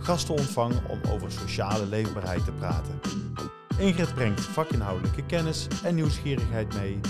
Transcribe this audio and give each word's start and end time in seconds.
gasten 0.00 0.34
ontvang 0.34 0.88
om 0.88 1.00
over 1.10 1.32
sociale 1.32 1.86
leefbaarheid 1.86 2.44
te 2.44 2.52
praten. 2.52 3.00
Ingrid 3.78 4.14
brengt 4.14 4.40
vakinhoudelijke 4.40 5.26
kennis 5.26 5.66
en 5.84 5.94
nieuwsgierigheid 5.94 6.74
mee 6.74 7.00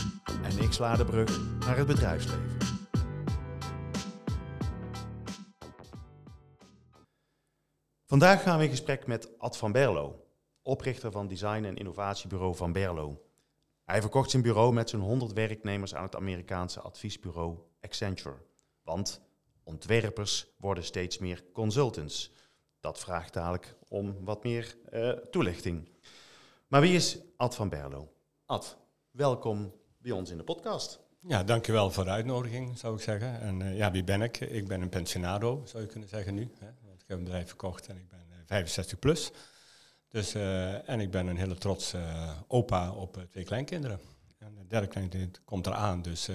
en 0.43 0.59
ik 0.59 0.73
sla 0.73 0.97
de 0.97 1.05
brug 1.05 1.41
naar 1.59 1.77
het 1.77 1.87
bedrijfsleven. 1.87 2.57
Vandaag 8.07 8.43
gaan 8.43 8.59
we 8.59 8.65
in 8.65 8.71
gesprek 8.71 9.07
met 9.07 9.39
Ad 9.39 9.57
van 9.57 9.73
Berlo, 9.73 10.25
oprichter 10.62 11.12
van 11.12 11.29
design- 11.29 11.65
en 11.65 11.77
innovatiebureau 11.77 12.57
Van 12.57 12.73
Berlo. 12.73 13.23
Hij 13.84 14.01
verkocht 14.01 14.31
zijn 14.31 14.43
bureau 14.43 14.73
met 14.73 14.91
zijn 14.91 15.03
100 15.03 15.33
werknemers 15.33 15.95
aan 15.95 16.03
het 16.03 16.17
Amerikaanse 16.17 16.81
adviesbureau 16.81 17.59
Accenture. 17.81 18.36
Want 18.83 19.23
ontwerpers 19.64 20.47
worden 20.59 20.84
steeds 20.84 21.19
meer 21.19 21.45
consultants. 21.53 22.33
Dat 22.81 22.98
vraagt 22.98 23.33
dadelijk 23.33 23.75
om 23.89 24.25
wat 24.25 24.45
meer 24.45 24.77
uh, 24.92 25.11
toelichting. 25.11 25.89
Maar 26.67 26.81
wie 26.81 26.95
is 26.95 27.19
Ad 27.36 27.55
van 27.55 27.69
Berlo? 27.69 28.12
Ad, 28.47 28.77
welkom 29.11 29.73
bij 29.98 30.12
ons 30.12 30.31
in 30.31 30.36
de 30.36 30.45
podcast. 30.45 31.01
Ja, 31.20 31.45
dankjewel 31.45 31.91
voor 31.91 32.05
de 32.05 32.11
uitnodiging, 32.11 32.78
zou 32.78 32.95
ik 32.95 33.03
zeggen. 33.03 33.41
En 33.41 33.61
uh, 33.61 33.77
ja, 33.77 33.91
wie 33.91 34.05
ben 34.05 34.23
ik? 34.23 34.41
Ik 34.41 34.69
ben 34.69 34.81
een 34.81 34.89
pensionado, 34.89 35.62
zou 35.64 35.83
je 35.83 35.89
kunnen 35.89 36.08
zeggen 36.08 36.34
nu. 36.34 36.51
Hè? 36.58 36.67
Want 36.86 37.03
ik 37.03 37.08
heb 37.08 37.19
een 37.19 37.25
bedrijf 37.25 37.47
verkocht 37.47 37.86
en 37.86 37.97
ik 37.97 38.08
ben 38.08 38.27
uh, 38.31 38.36
65 38.47 38.98
plus. 38.98 39.31
Dus, 40.08 40.34
uh, 40.34 40.89
en 40.89 41.01
ik 41.01 41.11
ben 41.11 41.27
een 41.27 41.36
hele 41.36 41.58
trots 41.58 41.95
opa 42.47 42.92
op 42.92 43.27
twee 43.31 43.45
kleinkinderen. 43.45 44.01
En 44.39 44.56
het 44.56 44.70
derde 44.70 44.86
kleinkind 44.86 45.41
komt 45.45 45.67
eraan, 45.67 46.03
dus 46.03 46.27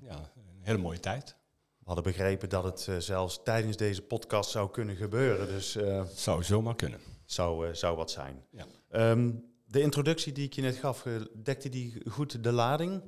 ja, 0.00 0.30
een 0.36 0.60
hele 0.62 0.78
mooie 0.78 1.00
tijd. 1.00 1.36
We 1.84 1.90
hadden 1.92 2.12
begrepen 2.12 2.48
dat 2.48 2.64
het 2.64 2.86
uh, 2.90 2.96
zelfs 2.96 3.40
tijdens 3.42 3.76
deze 3.76 4.02
podcast 4.02 4.50
zou 4.50 4.70
kunnen 4.70 4.96
gebeuren. 4.96 5.46
Dus, 5.46 5.76
uh, 5.76 6.04
zou 6.14 6.42
zomaar 6.42 6.74
kunnen. 6.74 7.00
Zou, 7.24 7.68
uh, 7.68 7.74
zou 7.74 7.96
wat 7.96 8.10
zijn. 8.10 8.44
Ja. 8.50 8.66
Um, 9.10 9.44
de 9.64 9.80
introductie 9.80 10.32
die 10.32 10.44
ik 10.44 10.52
je 10.52 10.62
net 10.62 10.76
gaf, 10.76 11.06
dekte 11.42 11.68
die 11.68 12.02
goed 12.10 12.42
de 12.42 12.52
lading? 12.52 13.02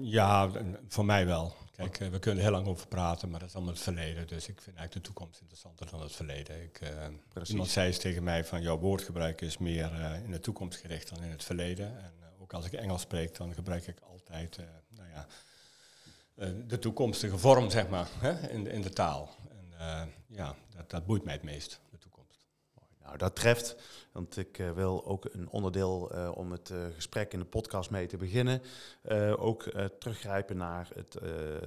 ja, 0.00 0.50
voor 0.88 1.04
mij 1.04 1.26
wel. 1.26 1.54
Kijk, 1.76 1.96
we 1.96 2.18
kunnen 2.18 2.42
heel 2.42 2.52
lang 2.52 2.66
over 2.66 2.88
praten, 2.88 3.30
maar 3.30 3.40
dat 3.40 3.48
is 3.48 3.54
allemaal 3.54 3.72
het 3.72 3.82
verleden. 3.82 4.26
Dus 4.26 4.48
ik 4.48 4.60
vind 4.60 4.76
eigenlijk 4.76 4.92
de 4.92 5.12
toekomst 5.12 5.40
interessanter 5.40 5.90
dan 5.90 6.00
het 6.00 6.12
verleden. 6.12 6.62
Ik, 6.62 6.80
iemand 7.46 7.68
zei 7.68 7.86
eens 7.86 7.98
tegen 7.98 8.22
mij 8.22 8.44
van 8.44 8.62
jouw 8.62 8.78
woordgebruik 8.78 9.40
is 9.40 9.58
meer 9.58 10.20
in 10.24 10.30
de 10.30 10.40
toekomst 10.40 10.78
gericht 10.78 11.08
dan 11.08 11.22
in 11.22 11.30
het 11.30 11.44
verleden. 11.44 11.98
En 11.98 12.12
ook 12.38 12.52
als 12.52 12.66
ik 12.66 12.72
Engels 12.72 13.00
spreek, 13.00 13.36
dan 13.36 13.54
gebruik 13.54 13.86
ik 13.86 14.00
altijd, 14.00 14.58
nou 14.88 15.08
ja 15.08 15.26
de 16.66 16.78
toekomstige 16.78 17.38
vorm, 17.38 17.70
zeg 17.70 17.88
maar, 17.88 18.08
hè, 18.18 18.48
in, 18.48 18.64
de, 18.64 18.70
in 18.70 18.82
de 18.82 18.92
taal. 18.92 19.34
En 19.48 19.66
uh, 19.72 20.02
ja, 20.26 20.54
dat, 20.76 20.90
dat 20.90 21.06
boeit 21.06 21.24
mij 21.24 21.32
het 21.32 21.42
meest, 21.42 21.80
de 21.90 21.98
toekomst. 21.98 22.46
Nou, 23.02 23.18
dat 23.18 23.36
treft, 23.36 23.76
want 24.12 24.36
ik 24.36 24.58
uh, 24.58 24.70
wil 24.70 25.06
ook 25.06 25.28
een 25.32 25.48
onderdeel 25.48 26.12
om 26.34 26.52
het 26.52 26.72
gesprek 26.94 27.32
in 27.32 27.38
de 27.38 27.44
podcast 27.44 27.90
mee 27.90 28.06
te 28.06 28.16
beginnen. 28.16 28.62
ook 29.36 29.62
teruggrijpen 29.98 30.56
naar 30.56 30.88
het, 30.94 31.12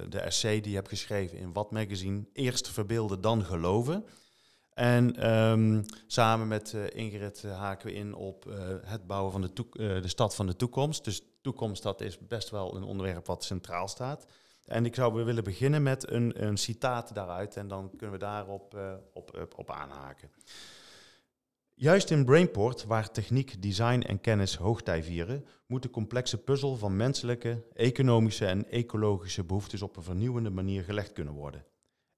de 0.08 0.20
essay 0.20 0.60
die 0.60 0.70
je 0.70 0.76
hebt 0.76 0.88
geschreven 0.88 1.38
in 1.38 1.52
Wat 1.52 1.70
Magazine. 1.70 2.24
Eerst 2.32 2.68
verbeelden, 2.68 3.20
dan 3.20 3.44
geloven. 3.44 4.04
En 4.74 5.30
um, 5.30 5.84
samen 6.06 6.48
met 6.48 6.72
Ingrid 6.72 7.42
haken 7.42 7.86
we 7.86 7.92
in 7.92 8.14
op 8.14 8.44
het 8.84 9.06
bouwen 9.06 9.32
van 9.32 9.40
de, 9.40 9.52
de 10.00 10.08
stad 10.08 10.34
van 10.34 10.46
de 10.46 10.56
toekomst. 10.56 11.04
Dus 11.04 11.22
toekomst, 11.40 11.82
dat 11.82 12.00
is 12.00 12.18
best 12.18 12.50
wel 12.50 12.76
een 12.76 12.82
onderwerp 12.82 13.26
wat 13.26 13.44
centraal 13.44 13.88
staat. 13.88 14.26
En 14.68 14.84
ik 14.84 14.94
zou 14.94 15.24
willen 15.24 15.44
beginnen 15.44 15.82
met 15.82 16.10
een, 16.10 16.46
een 16.46 16.56
citaat 16.56 17.14
daaruit 17.14 17.56
en 17.56 17.68
dan 17.68 17.90
kunnen 17.96 18.18
we 18.18 18.24
daarop 18.24 18.74
uh, 18.74 18.92
op, 19.12 19.38
op, 19.40 19.58
op, 19.58 19.70
aanhaken. 19.70 20.30
Juist 21.74 22.10
in 22.10 22.24
Brainport, 22.24 22.84
waar 22.84 23.10
techniek, 23.10 23.62
design 23.62 24.00
en 24.00 24.20
kennis 24.20 24.56
hoogtij 24.56 25.02
vieren, 25.02 25.44
moet 25.66 25.82
de 25.82 25.90
complexe 25.90 26.38
puzzel 26.38 26.76
van 26.76 26.96
menselijke, 26.96 27.64
economische 27.74 28.46
en 28.46 28.70
ecologische 28.70 29.44
behoeftes 29.44 29.82
op 29.82 29.96
een 29.96 30.02
vernieuwende 30.02 30.50
manier 30.50 30.82
gelegd 30.82 31.12
kunnen 31.12 31.34
worden. 31.34 31.64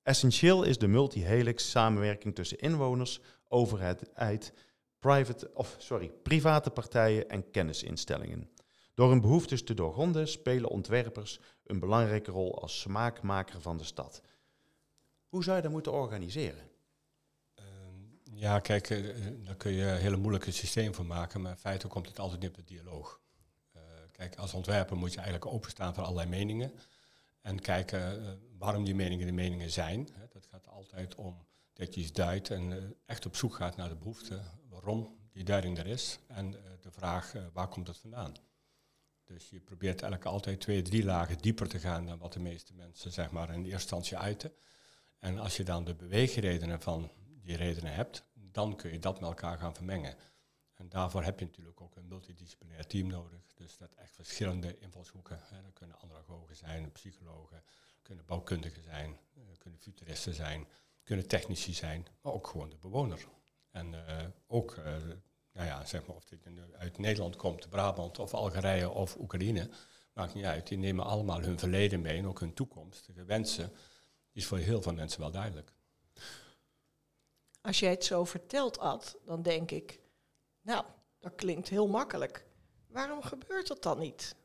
Essentieel 0.02 0.62
is 0.62 0.78
de 0.78 0.86
multi-helix 0.86 1.70
samenwerking 1.70 2.34
tussen 2.34 2.58
inwoners, 2.58 3.20
overheid, 3.48 4.52
private, 4.98 5.50
of, 5.54 5.74
sorry, 5.78 6.12
private 6.22 6.70
partijen 6.70 7.28
en 7.28 7.50
kennisinstellingen. 7.50 8.50
Door 8.94 9.10
hun 9.10 9.20
behoeftes 9.20 9.62
te 9.64 9.74
doorgronden 9.74 10.28
spelen 10.28 10.70
ontwerpers 10.70 11.40
een 11.70 11.78
belangrijke 11.78 12.30
rol 12.30 12.60
als 12.60 12.80
smaakmaker 12.80 13.60
van 13.60 13.76
de 13.76 13.84
stad. 13.84 14.22
Hoe 15.28 15.44
zou 15.44 15.56
je 15.56 15.62
dat 15.62 15.70
moeten 15.72 15.92
organiseren? 15.92 16.70
Uh, 17.58 17.64
ja, 18.32 18.58
kijk, 18.58 18.90
uh, 18.90 19.26
daar 19.44 19.56
kun 19.56 19.72
je 19.72 19.84
een 19.84 20.00
hele 20.00 20.16
moeilijke 20.16 20.50
systeem 20.50 20.94
voor 20.94 21.06
maken, 21.06 21.40
maar 21.40 21.50
in 21.50 21.58
feite 21.58 21.86
komt 21.86 22.08
het 22.08 22.18
altijd 22.18 22.40
niet 22.40 22.50
op 22.50 22.56
de 22.56 22.64
dialoog. 22.64 23.20
Uh, 23.76 23.82
kijk, 24.12 24.36
als 24.36 24.54
ontwerper 24.54 24.96
moet 24.96 25.12
je 25.12 25.20
eigenlijk 25.20 25.52
openstaan 25.52 25.94
voor 25.94 26.02
allerlei 26.02 26.28
meningen 26.28 26.72
en 27.40 27.60
kijken 27.60 28.38
waarom 28.58 28.84
die 28.84 28.94
meningen 28.94 29.26
de 29.26 29.32
meningen 29.32 29.70
zijn. 29.70 30.08
Hè. 30.12 30.26
Dat 30.28 30.46
gaat 30.46 30.68
altijd 30.68 31.14
om 31.14 31.46
dat 31.72 31.94
je 31.94 32.00
iets 32.00 32.12
duidt 32.12 32.50
en 32.50 32.94
echt 33.06 33.26
op 33.26 33.36
zoek 33.36 33.54
gaat 33.54 33.76
naar 33.76 33.88
de 33.88 33.96
behoefte, 33.96 34.40
waarom 34.68 35.18
die 35.32 35.44
duiding 35.44 35.78
er 35.78 35.86
is 35.86 36.18
en 36.26 36.50
de 36.80 36.90
vraag 36.90 37.32
waar 37.52 37.68
komt 37.68 37.86
het 37.86 37.98
vandaan. 37.98 38.34
Dus 39.32 39.50
je 39.50 39.60
probeert 39.60 40.02
eigenlijk 40.02 40.24
altijd 40.24 40.60
twee, 40.60 40.82
drie 40.82 41.04
lagen 41.04 41.38
dieper 41.38 41.68
te 41.68 41.78
gaan 41.78 42.06
dan 42.06 42.18
wat 42.18 42.32
de 42.32 42.40
meeste 42.40 42.74
mensen 42.74 43.12
zeg 43.12 43.30
maar, 43.30 43.48
in 43.48 43.54
eerste 43.54 43.72
instantie 43.72 44.18
uiten. 44.18 44.52
En 45.18 45.38
als 45.38 45.56
je 45.56 45.64
dan 45.64 45.84
de 45.84 45.94
beweegredenen 45.94 46.80
van 46.80 47.10
die 47.42 47.56
redenen 47.56 47.94
hebt, 47.94 48.24
dan 48.34 48.76
kun 48.76 48.92
je 48.92 48.98
dat 48.98 49.20
met 49.20 49.28
elkaar 49.28 49.58
gaan 49.58 49.74
vermengen. 49.74 50.16
En 50.74 50.88
daarvoor 50.88 51.22
heb 51.24 51.38
je 51.38 51.44
natuurlijk 51.44 51.80
ook 51.80 51.96
een 51.96 52.08
multidisciplinair 52.08 52.86
team 52.86 53.06
nodig. 53.06 53.52
Dus 53.54 53.76
dat 53.76 53.92
echt 53.92 54.14
verschillende 54.14 54.78
invalshoeken. 54.78 55.40
Hè. 55.42 55.62
Dat 55.62 55.72
kunnen 55.72 55.98
andragogen 56.00 56.56
zijn, 56.56 56.92
psychologen, 56.92 57.62
kunnen 58.02 58.24
bouwkundigen 58.24 58.82
zijn, 58.82 59.18
uh, 59.36 59.42
kunnen 59.58 59.80
futuristen 59.80 60.34
zijn, 60.34 60.66
kunnen 61.02 61.28
technici 61.28 61.74
zijn, 61.74 62.06
maar 62.22 62.32
ook 62.32 62.46
gewoon 62.46 62.70
de 62.70 62.76
bewoner. 62.76 63.26
En 63.70 63.92
uh, 63.92 64.26
ook 64.46 64.76
uh, 64.76 64.96
nou 65.60 65.72
ja, 65.72 65.84
zeg 65.84 66.06
maar 66.06 66.16
of 66.16 66.24
dit 66.24 66.46
uit 66.78 66.98
Nederland 66.98 67.36
komt, 67.36 67.68
Brabant 67.68 68.18
of 68.18 68.34
Algerije 68.34 68.90
of 68.90 69.16
Oekraïne, 69.18 69.70
maakt 70.12 70.34
niet 70.34 70.44
uit. 70.44 70.66
Die 70.66 70.78
nemen 70.78 71.04
allemaal 71.04 71.40
hun 71.40 71.58
verleden 71.58 72.00
mee 72.00 72.18
en 72.18 72.26
ook 72.26 72.40
hun 72.40 72.54
toekomstige 72.54 73.24
wensen. 73.24 73.72
Is 74.32 74.46
voor 74.46 74.58
heel 74.58 74.82
veel 74.82 74.92
mensen 74.92 75.20
wel 75.20 75.30
duidelijk. 75.30 75.72
Als 77.60 77.78
jij 77.78 77.90
het 77.90 78.04
zo 78.04 78.24
vertelt, 78.24 78.78
Ad, 78.78 79.18
dan 79.24 79.42
denk 79.42 79.70
ik, 79.70 80.00
nou, 80.60 80.84
dat 81.18 81.34
klinkt 81.34 81.68
heel 81.68 81.88
makkelijk. 81.88 82.46
Waarom 82.86 83.22
gebeurt 83.22 83.66
dat 83.66 83.82
dan 83.82 83.98
niet? 83.98 84.36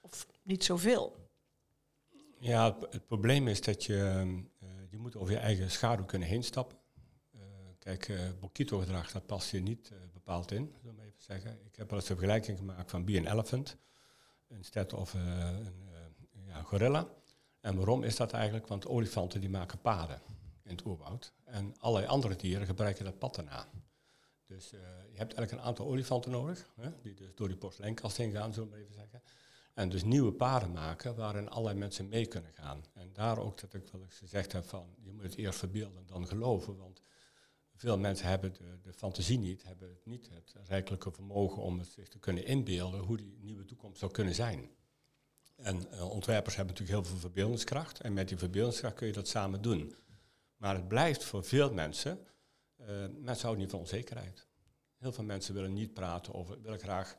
Of 0.00 0.26
niet 0.42 0.64
zoveel? 0.64 1.16
Ja, 2.38 2.64
het, 2.64 2.92
het 2.92 3.06
probleem 3.06 3.48
is 3.48 3.60
dat 3.60 3.84
je, 3.84 3.94
uh, 4.62 4.68
je 4.90 4.98
moet 4.98 5.16
over 5.16 5.32
je 5.32 5.40
eigen 5.40 5.70
schaduw 5.70 6.04
kunnen 6.04 6.28
heen 6.28 6.44
stappen. 6.44 6.78
Kijk, 7.82 8.08
uh, 8.08 8.20
Bokito-gedrag, 8.40 9.12
dat 9.12 9.26
past 9.26 9.50
hier 9.50 9.60
niet 9.60 9.90
uh, 9.92 9.98
bepaald 10.12 10.52
in, 10.52 10.74
zullen 10.80 10.96
we 10.96 11.02
even 11.02 11.22
zeggen. 11.22 11.58
Ik 11.64 11.76
heb 11.76 11.90
wel 11.90 11.98
eens 11.98 12.08
een 12.08 12.16
vergelijking 12.16 12.58
gemaakt 12.58 12.90
van 12.90 13.04
be 13.04 13.18
an 13.18 13.26
elephant, 13.26 13.76
instead 14.48 14.92
of 14.92 15.14
uh, 15.14 15.48
een 16.32 16.44
ja, 16.46 16.62
gorilla. 16.62 17.08
En 17.60 17.76
waarom 17.76 18.02
is 18.02 18.16
dat 18.16 18.32
eigenlijk? 18.32 18.66
Want 18.66 18.86
olifanten 18.86 19.40
die 19.40 19.50
maken 19.50 19.80
paden 19.80 20.20
in 20.62 20.70
het 20.70 20.84
oerwoud. 20.84 21.32
En 21.44 21.74
allerlei 21.78 22.10
andere 22.10 22.36
dieren 22.36 22.66
gebruiken 22.66 23.04
dat 23.04 23.18
pad 23.18 23.34
daarna. 23.34 23.68
Dus 24.46 24.70
je 24.70 25.18
hebt 25.18 25.34
eigenlijk 25.34 25.52
een 25.52 25.60
aantal 25.60 25.86
olifanten 25.86 26.30
nodig, 26.30 26.72
hè, 26.74 26.90
die 27.00 27.14
dus 27.14 27.34
door 27.34 27.48
die 27.48 27.56
porseleinkast 27.56 28.16
heen 28.16 28.32
gaan, 28.32 28.52
zullen 28.52 28.70
we 28.70 28.76
even 28.76 28.94
zeggen. 28.94 29.22
En 29.74 29.88
dus 29.88 30.04
nieuwe 30.04 30.32
paden 30.32 30.72
maken 30.72 31.16
waarin 31.16 31.48
allerlei 31.48 31.78
mensen 31.78 32.08
mee 32.08 32.26
kunnen 32.26 32.52
gaan. 32.52 32.84
En 32.94 33.10
daar 33.12 33.38
ook 33.38 33.60
dat 33.60 33.74
ik 33.74 33.88
wel 33.92 34.02
eens 34.02 34.18
gezegd 34.18 34.52
heb 34.52 34.64
van, 34.64 34.94
je 35.00 35.12
moet 35.12 35.22
het 35.22 35.36
eerst 35.36 35.58
verbeelden 35.58 36.06
dan 36.06 36.26
geloven, 36.26 36.76
want 36.76 37.02
veel 37.82 37.98
mensen 37.98 38.28
hebben 38.28 38.54
de, 38.82 38.92
fantasie 38.92 39.38
niet, 39.38 39.62
hebben 39.62 39.98
niet 40.04 40.28
het 40.32 40.54
rijkelijke 40.68 41.10
vermogen 41.12 41.62
om 41.62 41.78
het 41.78 41.88
zich 41.88 42.08
te 42.08 42.18
kunnen 42.18 42.44
inbeelden 42.44 43.00
hoe 43.00 43.16
die 43.16 43.38
nieuwe 43.40 43.64
toekomst 43.64 43.98
zou 43.98 44.12
kunnen 44.12 44.34
zijn. 44.34 44.70
En 45.56 45.86
uh, 45.92 46.10
ontwerpers 46.10 46.56
hebben 46.56 46.74
natuurlijk 46.74 47.04
heel 47.04 47.10
veel 47.12 47.20
verbeeldingskracht 47.20 48.00
en 48.00 48.12
met 48.12 48.28
die 48.28 48.38
verbeeldingskracht 48.38 48.94
kun 48.94 49.06
je 49.06 49.12
dat 49.12 49.28
samen 49.28 49.62
doen. 49.62 49.94
Maar 50.56 50.74
het 50.74 50.88
blijft 50.88 51.24
voor 51.24 51.44
veel 51.44 51.72
mensen, 51.72 52.18
uh, 52.80 52.86
mensen 53.18 53.42
houden 53.42 53.58
niet 53.58 53.70
van 53.70 53.80
onzekerheid. 53.80 54.46
Heel 54.96 55.12
veel 55.12 55.24
mensen 55.24 55.54
willen 55.54 55.72
niet 55.72 55.94
praten 55.94 56.34
over, 56.34 56.60
willen 56.60 56.78
graag, 56.78 57.16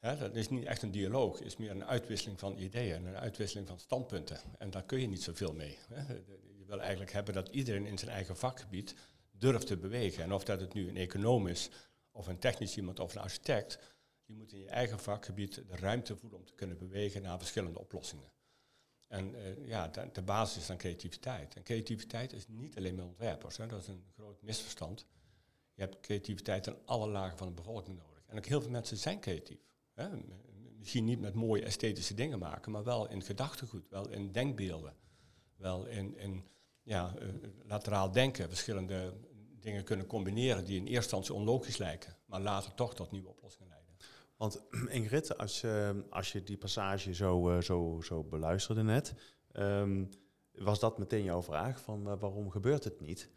dat 0.00 0.36
is 0.36 0.48
niet 0.48 0.64
echt 0.64 0.82
een 0.82 0.90
dialoog, 0.90 1.38
het 1.38 1.46
is 1.46 1.56
meer 1.56 1.70
een 1.70 1.84
uitwisseling 1.84 2.38
van 2.38 2.58
ideeën, 2.58 3.06
een 3.06 3.16
uitwisseling 3.16 3.68
van 3.68 3.78
standpunten. 3.78 4.40
En 4.58 4.70
daar 4.70 4.84
kun 4.84 5.00
je 5.00 5.08
niet 5.08 5.22
zoveel 5.22 5.52
mee. 5.52 5.78
Je 6.58 6.64
wil 6.66 6.80
eigenlijk 6.80 7.12
hebben 7.12 7.34
dat 7.34 7.48
iedereen 7.48 7.86
in 7.86 7.98
zijn 7.98 8.10
eigen 8.10 8.36
vakgebied 8.36 8.94
durft 9.38 9.66
te 9.66 9.76
bewegen. 9.76 10.22
En 10.22 10.32
of 10.32 10.44
dat 10.44 10.60
het 10.60 10.74
nu 10.74 10.88
een 10.88 10.96
econoom 10.96 11.46
is, 11.46 11.70
of 12.10 12.26
een 12.26 12.38
technisch 12.38 12.76
iemand, 12.76 13.00
of 13.00 13.14
een 13.14 13.20
architect, 13.20 13.78
je 14.24 14.32
moet 14.32 14.52
in 14.52 14.60
je 14.60 14.68
eigen 14.68 14.98
vakgebied 14.98 15.54
de 15.54 15.76
ruimte 15.76 16.16
voelen 16.16 16.38
om 16.38 16.44
te 16.44 16.54
kunnen 16.54 16.78
bewegen 16.78 17.22
naar 17.22 17.38
verschillende 17.38 17.78
oplossingen. 17.78 18.30
En 19.08 19.34
uh, 19.34 19.66
ja, 19.66 19.88
de, 19.88 20.08
de, 20.12 20.22
basis 20.22 20.56
is 20.56 20.66
dan 20.66 20.76
creativiteit. 20.76 21.54
En 21.54 21.62
creativiteit 21.62 22.32
is 22.32 22.48
niet 22.48 22.76
alleen 22.76 22.94
met 22.94 23.04
ontwerpers. 23.04 23.56
Hè. 23.56 23.66
Dat 23.66 23.80
is 23.80 23.86
een 23.86 24.04
groot 24.14 24.42
misverstand. 24.42 25.06
Je 25.74 25.82
hebt 25.82 26.00
creativiteit 26.00 26.66
in 26.66 26.76
alle 26.84 27.08
lagen 27.08 27.38
van 27.38 27.48
de 27.48 27.54
bevolking 27.54 27.96
nodig. 27.96 28.22
En 28.26 28.36
ook 28.36 28.46
heel 28.46 28.60
veel 28.60 28.70
mensen 28.70 28.96
zijn 28.96 29.20
creatief. 29.20 29.60
Hè. 29.92 30.08
Misschien 30.78 31.04
niet 31.04 31.20
met 31.20 31.34
mooie 31.34 31.62
esthetische 31.62 32.14
dingen 32.14 32.38
maken, 32.38 32.72
maar 32.72 32.84
wel 32.84 33.08
in 33.10 33.22
gedachtegoed, 33.22 33.88
wel 33.88 34.08
in 34.08 34.32
denkbeelden, 34.32 34.94
wel 35.56 35.86
in, 35.86 36.16
in 36.16 36.44
ja, 36.86 37.14
uh, 37.22 37.28
lateraal 37.64 38.12
denken, 38.12 38.48
verschillende 38.48 39.12
dingen 39.60 39.84
kunnen 39.84 40.06
combineren 40.06 40.64
die 40.64 40.76
in 40.76 40.82
eerste 40.82 40.94
instantie 40.96 41.34
onlogisch 41.34 41.76
lijken, 41.76 42.16
maar 42.26 42.40
later 42.40 42.74
toch 42.74 42.94
tot 42.94 43.10
nieuwe 43.10 43.28
oplossingen 43.28 43.68
leiden. 43.68 43.96
Want 44.36 44.62
Ingrid, 44.98 45.38
als, 45.38 45.62
uh, 45.62 45.90
als 46.10 46.32
je 46.32 46.42
die 46.42 46.56
passage 46.56 47.14
zo, 47.14 47.50
uh, 47.50 47.60
zo, 47.60 48.00
zo 48.02 48.24
beluisterde 48.24 48.82
net, 48.82 49.14
um, 49.52 50.10
was 50.52 50.80
dat 50.80 50.98
meteen 50.98 51.24
jouw 51.24 51.42
vraag 51.42 51.80
van 51.80 52.08
uh, 52.08 52.20
waarom 52.20 52.50
gebeurt 52.50 52.84
het 52.84 53.00
niet? 53.00 53.30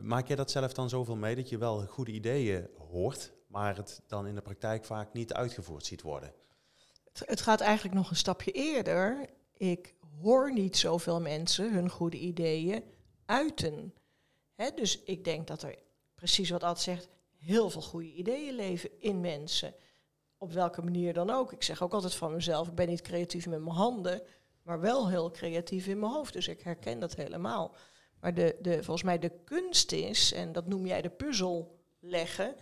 Maak 0.00 0.26
jij 0.26 0.36
dat 0.36 0.50
zelf 0.50 0.72
dan 0.72 0.88
zoveel 0.88 1.16
mee 1.16 1.36
dat 1.36 1.48
je 1.48 1.58
wel 1.58 1.86
goede 1.86 2.12
ideeën 2.12 2.68
hoort, 2.90 3.32
maar 3.46 3.76
het 3.76 4.02
dan 4.06 4.26
in 4.26 4.34
de 4.34 4.42
praktijk 4.42 4.84
vaak 4.84 5.12
niet 5.12 5.32
uitgevoerd 5.32 5.86
ziet 5.86 6.02
worden? 6.02 6.34
Het, 7.12 7.22
het 7.26 7.40
gaat 7.40 7.60
eigenlijk 7.60 7.94
nog 7.94 8.10
een 8.10 8.16
stapje 8.16 8.52
eerder. 8.52 9.28
Ik 9.56 9.94
hoor 10.20 10.52
niet 10.52 10.76
zoveel 10.76 11.20
mensen 11.20 11.72
hun 11.72 11.90
goede 11.90 12.18
ideeën 12.18 12.84
uiten. 13.24 13.94
Dus 14.74 15.02
ik 15.02 15.24
denk 15.24 15.46
dat 15.46 15.62
er, 15.62 15.78
precies 16.14 16.50
wat 16.50 16.62
Ad 16.62 16.80
zegt, 16.80 17.08
heel 17.38 17.70
veel 17.70 17.82
goede 17.82 18.12
ideeën 18.12 18.54
leven 18.54 19.00
in 19.00 19.20
mensen 19.20 19.74
op 20.38 20.52
welke 20.52 20.82
manier 20.82 21.12
dan 21.12 21.30
ook. 21.30 21.52
Ik 21.52 21.62
zeg 21.62 21.82
ook 21.82 21.92
altijd 21.92 22.14
van 22.14 22.32
mezelf, 22.32 22.68
ik 22.68 22.74
ben 22.74 22.88
niet 22.88 23.00
creatief 23.00 23.46
met 23.46 23.60
mijn 23.60 23.76
handen, 23.76 24.22
maar 24.62 24.80
wel 24.80 25.08
heel 25.08 25.30
creatief 25.30 25.86
in 25.86 25.98
mijn 25.98 26.12
hoofd. 26.12 26.32
Dus 26.32 26.48
ik 26.48 26.60
herken 26.60 26.98
dat 26.98 27.14
helemaal. 27.14 27.74
Maar 28.20 28.34
de, 28.34 28.56
de, 28.60 28.74
volgens 28.74 29.02
mij 29.02 29.18
de 29.18 29.32
kunst 29.44 29.92
is, 29.92 30.32
en 30.32 30.52
dat 30.52 30.66
noem 30.66 30.86
jij 30.86 31.02
de 31.02 31.10
puzzel 31.10 31.78
leggen, 32.00 32.54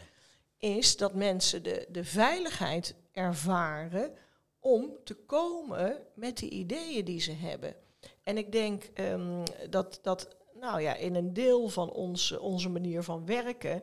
is 0.58 0.96
dat 0.96 1.14
mensen 1.14 1.62
de, 1.62 1.87
de 1.91 2.05
veiligheid 2.05 2.94
ervaren 3.12 4.14
om 4.61 4.97
te 5.05 5.15
komen 5.15 5.99
met 6.15 6.39
de 6.39 6.49
ideeën 6.49 7.05
die 7.05 7.21
ze 7.21 7.33
hebben. 7.33 7.75
En 8.23 8.39
ik 8.39 8.53
denk 8.53 8.91
um, 8.95 9.43
dat, 9.71 9.99
dat 10.03 10.37
nou 10.61 10.81
ja, 10.81 10.95
in 10.95 11.15
een 11.15 11.33
deel 11.33 11.69
van 11.69 11.91
ons, 11.91 12.39
onze 12.39 12.69
manier 12.69 13.03
van 13.03 13.27
werken 13.27 13.83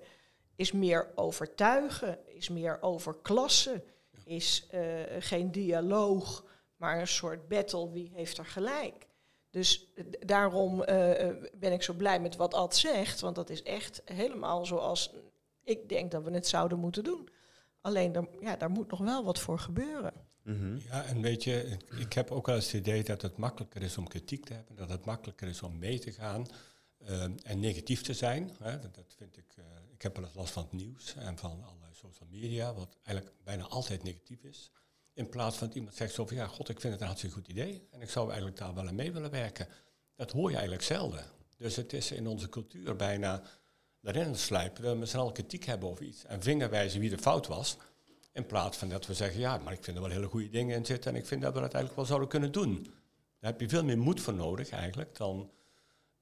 is 0.55 0.71
meer 0.71 1.11
overtuigen, 1.15 2.19
is 2.25 2.49
meer 2.49 2.81
over 2.81 3.17
klassen, 3.21 3.83
is 4.25 4.67
uh, 4.73 4.81
geen 5.19 5.51
dialoog, 5.51 6.45
maar 6.75 6.99
een 6.99 7.07
soort 7.07 7.47
battle, 7.47 7.91
wie 7.91 8.11
heeft 8.13 8.37
er 8.37 8.45
gelijk. 8.45 9.07
Dus 9.49 9.93
daarom 10.19 10.79
uh, 10.79 10.85
ben 11.53 11.71
ik 11.71 11.83
zo 11.83 11.93
blij 11.93 12.19
met 12.19 12.35
wat 12.35 12.53
Ad 12.53 12.75
zegt, 12.75 13.19
want 13.19 13.35
dat 13.35 13.49
is 13.49 13.63
echt 13.63 14.01
helemaal 14.05 14.65
zoals 14.65 15.13
ik 15.63 15.89
denk 15.89 16.11
dat 16.11 16.23
we 16.23 16.31
het 16.31 16.47
zouden 16.47 16.79
moeten 16.79 17.03
doen. 17.03 17.29
Alleen, 17.81 18.27
ja, 18.39 18.55
daar 18.55 18.69
moet 18.69 18.91
nog 18.91 18.99
wel 18.99 19.23
wat 19.23 19.39
voor 19.39 19.59
gebeuren. 19.59 20.13
-hmm. 20.55 20.81
Ja, 20.89 21.03
en 21.03 21.21
weet 21.21 21.43
je, 21.43 21.77
ik 21.97 22.13
heb 22.13 22.31
ook 22.31 22.45
wel 22.45 22.55
eens 22.55 22.71
het 22.71 22.81
idee 22.81 23.03
dat 23.03 23.21
het 23.21 23.37
makkelijker 23.37 23.81
is 23.81 23.97
om 23.97 24.07
kritiek 24.07 24.45
te 24.45 24.53
hebben, 24.53 24.75
dat 24.75 24.89
het 24.89 25.05
makkelijker 25.05 25.47
is 25.47 25.61
om 25.61 25.77
mee 25.77 25.99
te 25.99 26.11
gaan 26.11 26.47
uh, 27.01 27.23
en 27.23 27.59
negatief 27.59 28.01
te 28.01 28.13
zijn. 28.13 28.55
Hè, 28.59 28.79
dat, 28.79 29.13
vind 29.17 29.37
ik, 29.37 29.55
uh, 29.59 29.65
ik 29.93 30.01
heb 30.01 30.15
wel 30.15 30.25
eens 30.25 30.35
last 30.35 30.53
van 30.53 30.63
het 30.63 30.71
nieuws 30.71 31.15
en 31.15 31.37
van 31.37 31.63
allerlei 31.63 31.93
social 31.93 32.29
media, 32.31 32.73
wat 32.73 32.97
eigenlijk 33.03 33.37
bijna 33.43 33.63
altijd 33.63 34.03
negatief 34.03 34.43
is. 34.43 34.71
In 35.13 35.29
plaats 35.29 35.57
van 35.57 35.67
dat 35.67 35.75
iemand 35.75 35.95
zegt 35.95 36.13
zo 36.13 36.25
van, 36.25 36.37
ja, 36.37 36.47
god, 36.47 36.69
ik 36.69 36.79
vind 36.79 36.93
het 36.93 37.01
een 37.01 37.07
hartstikke 37.07 37.35
goed 37.35 37.47
idee 37.47 37.87
en 37.91 38.01
ik 38.01 38.09
zou 38.09 38.27
eigenlijk 38.27 38.57
daar 38.57 38.73
wel 38.73 38.87
aan 38.87 38.95
mee 38.95 39.11
willen 39.11 39.31
werken. 39.31 39.67
Dat 40.15 40.31
hoor 40.31 40.49
je 40.49 40.55
eigenlijk 40.55 40.85
zelden. 40.85 41.25
Dus 41.57 41.75
het 41.75 41.93
is 41.93 42.11
in 42.11 42.27
onze 42.27 42.49
cultuur 42.49 42.95
bijna 42.95 43.43
daarin 44.01 44.35
slijpen, 44.35 44.83
dat 44.83 44.93
we 44.93 44.99
met 44.99 45.09
z'n 45.09 45.17
allen 45.17 45.33
kritiek 45.33 45.63
hebben 45.63 45.89
over 45.89 46.05
iets 46.05 46.25
en 46.25 46.41
vingerwijzen 46.41 46.99
wie 46.99 47.09
de 47.09 47.17
fout 47.17 47.47
was. 47.47 47.77
In 48.37 48.45
plaats 48.45 48.77
van 48.77 48.89
dat 48.89 49.05
we 49.05 49.13
zeggen, 49.13 49.39
ja, 49.39 49.57
maar 49.57 49.73
ik 49.73 49.83
vind 49.83 49.97
er 49.97 50.03
wel 50.03 50.11
hele 50.11 50.27
goede 50.27 50.49
dingen 50.49 50.75
in 50.77 50.85
zitten 50.85 51.13
en 51.13 51.19
ik 51.19 51.25
vind 51.25 51.41
dat 51.41 51.53
we 51.53 51.59
dat 51.59 51.73
eigenlijk 51.73 51.95
wel 51.95 52.05
zouden 52.05 52.29
kunnen 52.29 52.51
doen. 52.51 52.83
Daar 53.39 53.51
heb 53.51 53.61
je 53.61 53.69
veel 53.69 53.83
meer 53.83 53.97
moed 53.97 54.21
voor 54.21 54.33
nodig 54.33 54.69
eigenlijk 54.69 55.17
dan, 55.17 55.51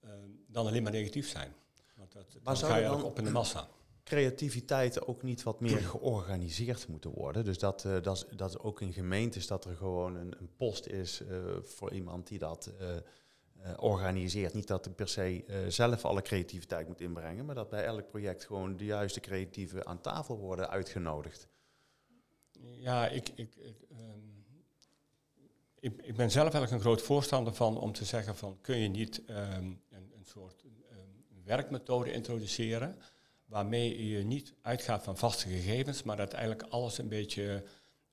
uh, 0.03 0.09
dan 0.47 0.67
alleen 0.67 0.83
maar 0.83 0.91
negatief 0.91 1.29
zijn. 1.29 1.53
Want 1.95 2.11
dat, 2.11 2.37
maar 2.43 2.59
dan 2.59 2.69
ga 2.69 2.77
je 2.77 2.87
ook 2.87 3.03
op 3.03 3.17
in 3.17 3.23
de 3.23 3.31
massa. 3.31 3.67
Creativiteit 4.03 5.07
ook 5.07 5.23
niet 5.23 5.43
wat 5.43 5.59
meer 5.59 5.77
georganiseerd 5.77 6.87
moeten 6.87 7.11
worden. 7.11 7.45
Dus 7.45 7.57
dat, 7.57 7.83
uh, 7.83 8.01
dat, 8.01 8.27
dat 8.35 8.59
ook 8.59 8.81
in 8.81 8.93
gemeentes 8.93 9.47
dat 9.47 9.65
er 9.65 9.75
gewoon 9.75 10.15
een, 10.15 10.35
een 10.39 10.49
post 10.57 10.87
is 10.87 11.21
uh, 11.21 11.37
voor 11.63 11.93
iemand 11.93 12.27
die 12.27 12.39
dat 12.39 12.71
organiseert. 13.77 14.53
Niet 14.53 14.67
dat 14.67 14.85
er 14.85 14.91
per 14.91 15.07
se 15.07 15.43
zelf 15.67 16.05
alle 16.05 16.21
creativiteit 16.21 16.87
moet 16.87 17.01
inbrengen, 17.01 17.45
maar 17.45 17.55
dat 17.55 17.69
bij 17.69 17.83
elk 17.83 18.07
project 18.07 18.45
gewoon 18.45 18.77
de 18.77 18.85
juiste 18.85 19.19
creatieven 19.19 19.85
aan 19.85 20.01
tafel 20.01 20.37
worden 20.37 20.69
uitgenodigd. 20.69 21.47
Ja, 22.79 23.07
ik, 23.07 23.29
ik, 23.35 23.55
ik, 23.55 23.75
um, 23.91 24.45
ik, 25.79 26.01
ik, 26.01 26.15
ben 26.15 26.31
zelf 26.31 26.53
eigenlijk 26.53 26.71
een 26.71 26.89
groot 26.89 27.01
voorstander 27.01 27.53
van 27.53 27.77
om 27.77 27.91
te 27.91 28.05
zeggen 28.05 28.35
van 28.35 28.57
kun 28.61 28.77
je 28.77 28.87
niet 28.87 29.21
um, 29.29 29.35
een, 29.89 30.11
een, 30.15 30.25
soort 30.25 30.63
um, 30.63 31.43
werkmethode 31.43 32.11
introduceren 32.11 32.97
waarmee 33.45 34.09
je 34.09 34.23
niet 34.23 34.53
uitgaat 34.61 35.03
van 35.03 35.17
vaste 35.17 35.49
gegevens, 35.49 36.03
maar 36.03 36.17
dat 36.17 36.33
eigenlijk 36.33 36.69
alles 36.69 36.97
een 36.97 37.07
beetje 37.07 37.63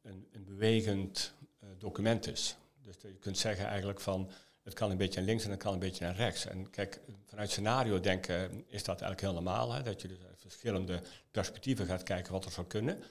een, 0.03 0.29
een 0.33 0.45
bewegend 0.45 1.35
uh, 1.63 1.69
document 1.79 2.27
is. 2.27 2.57
Dus 2.83 2.97
je 3.03 3.19
kunt 3.19 3.39
zeggen 3.39 3.67
eigenlijk 3.67 4.01
van 4.01 4.31
het 4.63 4.75
kan 4.75 4.91
een 4.91 4.97
beetje 4.97 5.19
naar 5.19 5.29
links 5.29 5.45
en 5.45 5.51
het 5.51 5.63
kan 5.63 5.73
een 5.73 5.79
beetje 5.79 6.05
naar 6.05 6.17
rechts. 6.17 6.47
En 6.47 6.71
kijk, 6.71 7.01
vanuit 7.27 7.51
scenario 7.51 8.01
denken 8.01 8.65
is 8.67 8.85
dat 8.85 9.01
eigenlijk 9.01 9.21
heel 9.21 9.33
normaal, 9.33 9.73
hè, 9.73 9.83
dat 9.83 10.03
je 10.03 10.09
dus 10.09 10.23
uit 10.29 10.41
verschillende 10.41 11.03
perspectieven 11.31 11.87
gaat 11.87 12.03
kijken 12.03 12.33
wat 12.33 12.45
er 12.45 12.51
zou 12.51 12.67
kunnen. 12.67 13.03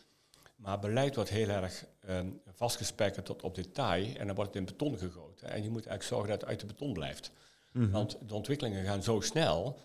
Maar 0.62 0.80
beleid 0.80 1.15
wordt 1.15 1.30
heel 1.30 1.50
erg 1.50 1.86
um, 2.10 2.41
tot 3.24 3.41
op 3.41 3.56
detail 3.56 4.15
en 4.15 4.25
dan 4.27 4.36
wordt 4.36 4.53
het 4.53 4.60
in 4.60 4.65
beton 4.65 4.98
gegoten. 4.98 5.50
En 5.50 5.63
je 5.63 5.70
moet 5.70 5.86
eigenlijk 5.86 6.03
zorgen 6.03 6.30
dat 6.30 6.39
het 6.39 6.50
uit 6.50 6.60
de 6.60 6.65
beton 6.65 6.94
blijft. 6.94 7.32
Mm 7.72 7.84
-hmm. 7.84 7.91
Want 7.91 8.18
de 8.27 8.34
ontwikkelingen 8.34 8.86
gaan 8.86 9.03
zo 9.03 9.20
snel. 9.20 9.80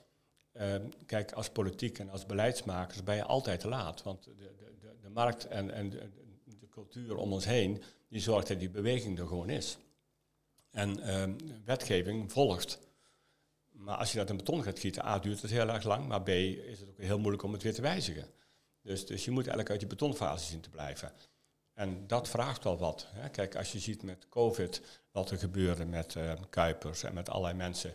Um, 0.53 0.89
kijk, 1.07 1.33
als 1.33 1.51
politiek 1.51 1.99
en 1.99 2.11
als 2.11 2.27
beleidsmakers 2.27 3.03
ben 3.03 3.17
je 3.17 3.25
altijd 3.25 3.61
te 3.61 3.69
laat. 3.69 4.03
Want 4.03 4.25
de, 4.25 4.35
de, 4.35 4.75
de, 4.81 4.97
de 5.03 5.09
markt 5.09 5.47
en, 5.47 5.71
en 5.71 5.91
de, 5.91 6.11
de, 6.45 6.69
cultuur 6.69 7.17
om 7.17 7.33
ons 7.33 7.45
heen, 7.45 7.83
die 8.09 8.21
zorgt 8.21 8.49
dat 8.49 8.59
die 8.59 8.71
beweging 8.71 9.19
er 9.19 9.27
gewoon 9.27 9.51
is. 9.51 9.79
En 10.71 11.21
um, 11.21 11.37
wetgeving 11.65 12.33
volgt. 12.33 12.79
Maar 13.71 13.97
als 13.97 14.13
je 14.13 14.19
dat 14.19 14.31
in 14.31 14.37
beton 14.37 14.63
gaat 14.63 14.79
gieten, 14.79 15.05
A, 15.05 15.19
duurt 15.19 15.43
het 15.43 15.51
heel 15.51 15.69
erg 15.69 15.85
lang, 15.85 16.07
maar 16.07 16.23
B, 16.23 16.29
is 16.29 16.81
het 16.81 16.89
ook 16.89 16.99
heel 16.99 17.19
moeilijk 17.19 17.43
om 17.43 17.53
het 17.53 17.63
weer 17.63 17.75
te 17.75 17.83
wijzigen. 17.83 18.29
Dus, 18.87 19.07
dus 19.07 19.25
je 19.25 19.31
moet 19.31 19.41
eigenlijk 19.41 19.71
uit 19.71 19.81
die 19.81 19.89
betonfase 19.89 20.45
zien 20.45 20.61
te 20.61 20.71
blijven. 20.71 21.13
En 21.73 22.07
dat 22.07 22.29
vraagt 22.29 22.65
wel 22.65 22.79
wat. 22.79 23.07
Hè. 23.09 23.29
Kijk, 23.29 23.57
als 23.57 23.73
je 23.73 23.79
ziet 23.79 24.03
met 24.03 24.29
COVID 24.29 24.83
wat 25.11 25.31
er 25.31 25.39
gebeurde 25.39 25.85
met 25.85 26.15
uh, 26.15 26.33
Kuipers 26.51 27.03
en 27.03 27.15
met 27.15 27.29
allerlei 27.29 27.55
mensen 27.55 27.95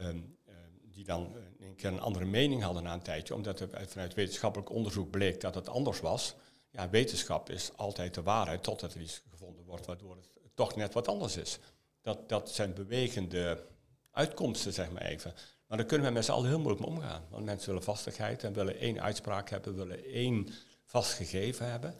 um, 0.00 0.38
uh, 0.48 0.54
die 0.82 1.04
dan 1.04 1.36
een 1.58 1.74
keer 1.74 1.92
een 1.92 2.00
andere 2.00 2.24
mening 2.24 2.62
hadden 2.62 2.82
na 2.82 2.92
een 2.92 3.02
tijdje, 3.02 3.34
omdat 3.34 3.60
er 3.60 3.68
vanuit 3.86 4.14
wetenschappelijk 4.14 4.70
onderzoek 4.70 5.10
bleek 5.10 5.40
dat 5.40 5.54
het 5.54 5.68
anders 5.68 6.00
was. 6.00 6.34
Ja, 6.70 6.90
wetenschap 6.90 7.50
is 7.50 7.70
altijd 7.76 8.14
de 8.14 8.22
waarheid 8.22 8.62
totdat 8.62 8.94
er 8.94 9.00
iets 9.00 9.22
gevonden 9.30 9.64
wordt 9.64 9.86
waardoor 9.86 10.16
het 10.16 10.28
toch 10.54 10.76
net 10.76 10.94
wat 10.94 11.08
anders 11.08 11.36
is. 11.36 11.58
Dat, 12.00 12.28
dat 12.28 12.50
zijn 12.50 12.74
bewegende 12.74 13.66
uitkomsten, 14.10 14.72
zeg 14.72 14.90
maar 14.90 15.02
even. 15.02 15.34
Maar 15.66 15.78
daar 15.78 15.86
kunnen 15.86 16.06
we 16.06 16.12
met 16.12 16.24
z'n 16.24 16.30
allen 16.30 16.48
heel 16.48 16.58
moeilijk 16.58 16.86
mee 16.86 16.96
omgaan. 16.96 17.22
Want 17.30 17.44
mensen 17.44 17.68
willen 17.68 17.82
vastigheid 17.82 18.44
en 18.44 18.52
willen 18.52 18.78
één 18.78 19.00
uitspraak 19.00 19.50
hebben, 19.50 19.74
willen 19.74 20.04
één 20.04 20.48
vast 20.84 21.12
gegeven 21.12 21.70
hebben. 21.70 21.94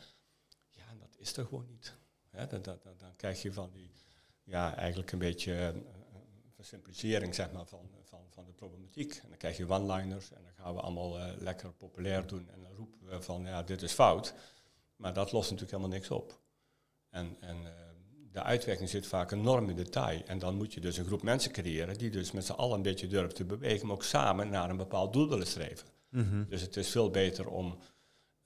Ja, 0.69 0.85
dat 0.99 1.17
is 1.17 1.37
er 1.37 1.45
gewoon 1.45 1.67
niet. 1.67 1.95
Dan, 2.63 3.17
krijg 3.17 3.43
je 3.43 3.53
van 3.53 3.71
die, 3.71 3.91
ja, 4.43 4.77
eigenlijk 4.77 5.13
een 5.13 5.19
beetje 5.19 5.73
uh, 5.75 5.81
versimplicering 6.55 7.35
zeg 7.35 7.53
maar, 7.53 7.67
van, 7.67 7.91
van, 8.03 8.21
van 8.31 8.45
de 8.45 8.53
problematiek. 8.53 9.15
En 9.15 9.29
dan 9.29 9.39
krijg 9.39 9.57
je 9.57 9.69
one-liners 9.69 10.33
en 10.33 10.43
dan 10.43 10.53
gaan 10.53 10.75
we 10.75 10.81
allemaal 10.81 11.19
uh, 11.19 11.33
lekker 11.39 11.73
populair 11.73 12.27
doen. 12.27 12.49
En 12.51 12.61
dan 12.61 12.73
roepen 12.73 13.09
we 13.09 13.23
van, 13.23 13.45
ja, 13.45 13.63
dit 13.63 13.83
is 13.83 13.93
fout. 13.93 14.35
Maar 14.97 15.13
dat 15.13 15.33
lost 15.33 15.51
natuurlijk 15.51 15.79
helemaal 15.79 15.99
niks 15.99 16.11
op. 16.11 16.41
En, 17.11 17.37
en 17.41 17.57
uh, 17.63 17.71
de 18.35 18.43
uitwerking 18.43 18.89
zit 18.89 19.07
vaak 19.07 19.31
enorm 19.31 19.69
in 19.69 19.77
detail. 19.77 20.23
En 20.27 20.39
dan 20.39 20.57
moet 20.57 20.75
je 20.75 20.81
dus 20.81 20.97
een 20.97 21.05
groep 21.05 21.23
mensen 21.23 21.53
creëren 21.53 21.99
die 21.99 22.11
dus 22.11 22.33
met 22.33 22.45
z'n 22.45 22.53
allen 22.53 22.77
een 22.77 22.83
beetje 22.83 23.07
durven 23.07 23.35
te 23.35 23.45
bewegen, 23.45 23.87
maar 23.87 23.97
ook 23.97 24.03
samen 24.03 24.49
naar 24.49 24.71
een 24.71 24.77
bepaald 24.77 25.13
doel 25.13 25.29
willen 25.29 25.47
streven. 25.47 25.89
Mm 26.09 26.29
-hmm. 26.29 26.47
Dus 26.49 26.61
het 26.61 26.77
is 26.77 26.89
veel 26.89 27.11
beter 27.11 27.49
om 27.49 27.79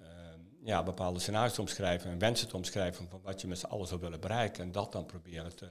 uh, 0.00 0.06
ja, 0.62 0.82
bepaalde 0.82 1.18
scenario's 1.18 1.54
te 1.54 1.60
omschrijven 1.60 2.10
en 2.10 2.18
wensen 2.18 2.48
te 2.48 2.56
omschrijven 2.56 3.08
van 3.08 3.20
wat 3.22 3.40
je 3.40 3.46
met 3.46 3.58
z'n 3.58 3.66
allen 3.66 3.86
zou 3.86 4.00
willen 4.00 4.20
bereiken. 4.20 4.62
En 4.62 4.72
dat 4.72 4.92
dan 4.92 5.06
proberen 5.06 5.56
te, 5.56 5.70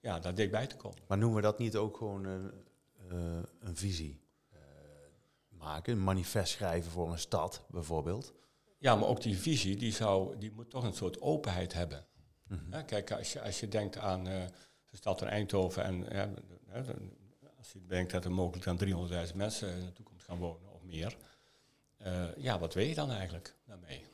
ja, 0.00 0.18
daar 0.18 0.34
dichtbij 0.34 0.66
te 0.66 0.76
komen. 0.76 0.98
Maar 1.06 1.18
noemen 1.18 1.36
we 1.36 1.42
dat 1.42 1.58
niet 1.58 1.76
ook 1.76 1.96
gewoon 1.96 2.24
een, 2.24 2.52
eh, 3.08 3.16
een 3.60 3.76
visie 3.76 4.20
eh, 4.50 4.58
maken, 5.48 5.92
een 5.92 6.04
manifest 6.04 6.52
schrijven 6.52 6.90
voor 6.90 7.10
een 7.10 7.18
stad 7.18 7.64
bijvoorbeeld? 7.68 8.32
Ja, 8.78 8.96
maar 8.96 9.08
ook 9.08 9.22
die 9.22 9.38
visie, 9.38 9.76
die, 9.76 9.92
zou, 9.92 10.38
die 10.38 10.52
moet 10.52 10.70
toch 10.70 10.84
een 10.84 10.94
soort 10.94 11.20
openheid 11.20 11.72
hebben. 11.72 12.06
Mhm. 12.50 12.84
Kijk, 12.84 13.10
als 13.12 13.32
je, 13.32 13.42
als 13.42 13.60
je 13.60 13.68
denkt 13.68 13.96
aan 13.98 14.28
eh, 14.28 14.44
de 14.90 14.96
stad 14.96 15.18
van 15.18 15.28
Eindhoven 15.28 15.84
en 15.84 16.06
ja, 16.10 16.30
als 17.58 17.72
je 17.72 17.86
denkt 17.86 18.12
dat 18.12 18.24
er 18.24 18.32
mogelijk 18.32 18.64
dan 18.64 19.08
300.000 19.28 19.34
mensen 19.34 19.72
in 19.76 19.84
de 19.84 19.92
toekomst 19.92 20.24
gaan 20.24 20.38
wonen 20.38 20.72
of 20.72 20.82
meer, 20.82 21.16
eh, 21.96 22.36
ja, 22.36 22.58
wat 22.58 22.74
wil 22.74 22.84
je 22.84 22.94
dan 22.94 23.10
eigenlijk 23.10 23.54
daarmee? 23.64 24.04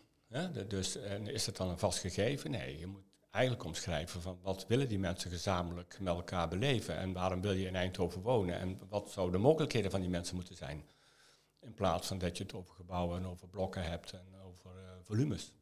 De- 0.52 0.66
dus 0.66 0.96
en 0.96 1.26
is 1.26 1.44
dat 1.44 1.56
dan 1.56 1.68
een 1.68 1.78
vast 1.78 1.98
gegeven? 1.98 2.50
Nee, 2.50 2.78
je 2.78 2.86
moet 2.86 3.04
eigenlijk 3.30 3.64
omschrijven 3.64 4.22
van 4.22 4.38
wat 4.42 4.66
willen 4.66 4.88
die 4.88 4.98
mensen 4.98 5.30
gezamenlijk 5.30 5.96
met 6.00 6.14
elkaar 6.14 6.48
beleven 6.48 6.96
en 6.96 7.12
waarom 7.12 7.40
wil 7.40 7.52
je 7.52 7.66
in 7.66 7.76
Eindhoven 7.76 8.22
wonen 8.22 8.58
en 8.58 8.80
wat 8.88 9.10
zouden 9.10 9.40
de 9.40 9.46
mogelijkheden 9.46 9.90
van 9.90 10.00
die 10.00 10.10
mensen 10.10 10.34
moeten 10.36 10.56
zijn? 10.56 10.84
In 11.60 11.74
plaats 11.74 12.06
van 12.06 12.18
dat 12.18 12.36
je 12.36 12.42
het 12.42 12.54
over 12.54 12.74
gebouwen 12.74 13.18
en 13.18 13.26
over 13.26 13.48
blokken 13.48 13.82
hebt 13.82 14.12
en 14.12 14.40
over 14.44 14.70
eh, 14.70 14.90
volumes. 15.02 15.52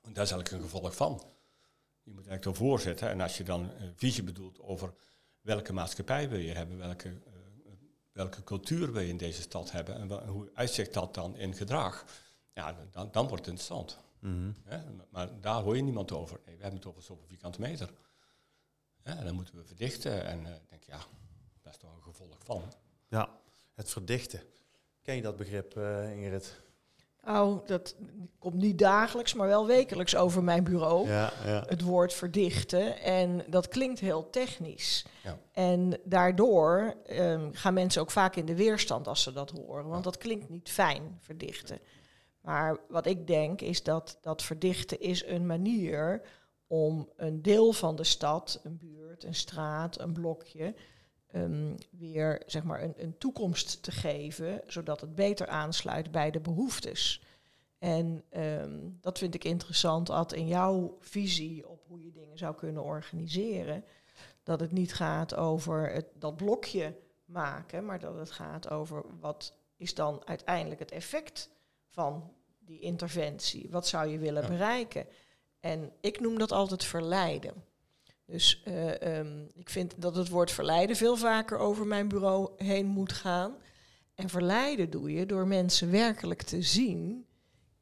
Want 0.00 0.14
daar 0.14 0.24
is 0.24 0.30
eigenlijk 0.30 0.50
een 0.50 0.70
gevolg 0.70 0.96
van. 0.96 1.22
Je 2.04 2.10
moet 2.10 2.26
eigenlijk 2.26 2.58
ervoor 2.58 2.80
zitten. 2.80 3.08
En 3.08 3.20
als 3.20 3.36
je 3.36 3.44
dan 3.44 3.70
een 3.78 3.96
visie 3.96 4.22
bedoelt 4.22 4.60
over 4.60 4.94
welke 5.40 5.72
maatschappij 5.72 6.28
wil 6.28 6.38
je 6.38 6.52
hebben, 6.52 6.78
welke, 6.78 7.08
eh, 7.08 7.72
welke 8.12 8.44
cultuur 8.44 8.92
wil 8.92 9.02
je 9.02 9.08
in 9.08 9.16
deze 9.16 9.42
stad 9.42 9.70
hebben 9.70 9.94
en 9.94 10.26
hoe 10.26 10.50
uitzicht 10.54 10.94
dat 10.94 11.14
dan 11.14 11.36
in 11.36 11.54
gedrag, 11.54 12.04
ja, 12.52 12.76
dan, 12.90 13.08
dan 13.10 13.28
wordt 13.28 13.46
het 13.46 13.54
interessant. 13.54 13.98
Mhm. 14.18 14.52
Maar 15.10 15.40
daar 15.40 15.62
hoor 15.62 15.76
je 15.76 15.82
niemand 15.82 16.12
over. 16.12 16.40
Nee, 16.44 16.56
we 16.56 16.62
hebben 16.62 16.80
het 16.80 16.88
over 16.88 17.02
zoveel 17.02 17.26
vierkante 17.26 17.60
meter. 17.60 17.90
Hè? 19.02 19.12
En 19.12 19.24
dan 19.24 19.34
moeten 19.34 19.56
we 19.56 19.64
verdichten. 19.64 20.24
En 20.24 20.46
eh, 20.46 20.54
ik 20.54 20.68
denk, 20.68 20.82
ja, 20.82 20.98
dat 21.62 21.72
is 21.72 21.78
toch 21.78 21.94
een 21.94 22.02
gevolg 22.02 22.38
van. 22.44 22.62
Ja, 23.08 23.40
het 23.74 23.90
verdichten. 23.90 24.42
Ken 25.02 25.16
je 25.16 25.22
dat 25.22 25.36
begrip, 25.36 25.76
eh, 25.76 26.16
Ingrid? 26.16 26.62
Nou, 27.24 27.60
dat 27.66 27.96
komt 28.38 28.54
niet 28.54 28.78
dagelijks, 28.78 29.34
maar 29.34 29.46
wel 29.46 29.66
wekelijks 29.66 30.16
over 30.16 30.44
mijn 30.44 30.64
bureau. 30.64 31.08
Ja, 31.08 31.32
ja. 31.44 31.64
Het 31.66 31.82
woord 31.82 32.12
verdichten. 32.12 33.00
En 33.00 33.44
dat 33.46 33.68
klinkt 33.68 34.00
heel 34.00 34.30
technisch. 34.30 35.04
Ja. 35.22 35.38
En 35.52 35.98
daardoor 36.04 36.94
ehm, 37.06 37.48
gaan 37.52 37.74
mensen 37.74 38.02
ook 38.02 38.10
vaak 38.10 38.36
in 38.36 38.46
de 38.46 38.54
weerstand 38.54 39.08
als 39.08 39.22
ze 39.22 39.32
dat 39.32 39.50
horen. 39.50 39.88
Want 39.88 40.04
dat 40.04 40.18
klinkt 40.18 40.48
niet 40.48 40.70
fijn, 40.70 41.18
verdichten. 41.20 41.78
Maar 42.40 42.78
wat 42.88 43.06
ik 43.06 43.26
denk 43.26 43.60
is 43.60 43.82
dat 43.82 44.18
dat 44.20 44.42
verdichten 44.42 45.00
is 45.00 45.26
een 45.26 45.46
manier 45.46 46.22
om 46.66 47.08
een 47.16 47.42
deel 47.42 47.72
van 47.72 47.96
de 47.96 48.04
stad, 48.04 48.60
een 48.62 48.78
buurt, 48.78 49.24
een 49.24 49.34
straat, 49.34 50.00
een 50.00 50.12
blokje, 50.12 50.74
ehm, 51.34 51.74
weer 51.90 52.42
zeg 52.46 52.62
maar 52.64 52.82
een, 52.82 52.94
een 52.96 53.18
toekomst 53.18 53.82
te 53.82 53.90
geven, 53.90 54.60
zodat 54.66 55.00
het 55.00 55.14
beter 55.14 55.46
aansluit 55.46 56.10
bij 56.10 56.30
de 56.30 56.40
behoeftes. 56.40 57.22
En 57.78 58.24
ehm, 58.30 58.78
dat 59.00 59.18
vind 59.18 59.34
ik 59.34 59.44
interessant, 59.44 60.10
Ad, 60.10 60.32
in 60.32 60.46
jouw 60.46 60.96
visie 61.00 61.68
op 61.68 61.84
hoe 61.86 62.02
je 62.04 62.10
dingen 62.12 62.38
zou 62.38 62.54
kunnen 62.54 62.82
organiseren. 62.82 63.84
Dat 64.42 64.60
het 64.60 64.72
niet 64.72 64.94
gaat 64.94 65.34
over 65.34 65.92
het, 65.92 66.06
dat 66.14 66.36
blokje 66.36 66.94
maken, 67.24 67.84
maar 67.84 67.98
dat 68.00 68.14
het 68.16 68.30
gaat 68.30 68.70
over 68.70 69.04
wat 69.20 69.52
is 69.76 69.94
dan 69.94 70.22
uiteindelijk 70.26 70.80
het 70.80 70.90
effect 70.90 71.50
van 71.88 72.32
die 72.58 72.80
interventie? 72.80 73.68
Wat 73.70 73.86
zou 73.86 74.08
je 74.08 74.18
willen 74.18 74.42
Ja. 74.42 74.48
bereiken? 74.48 75.06
En 75.60 75.92
ik 76.00 76.20
noem 76.20 76.38
dat 76.38 76.52
altijd 76.52 76.84
verleiden. 76.84 77.54
Dus 78.26 78.62
eh, 78.64 79.18
ehm, 79.18 79.44
ik 79.54 79.70
vind 79.70 79.94
dat 79.96 80.16
het 80.16 80.28
woord 80.28 80.50
verleiden 80.50 80.96
veel 80.96 81.16
vaker 81.16 81.58
over 81.58 81.86
mijn 81.86 82.08
bureau 82.08 82.50
heen 82.56 82.86
moet 82.86 83.12
gaan. 83.12 83.54
En 84.14 84.28
verleiden 84.28 84.90
doe 84.90 85.12
je 85.12 85.26
door 85.26 85.46
mensen 85.46 85.90
werkelijk 85.90 86.42
te 86.42 86.62
zien 86.62 87.26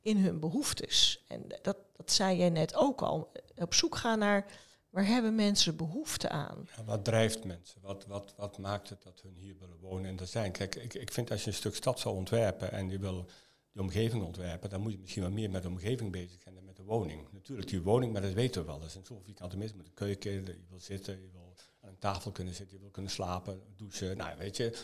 in 0.01 0.17
hun 0.17 0.41
behoeftes. 0.41 1.25
En 1.29 1.45
dat, 1.63 1.77
dat 1.97 2.13
zei 2.13 2.37
jij 2.37 2.51
net 2.51 2.75
ook 2.75 3.03
al. 3.03 3.33
Op 3.57 3.75
zoek 3.75 3.97
gaan 3.97 4.19
naar 4.19 4.47
waar 4.91 5.07
hebben 5.07 5.35
mensen 5.35 5.77
behoefte 5.77 6.29
aan. 6.29 6.69
Ja, 6.77 6.85
wat 6.85 7.05
drijft 7.05 7.45
mensen? 7.45 7.81
Wat, 7.81 8.07
wat, 8.07 8.35
wat 8.37 8.59
maakt 8.59 8.89
het 8.89 9.03
dat 9.03 9.21
hun 9.23 9.37
hier 9.37 9.57
willen 9.59 9.79
wonen 9.79 10.11
en 10.11 10.19
er 10.19 10.27
zijn? 10.27 10.53
Kijk, 10.53 10.75
ik, 10.75 10.95
ik 10.95 11.13
vind 11.13 11.31
als 11.31 11.45
je 11.45 11.51
een 11.51 11.57
stuk 11.57 11.75
stad 11.75 12.01
zou 12.01 12.15
ontwerpen 12.15 12.73
en 12.73 12.91
je 12.91 12.99
wil 12.99 13.27
die 13.73 13.83
omgeving 13.83 14.25
ontwerpen, 14.25 14.71
dan 14.71 14.81
moet 14.81 14.93
je 14.93 14.99
misschien 14.99 15.23
wel 15.23 15.31
meer 15.31 15.51
met 15.51 15.63
de 15.63 15.69
omgeving 15.69 16.13
bezig 16.13 16.41
zijn 16.43 16.55
de 16.83 16.89
woning. 16.89 17.27
Natuurlijk, 17.33 17.69
die 17.69 17.83
woning, 17.83 18.13
maar 18.13 18.23
dat 18.23 18.33
weten 18.33 18.61
we 18.61 18.67
wel. 18.67 18.79
Dat 18.79 18.89
is 18.89 18.95
een 18.95 19.05
zoveel 19.05 19.25
vierkante 19.25 19.57
meter 19.57 19.77
met 19.77 19.87
een 19.87 19.95
keuken, 19.95 20.33
je 20.33 20.57
wil 20.69 20.81
zitten, 20.81 21.21
je 21.21 21.29
wil 21.33 21.55
aan 21.81 21.89
een 21.89 21.99
tafel 21.99 22.31
kunnen 22.31 22.55
zitten, 22.55 22.77
je 22.77 22.83
wil 22.83 22.91
kunnen 22.91 23.11
slapen, 23.11 23.63
douchen. 23.77 24.17
Nou, 24.17 24.39
weet 24.39 24.57
je, 24.57 24.79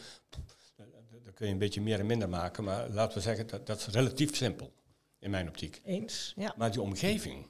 daar 1.24 1.32
kun 1.34 1.46
je 1.46 1.52
een 1.52 1.58
beetje 1.58 1.80
meer 1.80 1.98
en 1.98 2.06
minder 2.06 2.28
maken, 2.28 2.64
maar 2.64 2.88
laten 2.90 3.16
we 3.16 3.22
zeggen, 3.22 3.46
dat, 3.46 3.66
dat 3.66 3.78
is 3.78 3.86
relatief 3.86 4.36
simpel 4.36 4.72
in 5.18 5.30
mijn 5.30 5.48
optiek. 5.48 5.80
Eens? 5.84 6.32
Ja. 6.36 6.54
Maar 6.56 6.70
die 6.70 6.82
omgeving. 6.82 7.46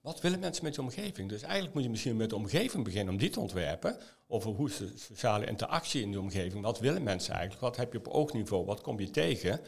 Wat 0.00 0.20
willen 0.20 0.40
mensen 0.40 0.64
met 0.64 0.74
die 0.74 0.82
omgeving? 0.82 1.28
Dus 1.28 1.42
eigenlijk 1.42 1.74
moet 1.74 1.82
je 1.82 1.90
misschien 1.90 2.16
met 2.16 2.30
de 2.30 2.36
omgeving 2.36 2.84
beginnen 2.84 3.12
om 3.14 3.20
die 3.20 3.30
te 3.30 3.40
ontwerpen. 3.40 3.98
Over 4.26 4.50
hoe 4.50 4.68
is 4.68 4.76
de 4.76 4.92
sociale 4.96 5.46
interactie 5.46 6.02
in 6.02 6.10
die 6.10 6.20
omgeving? 6.20 6.62
Wat 6.62 6.78
willen 6.78 7.02
mensen 7.02 7.32
eigenlijk? 7.32 7.62
Wat 7.62 7.76
heb 7.76 7.92
je 7.92 7.98
op 7.98 8.08
oogniveau? 8.08 8.64
Wat 8.64 8.80
kom 8.80 9.00
je 9.00 9.10
tegen 9.10 9.60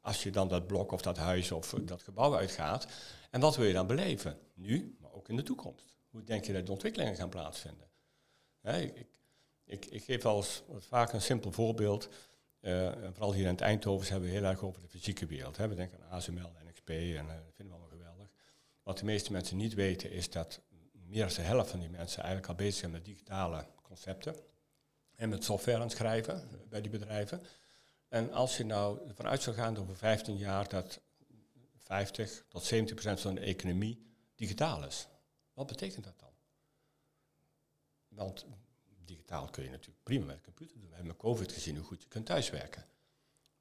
als 0.00 0.22
je 0.22 0.30
dan 0.30 0.48
dat 0.48 0.66
blok 0.66 0.92
of 0.92 1.02
dat 1.02 1.16
huis 1.16 1.50
of 1.50 1.74
dat 1.82 2.02
gebouw 2.02 2.36
uitgaat? 2.36 2.86
En 3.32 3.40
wat 3.40 3.56
wil 3.56 3.66
je 3.66 3.72
dan 3.72 3.86
beleven? 3.86 4.38
Nu, 4.54 4.96
maar 5.00 5.12
ook 5.12 5.28
in 5.28 5.36
de 5.36 5.42
toekomst. 5.42 5.94
Hoe 6.10 6.24
denk 6.24 6.44
je 6.44 6.52
dat 6.52 6.66
de 6.66 6.72
ontwikkelingen 6.72 7.16
gaan 7.16 7.28
plaatsvinden? 7.28 7.88
Ik, 8.62 9.06
ik, 9.64 9.86
ik, 9.86 10.04
geef 10.04 10.22
wat 10.22 10.62
vaak 10.78 11.12
een 11.12 11.22
simpel 11.22 11.52
voorbeeld. 11.52 12.08
Eh, 12.60 12.92
vooral 13.12 13.32
hier 13.32 13.44
in 13.44 13.50
het 13.50 13.60
Eindhoven 13.60 14.10
hebben 14.10 14.28
we 14.28 14.34
heel 14.34 14.44
erg 14.44 14.62
over 14.62 14.80
de 14.80 14.88
fysieke 14.88 15.26
wereld. 15.26 15.56
Hè. 15.56 15.68
We 15.68 15.74
denken 15.74 15.98
aan 16.02 16.10
ASML, 16.10 16.52
NXP 16.68 16.88
en 16.88 17.16
eh, 17.16 17.26
dat 17.26 17.54
vinden 17.54 17.74
we 17.74 17.80
allemaal 17.80 17.98
geweldig. 17.98 18.28
Wat 18.82 18.98
de 18.98 19.04
meeste 19.04 19.32
mensen 19.32 19.56
niet 19.56 19.74
weten 19.74 20.10
is 20.10 20.30
dat 20.30 20.60
meer 20.92 21.26
dan 21.26 21.34
de 21.34 21.42
helft 21.42 21.70
van 21.70 21.80
die 21.80 21.90
mensen 21.90 22.22
eigenlijk 22.22 22.48
al 22.48 22.54
bezig 22.54 22.74
zijn 22.74 22.90
met 22.90 23.04
digitale 23.04 23.66
concepten. 23.82 24.36
En 25.14 25.28
met 25.28 25.44
software 25.44 25.76
aan 25.76 25.82
het 25.82 25.92
schrijven 25.92 26.48
bij 26.68 26.80
die 26.80 26.90
bedrijven. 26.90 27.42
En 28.08 28.32
als 28.32 28.56
je 28.56 28.64
nou 28.64 29.08
ervan 29.08 29.26
uit 29.26 29.42
zou 29.42 29.56
gaan 29.56 29.78
over 29.78 29.96
15 29.96 30.36
jaar 30.36 30.68
dat 30.68 31.00
50 31.82 32.44
tot 32.48 32.64
70 32.64 32.94
procent 32.94 33.20
van 33.20 33.34
de 33.34 33.40
economie 33.40 34.06
digitaal 34.34 34.84
is. 34.84 35.08
Wat 35.52 35.66
betekent 35.66 36.04
dat 36.04 36.18
dan? 36.18 36.32
Want 38.08 38.46
digitaal 39.04 39.50
kun 39.50 39.64
je 39.64 39.70
natuurlijk 39.70 40.02
prima 40.02 40.24
met 40.24 40.36
de 40.36 40.42
computer 40.42 40.78
doen. 40.78 40.88
We 40.88 40.94
hebben 40.94 41.12
met 41.12 41.22
COVID 41.22 41.52
gezien 41.52 41.76
hoe 41.76 41.84
goed 41.84 42.02
je 42.02 42.08
kunt 42.08 42.26
thuiswerken. 42.26 42.86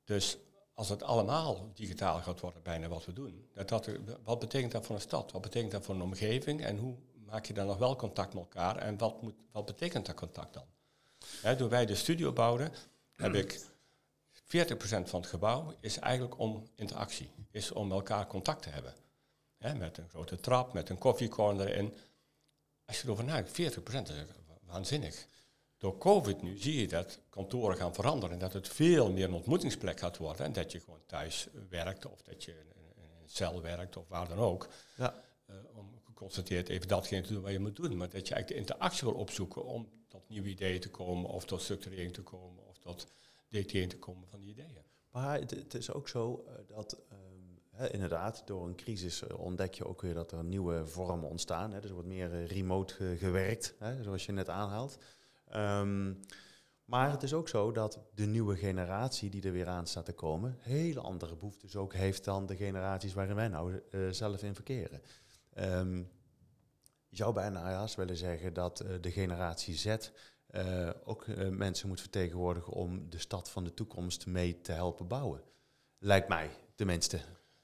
Dus 0.03 0.37
als 0.73 0.89
het 0.89 1.03
allemaal 1.03 1.71
digitaal 1.73 2.21
gaat 2.21 2.39
worden, 2.39 2.63
bijna 2.63 2.87
wat 2.87 3.05
we 3.05 3.13
doen, 3.13 3.49
dat 3.53 3.69
dat, 3.69 3.89
wat 4.23 4.39
betekent 4.39 4.71
dat 4.71 4.85
voor 4.85 4.95
een 4.95 5.01
stad? 5.01 5.31
Wat 5.31 5.41
betekent 5.41 5.71
dat 5.71 5.83
voor 5.83 5.95
een 5.95 6.01
omgeving? 6.01 6.63
En 6.63 6.77
hoe 6.77 6.97
maak 7.25 7.45
je 7.45 7.53
dan 7.53 7.65
nog 7.65 7.77
wel 7.77 7.95
contact 7.95 8.33
met 8.33 8.43
elkaar? 8.43 8.77
En 8.77 8.97
wat, 8.97 9.21
moet, 9.21 9.35
wat 9.51 9.65
betekent 9.65 10.05
dat 10.05 10.15
contact 10.15 10.53
dan? 10.53 10.65
Toen 11.57 11.69
wij 11.69 11.85
de 11.85 11.95
studio 11.95 12.33
bouwden, 12.33 12.71
heb 13.15 13.35
ik 13.43 13.59
40% 13.59 13.70
van 15.09 15.21
het 15.21 15.29
gebouw 15.29 15.73
is 15.79 15.99
eigenlijk 15.99 16.39
om 16.39 16.67
interactie, 16.75 17.29
is 17.51 17.71
om 17.71 17.91
elkaar 17.91 18.27
contact 18.27 18.61
te 18.61 18.69
hebben. 18.69 18.93
Met 19.77 19.97
een 19.97 20.09
grote 20.09 20.39
trap, 20.39 20.73
met 20.73 20.89
een 20.89 20.97
koffiecorner 20.97 21.67
erin. 21.67 21.93
Als 22.85 22.97
je 22.97 23.03
erover 23.05 23.23
nadenkt, 23.23 23.51
40% 23.51 23.53
is 24.01 24.23
waanzinnig. 24.65 25.27
Door 25.77 25.97
COVID 25.97 26.41
nu 26.41 26.57
zie 26.57 26.79
je 26.79 26.87
dat 26.87 27.19
kantoren 27.29 27.77
gaan 27.77 27.93
veranderen 27.93 28.31
en 28.31 28.39
dat 28.39 28.53
het 28.53 28.67
veel 28.67 29.11
meer 29.11 29.23
een 29.23 29.33
ontmoetingsplek 29.33 29.99
gaat 29.99 30.17
worden 30.17 30.45
en 30.45 30.53
dat 30.53 30.71
je 30.71 30.79
gewoon 30.79 31.05
thuis 31.05 31.47
werkt 31.69 32.05
of 32.05 32.21
dat 32.21 32.43
je 32.43 32.51
in 32.51 33.03
een 33.21 33.29
cel 33.29 33.61
werkt 33.61 33.97
of 33.97 34.07
waar 34.07 34.27
dan 34.27 34.37
ook. 34.37 34.67
Ja. 34.95 35.23
Uh, 35.49 35.55
om 35.73 36.01
geconstateerd 36.03 36.69
even 36.69 36.87
datgene 36.87 37.21
te 37.21 37.33
doen 37.33 37.41
wat 37.41 37.51
je 37.51 37.59
moet 37.59 37.75
doen, 37.75 37.97
maar 37.97 38.09
dat 38.09 38.27
je 38.27 38.33
eigenlijk 38.33 38.47
de 38.47 38.73
interactie 38.73 39.07
wil 39.07 39.17
opzoeken 39.17 39.65
om 39.65 39.89
tot 40.07 40.29
nieuwe 40.29 40.49
ideeën 40.49 40.79
te 40.79 40.89
komen 40.89 41.29
of 41.29 41.45
tot 41.45 41.61
structurering 41.61 42.13
te 42.13 42.21
komen 42.21 42.67
of 42.67 42.77
tot 42.77 43.07
detail 43.51 43.87
te 43.87 43.97
komen 43.97 44.27
van 44.27 44.39
die 44.39 44.49
ideeën. 44.49 44.83
Maar 45.11 45.39
het, 45.39 45.73
is 45.73 45.93
ook 45.93 46.07
zo 46.07 46.45
uh, 46.47 46.53
dat 46.67 47.01
hè, 47.69 47.91
inderdaad 47.91 48.41
door 48.45 48.65
een 48.65 48.75
crisis 48.75 49.21
uh, 49.21 49.39
ontdek 49.39 49.73
je 49.73 49.85
ook 49.85 50.01
weer 50.01 50.13
dat 50.13 50.31
er 50.31 50.43
nieuwe 50.43 50.87
vormen 50.87 51.29
ontstaan. 51.29 51.71
Dus 51.71 51.83
er 51.83 51.93
wordt 51.93 52.07
meer 52.07 52.33
uh, 52.33 52.47
remote 52.47 52.93
ge 52.93 53.15
gewerkt, 53.17 53.75
zoals 54.01 54.25
je 54.25 54.31
net 54.31 54.49
aanhaalt. 54.49 54.97
Um, 55.55 56.19
maar 56.85 57.11
het 57.11 57.23
is 57.23 57.33
ook 57.33 57.49
zo 57.49 57.71
dat 57.71 57.99
de 58.13 58.25
nieuwe 58.25 58.55
generatie 58.55 59.29
die 59.29 59.41
er 59.41 59.51
weer 59.51 59.67
aan 59.67 59.87
staat 59.87 60.05
te 60.05 60.13
komen, 60.13 60.57
hele 60.59 60.99
andere 60.99 61.35
behoeftes 61.35 61.75
ook 61.75 61.93
heeft 61.93 62.23
dan 62.23 62.45
de 62.45 62.55
generaties 62.55 63.13
waarin 63.13 63.35
wij 63.35 63.47
nou 63.47 63.81
zelf 64.11 64.43
in 64.43 64.55
verkeren. 64.55 65.01
Um, 65.57 66.11
je 67.07 67.15
zou 67.15 67.33
bijna 67.33 67.61
haast 67.61 67.95
willen 67.95 68.17
zeggen 68.17 68.53
dat 68.53 68.85
de 69.01 69.11
generatie 69.11 69.75
Z 69.75 69.97
uh, 70.51 70.89
ook 71.03 71.27
mensen 71.49 71.87
moet 71.87 71.99
vertegenwoordigen 72.01 72.73
om 72.73 73.09
de 73.09 73.17
stad 73.17 73.49
van 73.49 73.63
de 73.63 73.73
toekomst 73.73 74.25
mee 74.25 74.61
te 74.61 74.71
helpen 74.71 75.07
bouwen. 75.07 75.43
Lijkt 75.97 76.27
mij, 76.27 76.49
tenminste. 76.75 77.19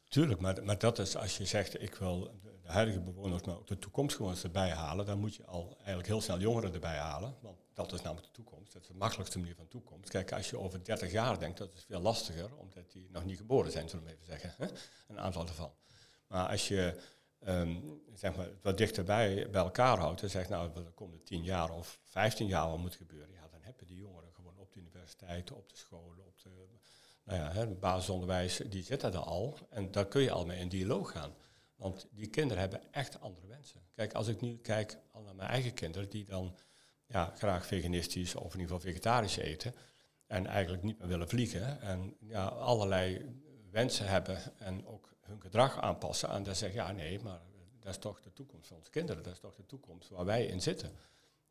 Tuurlijk, 0.07 0.39
maar, 0.39 0.63
maar 0.63 0.79
dat 0.79 0.99
is 0.99 1.15
als 1.15 1.37
je 1.37 1.45
zegt 1.45 1.81
ik 1.81 1.95
wil 1.95 2.31
de 2.67 2.71
huidige 2.73 2.99
bewoners, 2.99 3.43
maar 3.43 3.55
ook 3.55 3.67
de 3.67 3.79
toekomstige 3.79 4.21
bewoners 4.21 4.43
erbij 4.43 4.69
halen, 4.69 5.05
dan 5.05 5.19
moet 5.19 5.35
je 5.35 5.45
al 5.45 5.75
eigenlijk 5.77 6.07
heel 6.07 6.21
snel 6.21 6.39
jongeren 6.39 6.73
erbij 6.73 6.97
halen. 6.97 7.35
Want 7.41 7.57
dat 7.73 7.93
is 7.93 8.01
namelijk 8.01 8.27
de 8.27 8.33
toekomst. 8.33 8.73
Dat 8.73 8.81
is 8.81 8.87
de 8.87 8.93
makkelijkste 8.93 9.39
manier 9.39 9.55
van 9.55 9.67
toekomst. 9.67 10.09
Kijk, 10.09 10.31
als 10.31 10.49
je 10.49 10.59
over 10.59 10.83
30 10.83 11.11
jaar 11.11 11.39
denkt, 11.39 11.57
dat 11.57 11.73
is 11.73 11.83
veel 11.87 12.01
lastiger, 12.01 12.55
omdat 12.55 12.91
die 12.91 13.09
nog 13.11 13.25
niet 13.25 13.37
geboren 13.37 13.71
zijn, 13.71 13.89
zullen 13.89 14.05
we 14.05 14.11
even 14.11 14.25
zeggen. 14.25 14.69
Een 15.07 15.19
aantal 15.19 15.47
ervan. 15.47 15.71
Maar 16.27 16.47
als 16.47 16.67
je 16.67 16.99
ehm, 17.47 17.75
zeg 18.13 18.35
maar, 18.35 18.49
wat 18.61 18.77
dichterbij 18.77 19.49
bij 19.51 19.61
elkaar 19.61 19.97
houdt 19.97 20.21
en 20.21 20.29
zegt, 20.29 20.49
nou, 20.49 20.73
de 20.73 20.91
komende 20.91 21.23
10 21.23 21.43
jaar 21.43 21.71
of 21.71 21.99
15 22.03 22.47
jaar 22.47 22.69
wat 22.69 22.77
moet 22.77 22.95
gebeuren, 22.95 23.33
ja, 23.33 23.47
dan 23.51 23.61
heb 23.61 23.79
je 23.79 23.85
die 23.85 23.97
jongeren 23.97 24.33
gewoon 24.33 24.57
op 24.57 24.73
de 24.73 24.79
universiteit, 24.79 25.51
op 25.51 25.69
de 25.69 25.77
scholen, 25.77 26.25
op 26.25 26.41
de, 26.41 26.49
nou 27.23 27.39
ja, 27.39 27.51
het 27.51 27.79
basisonderwijs, 27.79 28.61
die 28.69 28.83
zitten 28.83 29.13
er 29.13 29.19
al. 29.19 29.57
En 29.69 29.91
daar 29.91 30.07
kun 30.07 30.21
je 30.21 30.31
al 30.31 30.45
mee 30.45 30.59
in 30.59 30.69
dialoog 30.69 31.11
gaan. 31.11 31.33
Want 31.75 32.07
die 32.11 32.27
kinderen 32.27 32.59
hebben 32.59 32.93
echt 32.93 33.19
andere 33.21 33.47
wensen. 33.47 33.81
Kijk, 33.93 34.13
als 34.13 34.27
ik 34.27 34.41
nu 34.41 34.57
kijk 34.57 34.97
naar 35.13 35.35
mijn 35.35 35.49
eigen 35.49 35.73
kinderen, 35.73 36.09
die 36.09 36.25
dan 36.25 36.55
ja, 37.05 37.33
graag 37.37 37.65
veganistisch 37.65 38.35
of 38.35 38.53
in 38.53 38.59
ieder 38.59 38.75
geval 38.75 38.91
vegetarisch 38.91 39.37
eten. 39.37 39.73
En 40.27 40.47
eigenlijk 40.47 40.83
niet 40.83 40.99
meer 40.99 41.07
willen 41.07 41.29
vliegen. 41.29 41.81
En 41.81 42.15
ja, 42.19 42.45
allerlei 42.45 43.25
wensen 43.71 44.07
hebben 44.07 44.41
en 44.57 44.87
ook 44.87 45.16
hun 45.27 45.41
gedrag 45.41 45.81
aanpassen. 45.81 46.29
En 46.29 46.43
dan 46.43 46.55
zeggen, 46.55 46.79
ja 46.79 46.91
nee, 46.91 47.19
maar 47.19 47.41
dat 47.79 47.91
is 47.91 47.97
toch 47.97 48.21
de 48.21 48.33
toekomst 48.33 48.67
van 48.67 48.77
onze 48.77 48.89
kinderen. 48.89 49.23
Dat 49.23 49.33
is 49.33 49.39
toch 49.39 49.55
de 49.55 49.65
toekomst 49.65 50.09
waar 50.09 50.25
wij 50.25 50.45
in 50.45 50.61
zitten. 50.61 50.91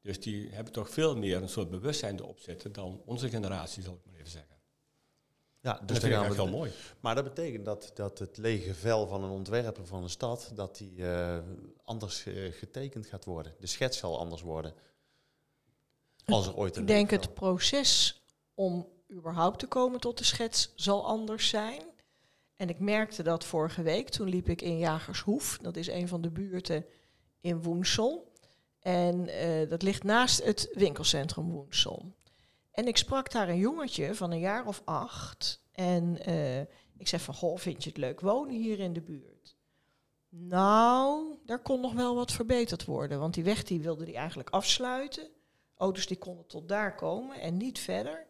Dus 0.01 0.21
die 0.21 0.51
hebben 0.51 0.73
toch 0.73 0.91
veel 0.91 1.17
meer 1.17 1.43
een 1.43 1.49
soort 1.49 1.71
bewustzijn 1.71 2.19
erop 2.19 2.41
zitten 2.41 2.73
dan 2.73 3.03
onze 3.05 3.29
generatie, 3.29 3.83
zal 3.83 3.95
ik 3.95 4.01
maar 4.05 4.15
even 4.15 4.31
zeggen. 4.31 4.57
Ja, 5.61 5.81
dus 5.85 6.01
dat 6.01 6.11
ik 6.11 6.37
wel 6.37 6.49
mooi. 6.49 6.73
Maar 7.01 7.15
dat 7.15 7.25
betekent 7.25 7.65
dat, 7.65 7.91
dat 7.95 8.19
het 8.19 8.37
lege 8.37 8.75
vel 8.75 9.07
van 9.07 9.25
een 9.25 9.31
ontwerper 9.31 9.87
van 9.87 10.03
een 10.03 10.11
stad, 10.11 10.51
dat 10.55 10.77
die 10.77 10.99
uh, 10.99 11.39
anders 11.85 12.25
uh, 12.25 12.53
getekend 12.53 13.07
gaat 13.07 13.25
worden. 13.25 13.55
De 13.61 13.67
schets 13.67 13.99
zal 13.99 14.19
anders 14.19 14.43
worden. 14.43 14.75
Als 16.25 16.47
er 16.47 16.57
ooit 16.57 16.77
een 16.77 16.83
ik 16.83 16.89
denk 16.89 17.11
het 17.11 17.35
proces 17.35 18.23
om 18.55 18.89
überhaupt 19.13 19.59
te 19.59 19.67
komen 19.67 20.01
tot 20.01 20.19
de 20.19 20.25
schets 20.25 20.73
zal 20.75 21.07
anders 21.07 21.49
zijn. 21.49 21.83
En 22.57 22.69
ik 22.69 22.79
merkte 22.79 23.23
dat 23.23 23.45
vorige 23.45 23.83
week, 23.83 24.09
toen 24.09 24.29
liep 24.29 24.49
ik 24.49 24.63
in 24.63 24.79
Jagershoef. 24.79 25.59
Dat 25.59 25.77
is 25.77 25.89
een 25.89 26.09
van 26.09 26.21
de 26.21 26.31
buurten 26.31 26.87
in 27.41 27.63
Woensel. 27.63 28.33
En 28.81 29.29
uh, 29.29 29.69
dat 29.69 29.83
ligt 29.83 30.03
naast 30.03 30.45
het 30.45 30.69
winkelcentrum 30.73 31.51
Woensel. 31.51 32.15
En 32.71 32.87
ik 32.87 32.97
sprak 32.97 33.31
daar 33.33 33.49
een 33.49 33.59
jongetje 33.59 34.15
van 34.15 34.31
een 34.31 34.39
jaar 34.39 34.67
of 34.67 34.83
acht. 34.85 35.63
En 35.73 36.19
uh, 36.29 36.61
ik 36.97 37.09
zei 37.09 37.23
van, 37.23 37.35
goh, 37.35 37.59
vind 37.59 37.83
je 37.83 37.89
het 37.89 37.99
leuk 37.99 38.21
wonen 38.21 38.55
hier 38.55 38.81
in 38.81 38.93
de 38.93 39.03
buurt? 39.03 39.57
Nou, 40.29 41.39
daar 41.45 41.63
kon 41.63 41.81
nog 41.81 41.93
wel 41.93 42.15
wat 42.15 42.33
verbeterd 42.33 42.85
worden. 42.85 43.19
Want 43.19 43.35
die 43.35 43.45
weg 43.45 43.65
die 43.65 43.81
wilde 43.81 44.05
hij 44.05 44.15
eigenlijk 44.15 44.51
afsluiten. 44.51 45.29
Auto's 45.77 46.07
die 46.07 46.19
konden 46.19 46.47
tot 46.47 46.69
daar 46.69 46.95
komen 46.95 47.41
en 47.41 47.57
niet 47.57 47.79
verder. 47.79 48.26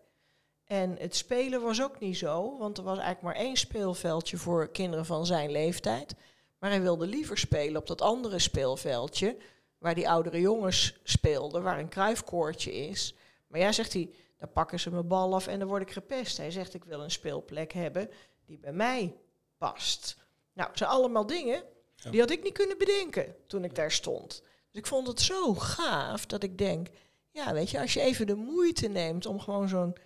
En 0.67 0.97
het 0.99 1.17
spelen 1.17 1.63
was 1.63 1.83
ook 1.83 1.99
niet 1.99 2.17
zo, 2.17 2.59
want 2.59 2.79
er 2.79 2.85
was 2.85 2.99
eigenlijk 2.99 3.23
maar 3.23 3.45
één 3.45 3.57
speelveldje 3.57 4.37
voor 4.37 4.69
kinderen 4.71 5.07
van 5.07 5.27
zijn 5.27 5.51
leeftijd. 5.51 6.15
Maar 6.59 6.71
hij 6.71 6.83
wilde 6.83 7.07
liever 7.07 7.39
spelen 7.39 7.81
op 7.81 7.87
dat 7.87 8.01
andere 8.01 8.39
speelveldje, 8.39 9.37
waar 9.79 9.95
die 9.95 10.09
oudere 10.09 10.41
jongens 10.41 11.01
speelden, 11.03 11.63
waar 11.63 11.79
een 11.79 11.89
kruifkoortje 11.89 12.75
is. 12.75 13.15
Maar 13.47 13.61
ja, 13.61 13.73
zegt 13.73 13.93
hij, 13.93 14.11
dan 14.39 14.53
pakken 14.53 14.81
ze 14.81 14.91
mijn 14.91 15.07
bal 15.07 15.35
af 15.35 15.47
en 15.47 15.59
dan 15.59 15.69
word 15.69 15.83
ik 15.83 15.91
gepest. 15.91 16.37
Hij 16.37 16.51
zegt, 16.51 16.75
ik 16.75 16.85
wil 16.85 17.01
een 17.01 17.11
speelplek 17.11 17.73
hebben 17.73 18.11
die 18.47 18.59
bij 18.59 18.73
mij 18.73 19.17
past. 19.59 20.17
Nou, 20.53 20.69
het 20.69 20.79
zijn 20.79 20.91
allemaal 20.91 21.27
dingen 21.27 21.63
die 22.11 22.21
had 22.21 22.31
ik 22.31 22.43
niet 22.43 22.53
kunnen 22.53 22.79
bedenken 22.79 23.35
toen 23.47 23.65
ik 23.65 23.75
daar 23.75 23.93
stond. 23.93 24.43
Dus 24.71 24.81
ik 24.81 24.87
vond 24.87 25.07
het 25.07 25.21
zo 25.21 25.55
gaaf 25.55 26.27
dat 26.27 26.43
ik 26.43 26.59
denk, 26.59 26.89
ja, 27.31 27.53
weet 27.53 27.71
je, 27.71 27.81
als 27.81 27.95
je 27.95 28.01
even 28.01 28.27
de 28.27 28.35
moeite 28.35 28.89
neemt 28.89 29.27
om 29.27 29.41
gewoon 29.41 29.69
zo'n 29.69 29.97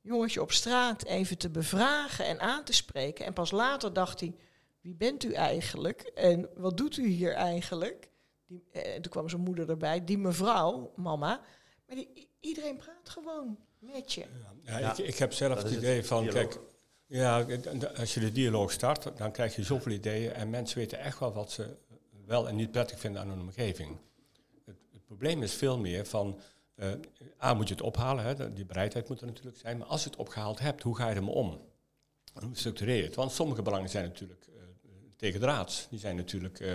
jongetje 0.00 0.42
op 0.42 0.52
straat 0.52 1.04
even 1.04 1.38
te 1.38 1.50
bevragen 1.50 2.26
en 2.26 2.40
aan 2.40 2.64
te 2.64 2.72
spreken. 2.72 3.24
En 3.24 3.32
pas 3.32 3.50
later 3.50 3.92
dacht 3.92 4.20
hij, 4.20 4.34
wie 4.80 4.94
bent 4.94 5.24
u 5.24 5.32
eigenlijk? 5.32 6.00
En 6.02 6.48
wat 6.56 6.76
doet 6.76 6.96
u 6.96 7.06
hier 7.06 7.32
eigenlijk? 7.32 8.08
Die, 8.46 8.64
eh, 8.72 8.92
toen 8.92 9.10
kwam 9.10 9.28
zijn 9.28 9.42
moeder 9.42 9.70
erbij, 9.70 10.04
die 10.04 10.18
mevrouw, 10.18 10.92
mama. 10.96 11.40
Maar 11.86 11.96
die, 11.96 12.28
iedereen 12.40 12.76
praat 12.76 13.08
gewoon 13.08 13.58
met 13.78 14.12
je. 14.12 14.24
Ja, 14.64 14.78
ja, 14.78 14.92
ik, 14.92 14.98
ik, 14.98 15.18
heb 15.18 15.32
zelf 15.32 15.62
het 15.62 15.72
idee 15.72 16.04
van, 16.04 16.26
kijk, 16.26 16.58
ja, 17.06 17.46
als 17.96 18.14
je 18.14 18.20
de 18.20 18.32
dialoog 18.32 18.72
start, 18.72 19.16
dan 19.16 19.32
krijg 19.32 19.56
je 19.56 19.62
zoveel 19.62 19.92
ideeën 19.92 20.32
en 20.32 20.50
mensen 20.50 20.78
weten 20.78 20.98
echt 20.98 21.18
wel 21.18 21.32
wat 21.32 21.52
ze 21.52 21.76
wel 22.26 22.48
en 22.48 22.56
niet 22.56 22.70
prettig 22.70 23.00
vinden 23.00 23.22
aan 23.22 23.28
hun 23.28 23.40
omgeving. 23.40 23.96
Het, 24.64 24.76
het 24.92 25.04
probleem 25.04 25.42
is 25.42 25.54
veel 25.54 25.78
meer 25.78 26.06
van, 26.06 26.40
uh, 26.80 26.92
A, 27.42 27.54
moet 27.54 27.68
je 27.68 27.74
het 27.74 27.82
ophalen, 27.82 28.24
hè, 28.24 28.52
die 28.52 28.64
bereidheid 28.64 29.08
moet 29.08 29.20
er 29.20 29.26
natuurlijk 29.26 29.58
zijn, 29.58 29.78
maar 29.78 29.86
als 29.86 30.02
je 30.02 30.10
het 30.10 30.18
opgehaald 30.18 30.58
hebt, 30.58 30.82
hoe 30.82 30.96
ga 30.96 31.08
je 31.08 31.14
ermee 31.14 31.34
om? 31.34 31.60
Hoe 32.32 32.56
structureer 32.56 32.96
je 32.96 33.02
het? 33.02 33.14
Want 33.14 33.32
sommige 33.32 33.62
belangen 33.62 33.88
zijn 33.88 34.04
natuurlijk 34.04 34.46
uh, 34.48 34.62
tegendraads. 35.16 35.86
Die 35.90 35.98
zijn 35.98 36.16
natuurlijk, 36.16 36.60
uh, 36.60 36.74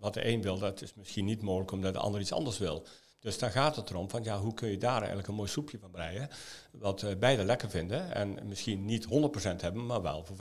wat 0.00 0.14
de 0.14 0.26
een 0.26 0.42
wil, 0.42 0.58
dat 0.58 0.82
is 0.82 0.94
misschien 0.94 1.24
niet 1.24 1.42
mogelijk 1.42 1.72
omdat 1.72 1.92
de 1.92 1.98
ander 1.98 2.20
iets 2.20 2.32
anders 2.32 2.58
wil. 2.58 2.86
Dus 3.20 3.38
dan 3.38 3.50
gaat 3.50 3.76
het 3.76 3.90
erom 3.90 4.10
van 4.10 4.22
ja, 4.22 4.38
hoe 4.38 4.54
kun 4.54 4.68
je 4.68 4.78
daar 4.78 4.98
eigenlijk 4.98 5.28
een 5.28 5.34
mooi 5.34 5.48
soepje 5.48 5.78
van 5.78 5.90
breien, 5.90 6.28
wat 6.70 7.18
beide 7.18 7.44
lekker 7.44 7.70
vinden 7.70 8.14
en 8.14 8.48
misschien 8.48 8.84
niet 8.84 9.06
100% 9.06 9.08
hebben, 9.56 9.86
maar 9.86 10.02
wel 10.02 10.24
voor 10.24 10.36
95% 10.36 10.38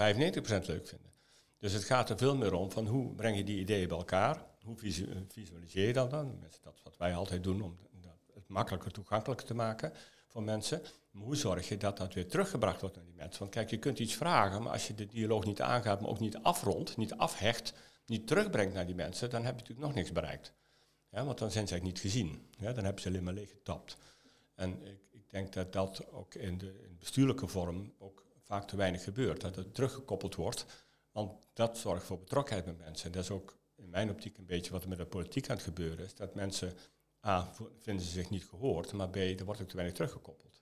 leuk 0.65 0.87
vinden. 0.87 1.11
Dus 1.59 1.73
het 1.73 1.83
gaat 1.83 2.09
er 2.09 2.17
veel 2.17 2.35
meer 2.35 2.53
om 2.53 2.71
van 2.71 2.87
hoe 2.87 3.15
breng 3.15 3.37
je 3.37 3.43
die 3.43 3.59
ideeën 3.59 3.87
bij 3.87 3.97
elkaar, 3.97 4.45
hoe 4.63 4.77
visualiseer 5.27 5.87
je 5.87 5.93
dat 5.93 6.09
dan, 6.09 6.37
dat 6.41 6.53
is 6.53 6.81
wat 6.83 6.97
wij 6.97 7.15
altijd 7.15 7.43
doen 7.43 7.61
om 7.61 7.77
makkelijker 8.53 8.91
toegankelijker 8.91 9.45
te 9.45 9.53
maken 9.53 9.93
voor 10.27 10.43
mensen. 10.43 10.81
Maar 11.11 11.23
hoe 11.23 11.35
zorg 11.35 11.67
je 11.67 11.77
dat 11.77 11.97
dat 11.97 12.13
weer 12.13 12.27
teruggebracht 12.27 12.81
wordt 12.81 12.95
naar 12.95 13.05
die 13.05 13.13
mensen? 13.13 13.39
Want 13.39 13.51
kijk, 13.51 13.69
je 13.69 13.77
kunt 13.77 13.99
iets 13.99 14.13
vragen, 14.13 14.63
maar 14.63 14.71
als 14.71 14.87
je 14.87 14.95
de 14.95 15.05
dialoog 15.05 15.45
niet 15.45 15.61
aangaat, 15.61 16.01
maar 16.01 16.09
ook 16.09 16.19
niet 16.19 16.37
afrondt, 16.37 16.97
niet 16.97 17.13
afhecht, 17.13 17.73
niet 18.05 18.27
terugbrengt 18.27 18.73
naar 18.73 18.85
die 18.85 18.95
mensen, 18.95 19.29
dan 19.29 19.43
heb 19.43 19.53
je 19.53 19.59
natuurlijk 19.59 19.87
nog 19.87 19.95
niks 19.95 20.11
bereikt. 20.11 20.53
Ja, 21.09 21.25
want 21.25 21.37
dan 21.37 21.51
zijn 21.51 21.67
ze 21.67 21.73
eigenlijk 21.73 22.03
niet 22.03 22.13
gezien. 22.13 22.47
Ja, 22.57 22.73
dan 22.73 22.83
hebben 22.83 23.01
ze 23.01 23.07
alleen 23.07 23.23
maar 23.23 23.33
leeg 23.33 23.49
getapt. 23.49 23.97
En 24.55 24.85
ik, 24.85 24.99
ik 25.11 25.29
denk 25.29 25.53
dat 25.53 25.73
dat 25.73 26.11
ook 26.11 26.35
in 26.35 26.57
de 26.57 26.83
in 26.83 26.97
bestuurlijke 26.99 27.47
vorm 27.47 27.93
ook 27.97 28.25
vaak 28.43 28.67
te 28.67 28.75
weinig 28.75 29.03
gebeurt. 29.03 29.41
Dat 29.41 29.55
het 29.55 29.73
teruggekoppeld 29.73 30.35
wordt. 30.35 30.65
Want 31.11 31.47
dat 31.53 31.77
zorgt 31.77 32.05
voor 32.05 32.19
betrokkenheid 32.19 32.65
met 32.65 32.77
mensen. 32.77 33.05
En 33.05 33.11
dat 33.11 33.23
is 33.23 33.29
ook 33.29 33.57
in 33.75 33.89
mijn 33.89 34.09
optiek 34.09 34.37
een 34.37 34.45
beetje 34.45 34.71
wat 34.71 34.83
er 34.83 34.89
met 34.89 34.97
de 34.97 35.05
politiek 35.05 35.49
aan 35.49 35.55
het 35.55 35.65
gebeuren 35.65 36.05
is. 36.05 36.15
Dat 36.15 36.35
mensen, 36.35 36.73
A, 37.25 37.53
vinden 37.79 38.05
ze 38.05 38.11
zich 38.11 38.29
niet 38.29 38.45
gehoord, 38.45 38.91
maar 38.91 39.09
B, 39.09 39.15
er 39.15 39.45
wordt 39.45 39.61
ook 39.61 39.67
te 39.67 39.75
weinig 39.75 39.95
teruggekoppeld. 39.95 40.61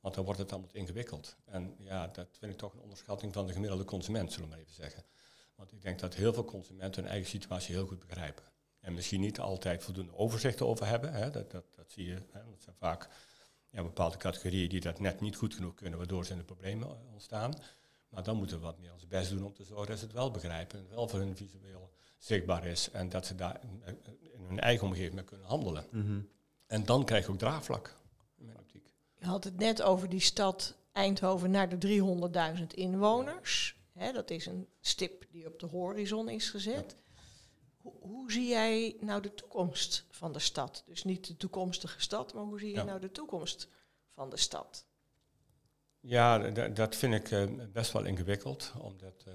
Want 0.00 0.14
dan 0.14 0.24
wordt 0.24 0.40
het 0.40 0.52
allemaal 0.52 0.70
ingewikkeld. 0.72 1.36
En 1.44 1.74
ja, 1.78 2.06
dat 2.06 2.28
vind 2.38 2.52
ik 2.52 2.58
toch 2.58 2.72
een 2.72 2.80
onderschatting 2.80 3.32
van 3.32 3.46
de 3.46 3.52
gemiddelde 3.52 3.84
consument, 3.84 4.32
zullen 4.32 4.48
we 4.48 4.54
maar 4.54 4.62
even 4.62 4.74
zeggen. 4.74 5.04
Want 5.54 5.72
ik 5.72 5.82
denk 5.82 5.98
dat 5.98 6.14
heel 6.14 6.32
veel 6.32 6.44
consumenten 6.44 7.02
hun 7.02 7.10
eigen 7.10 7.30
situatie 7.30 7.74
heel 7.74 7.86
goed 7.86 8.06
begrijpen. 8.06 8.44
En 8.80 8.94
misschien 8.94 9.20
niet 9.20 9.40
altijd 9.40 9.84
voldoende 9.84 10.16
overzicht 10.16 10.62
over 10.62 10.86
hebben. 10.86 11.12
Hè. 11.12 11.30
Dat, 11.30 11.50
dat, 11.50 11.64
dat 11.74 11.90
zie 11.90 12.06
je. 12.06 12.14
Hè. 12.30 12.50
Dat 12.50 12.62
zijn 12.62 12.76
vaak 12.76 13.08
ja, 13.70 13.82
bepaalde 13.82 14.16
categorieën 14.16 14.68
die 14.68 14.80
dat 14.80 15.00
net 15.00 15.20
niet 15.20 15.36
goed 15.36 15.54
genoeg 15.54 15.74
kunnen, 15.74 15.98
waardoor 15.98 16.24
zijn 16.24 16.38
de 16.38 16.44
problemen 16.44 17.12
ontstaan. 17.12 17.54
Maar 18.08 18.22
dan 18.22 18.36
moeten 18.36 18.56
we 18.56 18.62
wat 18.62 18.78
meer 18.78 18.92
ons 18.92 19.06
best 19.06 19.30
doen 19.30 19.44
om 19.44 19.54
te 19.54 19.64
zorgen 19.64 19.88
dat 19.88 19.98
ze 19.98 20.04
het 20.04 20.14
wel 20.14 20.30
begrijpen 20.30 20.78
en 20.78 20.88
wel 20.88 21.08
voor 21.08 21.18
hun 21.18 21.36
visueel 21.36 21.92
zichtbaar 22.24 22.66
is 22.66 22.90
en 22.90 23.08
dat 23.08 23.26
ze 23.26 23.34
daar 23.34 23.60
in 23.62 24.44
hun 24.46 24.60
eigen 24.60 24.86
omgeving 24.86 25.14
mee 25.14 25.24
kunnen 25.24 25.46
handelen. 25.46 25.86
Mhm. 25.90 26.20
En 26.66 26.84
dan 26.84 27.04
krijg 27.04 27.26
je 27.26 27.32
ook 27.32 27.38
draagvlak, 27.38 27.96
in 28.36 28.44
mijn 28.44 28.58
optiek. 28.58 28.92
Je 29.14 29.26
had 29.26 29.44
het 29.44 29.56
net 29.56 29.82
over 29.82 30.08
die 30.08 30.20
stad 30.20 30.76
Eindhoven 30.92 31.50
naar 31.50 31.68
de 31.68 31.78
300.000 32.58 32.66
inwoners. 32.74 33.76
dat 34.12 34.30
is 34.30 34.46
een 34.46 34.68
stip 34.80 35.26
die 35.30 35.46
op 35.46 35.58
de 35.58 35.66
horizon 35.66 36.28
is 36.28 36.50
gezet. 36.50 36.96
Hoe, 37.82 38.32
zie 38.32 38.48
jij 38.48 38.96
nou 39.00 39.22
de 39.22 39.34
toekomst 39.34 40.06
van 40.10 40.32
de 40.32 40.38
stad? 40.38 40.82
Dus 40.86 41.04
niet 41.04 41.26
de 41.26 41.36
toekomstige 41.36 42.00
stad, 42.00 42.34
maar 42.34 42.44
hoe 42.44 42.58
zie 42.58 42.74
je 42.74 42.82
nou 42.82 43.00
de 43.00 43.10
toekomst 43.10 43.68
van 44.14 44.30
de 44.30 44.36
stad? 44.36 44.86
Ja, 46.00 46.50
dat 46.68 46.96
vind 46.96 47.14
ik 47.14 47.30
uh, 47.30 47.66
best 47.72 47.92
wel 47.92 48.04
ingewikkeld, 48.04 48.72
omdat 48.78 49.24
uh, 49.28 49.34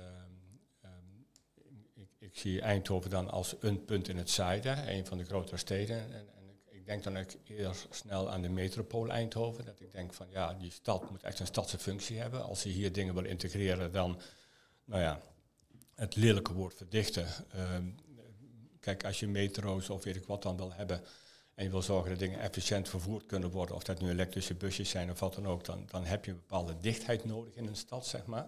ik, 2.32 2.40
zie 2.40 2.62
Eindhoven 2.62 3.10
dan 3.10 3.30
als 3.30 3.56
een 3.60 3.86
punt 3.86 4.08
in 4.08 4.18
het 4.18 4.30
zuiden, 4.30 4.94
een 4.94 5.06
van 5.06 5.18
de 5.18 5.26
grotere 5.26 5.58
steden. 5.58 5.98
En, 5.98 6.12
en 6.12 6.50
ik, 6.50 6.74
ik, 6.76 6.86
denk 6.86 7.04
dan 7.04 7.18
ook 7.18 7.30
eerder 7.46 7.76
snel 7.90 8.30
aan 8.32 8.42
de 8.42 8.50
metropool 8.50 9.10
Eindhoven. 9.10 9.66
Dat 9.66 9.80
ik 9.80 9.92
denk 9.92 10.14
van 10.14 10.28
ja, 10.30 10.54
die 10.54 10.72
stad 10.72 11.10
moet 11.10 11.24
echt 11.24 11.40
een 11.40 11.46
stadse 11.46 11.78
functie 11.78 12.18
hebben. 12.18 12.44
Als 12.44 12.64
je 12.64 12.70
hier 12.70 12.92
dingen 12.92 13.14
wil 13.14 13.26
integreren, 13.26 13.92
dan, 13.92 14.20
nou 14.86 15.02
ja, 15.02 15.22
het 15.96 16.16
lelijke 16.16 16.54
woord 16.54 16.74
verdichten. 16.74 17.28
Ehm, 17.52 17.88
Kijk, 18.80 19.06
als 19.06 19.20
je 19.20 19.28
metro's 19.28 19.90
of 19.90 20.04
weet 20.04 20.16
ik 20.16 20.26
wat 20.26 20.44
dan 20.44 20.58
wil 20.58 20.74
hebben 20.74 21.02
en 21.56 21.64
je 21.64 21.70
wil 21.70 21.82
zorgen 21.82 22.10
dat 22.10 22.20
dingen 22.20 22.40
efficiënt 22.40 22.90
vervoerd 22.90 23.26
kunnen 23.26 23.50
worden, 23.50 23.76
of 23.76 23.84
dat 23.84 24.02
nu 24.02 24.10
elektrische 24.10 24.54
busjes 24.54 24.90
zijn 24.90 25.12
of 25.12 25.20
wat 25.20 25.34
dan 25.34 25.48
ook, 25.48 25.66
dan, 25.66 25.86
dan 25.90 26.06
heb 26.06 26.26
je 26.26 26.32
een 26.32 26.38
bepaalde 26.38 26.78
dichtheid 26.80 27.26
nodig 27.26 27.56
in 27.56 27.68
een 27.68 27.76
stad, 27.76 28.08
zeg 28.08 28.26
maar. 28.26 28.46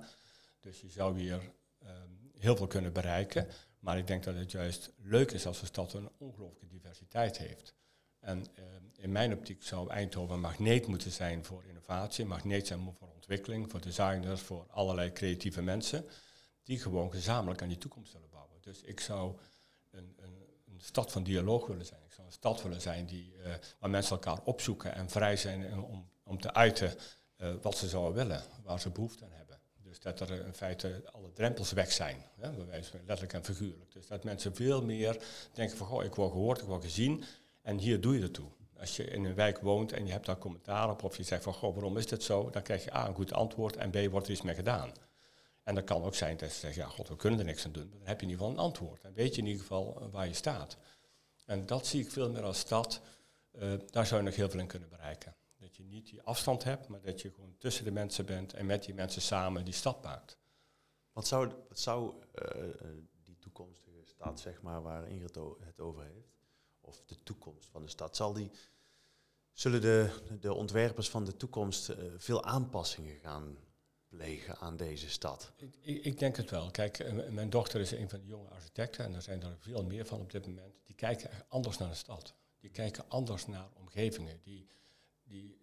Dus 0.60 0.82
je 0.82 0.90
zou 0.90 1.20
hier 1.20 1.52
ehm, 1.82 2.10
heel 2.38 2.56
veel 2.56 2.68
kunnen 2.68 2.94
bereiken. 2.94 3.48
Maar 3.82 3.98
ik 3.98 4.08
denk 4.08 4.24
dat 4.24 4.36
het 4.36 4.52
juist 4.52 4.92
leuk 4.98 5.32
is 5.32 5.46
als 5.46 5.62
een 5.62 5.68
stad 5.68 5.94
een 5.94 6.10
ongelooflijke 6.18 6.68
diversiteit 6.68 7.38
heeft. 7.38 7.74
En 8.20 8.46
uh, 8.60 8.66
in 8.96 9.12
mijn 9.12 9.34
optiek 9.34 9.64
zou 9.64 9.90
Eindhoven 9.90 10.36
een 10.36 10.42
magneet 10.42 10.88
moeten 10.88 11.12
zijn 11.12 11.46
voor 11.46 11.64
innovatie, 11.66 12.26
magneet 12.26 12.68
zijn 12.68 12.96
voor 13.00 13.10
ontwikkeling, 13.14 13.72
voor 13.72 13.82
designers, 13.82 14.42
voor 14.42 14.66
allerlei 14.70 15.12
creatieve 15.12 15.62
mensen, 15.62 16.06
die 16.64 16.80
gewoon 16.80 17.12
gezamenlijk 17.12 17.62
aan 17.62 17.68
die 17.68 17.78
toekomst 17.78 18.14
willen 18.14 18.30
bouwen. 18.30 18.62
Dus 18.62 18.82
ik 18.82 19.00
zou 19.00 19.38
een, 19.92 20.16
een, 20.18 20.36
een 20.66 20.82
stad 20.82 21.12
van 21.12 21.24
dialoog 21.24 21.68
willen 21.68 21.86
zijn. 21.86 22.02
Ik 22.06 22.14
zou 22.14 22.28
een 22.28 22.34
stad 22.34 22.62
willen 22.62 22.82
zijn 22.82 23.06
die, 23.06 23.34
uh, 23.36 23.54
waar 23.80 23.90
mensen 23.90 24.12
elkaar 24.16 24.44
opzoeken 24.44 24.94
en 24.94 25.10
vrij 25.10 25.38
zijn 25.38 25.84
om, 25.84 26.10
om 26.24 26.42
te 26.42 26.54
uiten 26.54 26.96
uh, 27.38 27.54
wat 27.62 27.78
ze 27.78 27.88
zouden 27.88 28.14
willen, 28.14 28.44
waar 28.64 28.80
ze 28.80 28.90
behoefte 28.90 29.24
aan 29.26 29.32
hebben. 29.32 29.41
Dat 30.02 30.20
er 30.20 30.46
in 30.46 30.54
feite 30.54 31.04
alle 31.12 31.32
drempels 31.34 31.72
weg 31.72 31.92
zijn, 31.92 32.26
hè, 32.40 32.50
letterlijk 33.06 33.34
en 33.34 33.44
figuurlijk. 33.44 33.92
Dus 33.92 34.08
dat 34.08 34.24
mensen 34.24 34.56
veel 34.56 34.84
meer 34.84 35.18
denken 35.54 35.78
van, 35.78 35.88
goh, 35.88 36.04
ik 36.04 36.16
word 36.16 36.32
gehoord, 36.32 36.62
ik 36.62 36.68
word 36.68 36.84
gezien 36.84 37.24
en 37.62 37.78
hier 37.78 38.02
doe 38.02 38.16
je 38.16 38.22
ertoe. 38.22 38.50
Als 38.80 38.96
je 38.96 39.04
in 39.04 39.26
een 39.26 39.36
wijk 39.36 39.60
woont 39.60 39.92
en 39.92 40.06
je 40.06 40.12
hebt 40.12 40.26
daar 40.26 40.38
commentaar 40.38 40.90
op 40.90 41.04
of 41.04 41.18
je 41.18 41.24
zegt 41.24 41.44
van, 41.44 41.54
goh, 41.54 41.74
waarom 41.74 41.98
is 41.98 42.08
dit 42.08 42.24
zo? 42.24 42.50
Dan 42.50 42.62
krijg 42.62 42.84
je 42.84 42.94
A, 42.94 43.08
een 43.08 43.16
goed 43.16 43.34
antwoord 43.34 43.76
en 43.76 43.90
B, 43.90 44.12
wordt 44.12 44.28
er 44.28 44.34
iets 44.34 44.42
mee 44.42 44.56
gedaan. 44.56 44.92
En 45.64 45.76
dat 45.76 45.84
kan 45.84 46.04
ook 46.04 46.16
zijn 46.16 46.38
dat 46.38 46.50
je 46.50 46.56
zegt, 46.56 46.76
ja, 46.76 46.88
god, 46.88 47.08
we 47.08 47.16
kunnen 47.16 47.40
er 47.40 47.46
niks 47.46 47.66
aan 47.66 47.72
doen. 47.72 47.90
Maar 47.90 48.00
dan 48.00 48.08
heb 48.08 48.20
je 48.20 48.26
in 48.26 48.32
ieder 48.32 48.46
geval 48.46 48.60
een 48.60 48.66
antwoord. 48.66 49.02
Dan 49.02 49.14
weet 49.14 49.36
je 49.36 49.42
in 49.42 49.48
ieder 49.48 49.62
geval 49.62 50.10
waar 50.12 50.28
je 50.28 50.34
staat. 50.34 50.78
En 51.46 51.66
dat 51.66 51.88
zie 51.88 52.02
ik 52.02 52.12
veel 52.12 52.32
meer 52.32 52.44
als 52.44 52.60
stad. 52.60 53.02
Uh, 53.56 53.74
daar 53.90 54.06
zou 54.06 54.22
je 54.22 54.28
nog 54.28 54.36
heel 54.36 54.50
veel 54.50 54.60
in 54.60 54.68
kunnen 54.68 54.90
bereiken. 54.90 55.36
Je 55.82 55.88
niet 55.88 56.10
die 56.10 56.22
afstand 56.22 56.64
hebt, 56.64 56.88
maar 56.88 57.02
dat 57.02 57.22
je 57.22 57.32
gewoon 57.32 57.56
tussen 57.58 57.84
de 57.84 57.92
mensen 57.92 58.26
bent 58.26 58.54
en 58.54 58.66
met 58.66 58.84
die 58.84 58.94
mensen 58.94 59.22
samen 59.22 59.66
die 59.66 59.74
stad 59.74 60.04
maakt. 60.04 60.38
Wat 61.12 61.28
zou, 61.28 61.52
wat 61.68 61.80
zou 61.80 62.14
uh, 62.56 62.64
die 63.24 63.38
toekomstige 63.40 64.06
stad, 64.06 64.40
zeg 64.40 64.62
maar, 64.62 64.82
waar 64.82 65.08
Ingrid 65.08 65.36
het 65.60 65.80
over 65.80 66.04
heeft, 66.04 66.36
of 66.82 67.04
de 67.06 67.24
toekomst 67.24 67.70
van 67.70 67.82
de 67.82 67.88
stad, 67.88 68.16
zal 68.16 68.34
die, 68.34 68.52
zullen 69.52 69.82
de, 69.82 70.10
de 70.40 70.54
ontwerpers 70.54 71.10
van 71.10 71.26
de 71.26 71.38
toekomst 71.38 71.90
uh, 71.90 71.96
veel 72.18 72.44
aanpassingen 72.44 73.16
gaan 73.16 73.58
plegen 74.08 74.58
aan 74.58 74.78
deze 74.78 75.10
stad? 75.10 75.52
Ik, 75.56 75.76
ik, 75.82 76.06
ik 76.06 76.20
denk 76.20 76.36
het 76.36 76.50
wel. 76.50 76.72
Kijk, 76.72 77.14
mijn 77.32 77.50
dochter 77.50 77.82
is 77.82 77.92
een 77.92 78.10
van 78.10 78.20
de 78.20 78.26
jonge 78.26 78.50
architecten 78.50 79.06
en 79.06 79.14
er 79.14 79.22
zijn 79.22 79.44
er 79.44 79.58
veel 79.60 79.84
meer 79.84 80.06
van 80.06 80.20
op 80.20 80.32
dit 80.32 80.46
moment. 80.46 80.76
Die 80.84 80.96
kijken 80.96 81.30
anders 81.48 81.78
naar 81.78 81.90
de 81.90 81.96
stad. 81.96 82.34
Die 82.60 82.70
kijken 82.70 83.06
anders 83.08 83.48
naar 83.48 83.70
omgevingen. 83.74 84.40
Die, 84.44 84.68
die, 85.24 85.61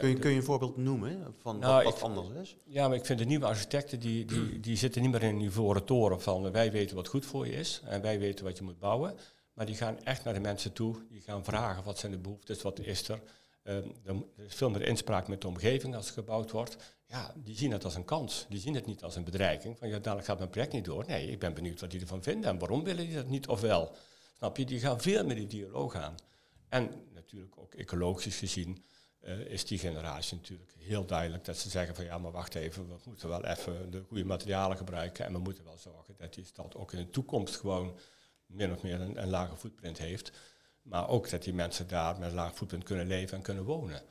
kun, 0.00 0.08
je, 0.08 0.18
kun 0.18 0.30
je 0.30 0.36
een 0.36 0.42
voorbeeld 0.42 0.76
noemen 0.76 1.34
van 1.38 1.58
nou, 1.58 1.84
wat, 1.84 2.00
wat 2.00 2.02
anders 2.02 2.28
is? 2.40 2.56
Ja, 2.64 2.88
maar 2.88 2.96
ik 2.96 3.06
vind 3.06 3.18
de 3.18 3.24
nieuwe 3.24 3.46
architecten, 3.46 4.00
die, 4.00 4.24
die, 4.24 4.60
die 4.60 4.76
zitten 4.76 5.02
niet 5.02 5.10
meer 5.10 5.22
in 5.22 5.34
een 5.34 5.40
ivoren 5.40 5.84
toren 5.84 6.20
van 6.20 6.52
wij 6.52 6.72
weten 6.72 6.96
wat 6.96 7.08
goed 7.08 7.26
voor 7.26 7.46
je 7.46 7.52
is 7.52 7.80
en 7.84 8.02
wij 8.02 8.18
weten 8.18 8.44
wat 8.44 8.58
je 8.58 8.64
moet 8.64 8.78
bouwen. 8.78 9.14
Maar 9.52 9.66
die 9.66 9.74
gaan 9.74 9.98
echt 10.04 10.24
naar 10.24 10.34
de 10.34 10.40
mensen 10.40 10.72
toe, 10.72 10.96
die 11.10 11.20
gaan 11.20 11.44
vragen 11.44 11.84
wat 11.84 11.98
zijn 11.98 12.12
de 12.12 12.18
behoeftes, 12.18 12.62
wat 12.62 12.80
is 12.80 13.08
er. 13.08 13.20
Uh, 13.64 13.76
er 13.76 14.24
is 14.36 14.54
veel 14.54 14.70
meer 14.70 14.82
inspraak 14.82 15.28
met 15.28 15.40
de 15.40 15.46
omgeving 15.46 15.94
als 15.94 16.06
het 16.06 16.14
gebouwd 16.14 16.50
wordt. 16.50 16.76
Ja, 17.06 17.34
die 17.36 17.56
zien 17.56 17.72
het 17.72 17.84
als 17.84 17.94
een 17.94 18.04
kans. 18.04 18.46
Die 18.48 18.60
zien 18.60 18.74
het 18.74 18.86
niet 18.86 19.02
als 19.02 19.16
een 19.16 19.24
bedreiging. 19.24 19.78
Van 19.78 19.88
ja, 19.88 19.98
dadelijk 19.98 20.26
gaat 20.26 20.38
mijn 20.38 20.50
project 20.50 20.72
niet 20.72 20.84
door. 20.84 21.04
Nee, 21.06 21.30
ik 21.30 21.38
ben 21.38 21.54
benieuwd 21.54 21.80
wat 21.80 21.90
die 21.90 22.00
ervan 22.00 22.22
vinden 22.22 22.50
en 22.50 22.58
waarom 22.58 22.84
willen 22.84 23.06
die 23.06 23.14
dat 23.14 23.28
niet 23.28 23.46
of 23.46 23.60
wel. 23.60 23.94
Snap 24.36 24.56
je? 24.56 24.64
Die 24.64 24.80
gaan 24.80 25.00
veel 25.00 25.24
meer 25.24 25.36
die 25.36 25.46
dialoog 25.46 25.94
aan. 25.94 26.14
En 26.68 26.90
natuurlijk 27.14 27.58
ook 27.58 27.74
ecologisch 27.74 28.36
gezien 28.36 28.84
uh, 29.26 29.38
is 29.38 29.64
die 29.64 29.78
generatie 29.78 30.36
natuurlijk 30.36 30.74
heel 30.78 31.06
duidelijk 31.06 31.44
dat 31.44 31.56
ze 31.56 31.68
zeggen 31.68 31.94
van 31.94 32.04
ja, 32.04 32.18
maar 32.18 32.32
wacht 32.32 32.54
even, 32.54 32.88
we 32.88 32.94
moeten 33.04 33.28
wel 33.28 33.44
even 33.44 33.90
de 33.90 34.02
goede 34.08 34.24
materialen 34.24 34.76
gebruiken 34.76 35.24
en 35.24 35.32
we 35.32 35.38
moeten 35.38 35.64
wel 35.64 35.78
zorgen 35.78 36.14
dat 36.18 36.34
die 36.34 36.44
stad 36.44 36.76
ook 36.76 36.92
in 36.92 36.98
de 36.98 37.10
toekomst 37.10 37.56
gewoon 37.56 37.98
min 38.46 38.72
of 38.72 38.82
meer 38.82 39.00
een, 39.00 39.28
lage 39.28 39.56
footprint 39.56 39.98
heeft. 39.98 40.32
Maar 40.82 41.08
ook 41.08 41.30
dat 41.30 41.42
die 41.42 41.54
mensen 41.54 41.88
daar 41.88 42.18
met 42.18 42.28
een 42.28 42.34
laag 42.34 42.54
footprint 42.54 42.84
kunnen 42.84 43.06
leven 43.06 43.36
en 43.36 43.42
kunnen 43.42 43.64
wonen. 43.64 44.02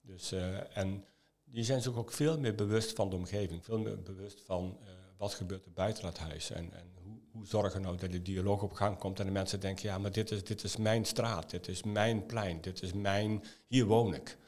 Dus, 0.00 0.32
uh, 0.32 0.76
en 0.76 1.04
die 1.44 1.64
zijn 1.64 1.82
zich 1.82 1.96
ook 1.96 2.12
veel 2.12 2.38
meer 2.38 2.54
bewust 2.54 2.92
van 2.92 3.10
de 3.10 3.16
omgeving, 3.16 3.64
veel 3.64 3.78
meer 3.78 4.02
bewust 4.02 4.40
van 4.40 4.78
uh, 4.82 4.88
wat 5.16 5.34
gebeurt 5.34 5.64
er 5.64 5.72
buiten 5.72 6.06
het 6.06 6.18
huis 6.18 6.50
en, 6.50 6.72
en 6.72 6.92
hoe, 7.04 7.18
hoe 7.32 7.46
zorgen 7.46 7.82
nou 7.82 7.96
dat 7.96 8.12
de 8.12 8.22
dialoog 8.22 8.62
op 8.62 8.72
gang 8.72 8.98
komt 8.98 9.20
en 9.20 9.26
de 9.26 9.32
mensen 9.32 9.60
denken, 9.60 9.88
ja, 9.88 9.98
maar 9.98 10.12
dit 10.12 10.30
is, 10.30 10.44
dit 10.44 10.62
is 10.62 10.76
mijn 10.76 11.04
straat, 11.04 11.50
dit 11.50 11.68
is 11.68 11.82
mijn 11.82 12.26
plein, 12.26 12.60
dit 12.60 12.82
is 12.82 12.92
mijn, 12.92 13.44
hier 13.66 13.84
woon 13.84 14.14
ik. 14.14 14.38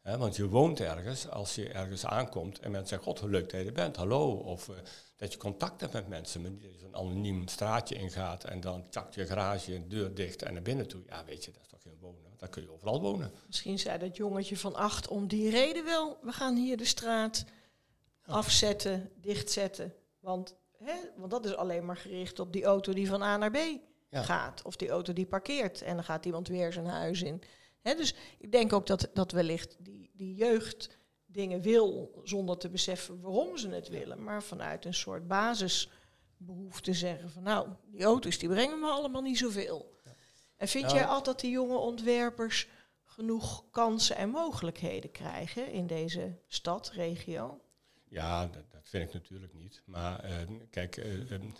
He, 0.00 0.18
want 0.18 0.36
je 0.36 0.48
woont 0.48 0.80
ergens, 0.80 1.28
als 1.28 1.54
je 1.54 1.68
ergens 1.68 2.06
aankomt 2.06 2.58
en 2.58 2.70
mensen 2.70 2.88
zeggen, 2.88 3.08
god, 3.08 3.20
hoe 3.20 3.30
leuk 3.30 3.50
dat 3.50 3.60
je 3.60 3.66
er 3.66 3.72
bent, 3.72 3.96
hallo. 3.96 4.30
Of 4.30 4.68
uh, 4.68 4.76
dat 5.16 5.32
je 5.32 5.38
contact 5.38 5.80
hebt 5.80 5.92
met 5.92 6.08
mensen, 6.08 6.40
maar 6.40 6.50
niet 6.50 6.62
dat 6.62 6.72
je 6.72 6.78
zo'n 6.78 6.96
anoniem 6.96 7.48
straatje 7.48 7.94
ingaat 7.94 8.44
en 8.44 8.60
dan 8.60 8.86
chakt 8.90 9.14
je 9.14 9.26
garage 9.26 9.74
een 9.74 9.88
deur 9.88 10.14
dicht 10.14 10.42
en 10.42 10.52
naar 10.52 10.62
binnen 10.62 10.88
toe. 10.88 11.02
Ja, 11.06 11.24
weet 11.24 11.44
je, 11.44 11.50
dat 11.52 11.62
is 11.62 11.68
toch 11.68 11.82
geen 11.82 11.98
wonen, 12.00 12.34
daar 12.36 12.48
kun 12.48 12.62
je 12.62 12.70
overal 12.70 13.00
wonen. 13.00 13.32
Misschien 13.46 13.78
zei 13.78 13.98
dat 13.98 14.16
jongetje 14.16 14.56
van 14.56 14.74
acht 14.74 15.08
om 15.08 15.28
die 15.28 15.50
reden 15.50 15.84
wel, 15.84 16.18
we 16.22 16.32
gaan 16.32 16.56
hier 16.56 16.76
de 16.76 16.84
straat 16.84 17.44
afzetten, 18.26 19.10
dichtzetten. 19.16 19.94
Want, 20.20 20.56
hè, 20.78 20.94
want 21.16 21.30
dat 21.30 21.44
is 21.44 21.56
alleen 21.56 21.84
maar 21.84 21.96
gericht 21.96 22.38
op 22.38 22.52
die 22.52 22.64
auto 22.64 22.92
die 22.92 23.08
van 23.08 23.22
A 23.22 23.36
naar 23.36 23.50
B 23.50 23.58
ja. 24.10 24.22
gaat. 24.22 24.62
Of 24.62 24.76
die 24.76 24.88
auto 24.88 25.12
die 25.12 25.26
parkeert 25.26 25.82
en 25.82 25.94
dan 25.94 26.04
gaat 26.04 26.24
iemand 26.24 26.48
weer 26.48 26.72
zijn 26.72 26.86
huis 26.86 27.22
in. 27.22 27.42
Hè, 27.80 27.94
dus 27.94 28.14
ik 28.38 28.52
denk 28.52 28.72
ook 28.72 28.86
dat, 28.86 29.10
dat 29.14 29.32
wellicht 29.32 29.76
die, 29.78 30.10
die 30.12 30.34
jeugd 30.34 30.98
dingen 31.26 31.60
wil 31.60 32.20
zonder 32.24 32.58
te 32.58 32.68
beseffen 32.68 33.20
waarom 33.20 33.56
ze 33.56 33.68
het 33.68 33.88
willen, 33.88 34.22
maar 34.22 34.42
vanuit 34.42 34.84
een 34.84 34.94
soort 34.94 35.26
basisbehoefte 35.26 36.94
zeggen 36.94 37.30
van 37.30 37.42
nou, 37.42 37.68
die 37.86 38.04
auto's 38.04 38.38
die 38.38 38.48
brengen 38.48 38.80
me 38.80 38.86
allemaal 38.86 39.22
niet 39.22 39.38
zoveel. 39.38 39.98
Ja. 40.04 40.14
En 40.56 40.68
vind 40.68 40.84
nou, 40.84 40.96
jij 40.96 41.06
altijd 41.06 41.24
dat 41.24 41.40
die 41.40 41.50
jonge 41.50 41.76
ontwerpers 41.76 42.68
genoeg 43.04 43.70
kansen 43.70 44.16
en 44.16 44.30
mogelijkheden 44.30 45.10
krijgen 45.10 45.72
in 45.72 45.86
deze 45.86 46.38
stad, 46.46 46.90
regio? 46.90 47.60
Ja, 48.08 48.46
dat, 48.46 48.70
dat 48.70 48.88
vind 48.88 49.08
ik 49.08 49.12
natuurlijk 49.12 49.54
niet. 49.54 49.82
Maar 49.84 50.30
uh, 50.30 50.60
kijk, 50.70 50.96
uh, 50.96 51.30
um, 51.30 51.54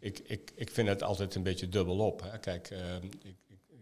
ik, 0.00 0.18
ik, 0.18 0.52
ik 0.54 0.70
vind 0.70 0.88
het 0.88 1.02
altijd 1.02 1.34
een 1.34 1.42
beetje 1.42 1.68
dubbelop. 1.68 2.22
Hè. 2.22 2.38
Kijk, 2.38 2.70
uh, 2.70 2.94
ik, 3.02 3.36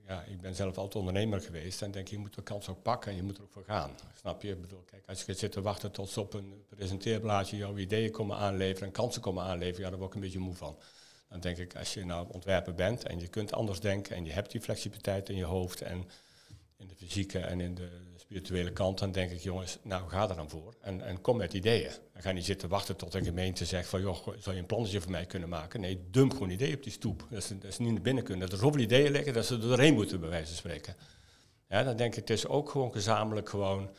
ja, 0.09 0.23
ik 0.23 0.40
ben 0.40 0.55
zelf 0.55 0.77
altijd 0.77 0.94
ondernemer 0.94 1.40
geweest 1.40 1.83
en 1.83 1.90
denk 1.90 2.09
je 2.09 2.18
moet 2.18 2.35
de 2.35 2.42
kans 2.42 2.68
ook 2.68 2.83
pakken 2.83 3.11
en 3.11 3.16
je 3.16 3.23
moet 3.23 3.37
er 3.37 3.42
ook 3.42 3.53
voor 3.53 3.64
gaan. 3.64 3.90
Snap 4.14 4.42
je? 4.42 4.51
Ik 4.51 4.61
bedoel, 4.61 4.83
kijk, 4.90 5.03
als 5.07 5.23
je 5.25 5.35
zit 5.35 5.53
te 5.53 5.62
wachten 5.62 5.90
tot 5.90 6.09
ze 6.09 6.21
op 6.21 6.35
een 6.35 6.64
presenteerblaadje 6.68 7.57
jouw 7.57 7.77
ideeën 7.77 8.11
komen 8.11 8.37
aanleveren 8.37 8.87
en 8.87 8.92
kansen 8.92 9.23
komen 9.23 9.44
aanleveren, 9.44 9.81
ja, 9.81 9.88
daar 9.88 9.99
word 9.99 10.11
ik 10.11 10.16
een 10.16 10.23
beetje 10.23 10.38
moe 10.38 10.55
van. 10.55 10.79
Dan 11.29 11.40
denk 11.40 11.59
ik, 11.59 11.77
als 11.77 11.94
je 11.94 12.05
nou 12.05 12.27
ontwerper 12.31 12.75
bent 12.75 13.05
en 13.05 13.21
je 13.21 13.29
kunt 13.29 13.53
anders 13.53 13.81
denken 13.81 14.16
en 14.16 14.25
je 14.25 14.33
hebt 14.33 14.51
die 14.51 14.61
flexibiliteit 14.61 15.29
in 15.29 15.37
je 15.37 15.44
hoofd 15.44 15.81
en 15.81 16.09
in 16.79 16.88
de 16.88 16.95
fysieke 16.95 17.38
en 17.38 17.61
in 17.61 17.75
de 17.75 17.88
spirituele 18.17 18.73
kant, 18.73 18.99
dan 18.99 19.12
denk 19.12 19.31
ik, 19.31 19.41
jongens, 19.41 19.79
nou 19.83 20.09
ga 20.09 20.29
er 20.29 20.37
dan 20.37 20.51
voor 20.51 20.75
en, 20.81 21.01
en 21.07 21.21
kom 21.21 21.37
met 21.37 21.53
ideeën. 21.53 21.91
En 22.12 22.23
ga 22.23 22.33
niet 22.33 22.45
zitten 22.45 22.69
wachten 22.69 22.97
tot 22.97 23.14
een 23.14 23.25
gemeente 23.25 23.64
zegt 23.64 23.88
van, 23.88 24.01
joh, 24.01 24.27
zou 24.38 24.55
je 24.55 24.61
een 24.61 24.67
plannetje 24.67 25.01
voor 25.01 25.11
mij 25.11 25.27
kunnen 25.27 25.49
maken? 25.49 25.81
Nee, 25.81 26.07
dump 26.11 26.33
gewoon 26.33 26.51
ideeën 26.51 26.75
op 26.75 26.83
die 26.83 26.93
stoep. 26.93 27.27
Dat 27.31 27.45
ze, 27.45 27.59
dat 27.59 27.75
ze 27.75 27.83
niet 27.83 27.93
naar 27.93 28.03
binnen 28.03 28.25
kunnen. 28.25 28.49
Dat 28.49 28.59
er 28.59 28.64
zoveel 28.64 28.81
ideeën 28.81 29.11
liggen 29.11 29.33
dat 29.33 29.47
ze 29.47 29.55
er 29.55 29.61
doorheen 29.61 29.95
moeten, 29.95 30.21
bij 30.21 30.29
wijze 30.29 30.47
van 30.47 30.57
spreken. 30.57 30.97
Ja, 31.69 31.83
dan 31.83 31.97
denk 31.97 32.12
ik, 32.12 32.21
het 32.21 32.31
is 32.31 32.47
ook 32.47 32.71
gewoon 32.71 32.93
gezamenlijk 32.93 33.49
gewoon 33.49 33.91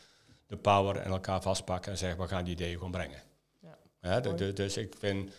de 0.46 0.56
power 0.56 0.96
en 0.96 1.10
elkaar 1.10 1.42
vastpakken 1.42 1.92
en 1.92 1.98
zeggen, 1.98 2.20
we 2.20 2.28
gaan 2.28 2.44
die 2.44 2.52
ideeën 2.52 2.76
gewoon 2.76 2.90
brengen. 2.90 3.22
Ja, 3.60 3.78
ja 4.00 4.20
dus 4.52 4.76
ik 4.76 4.94
vind, 4.98 5.32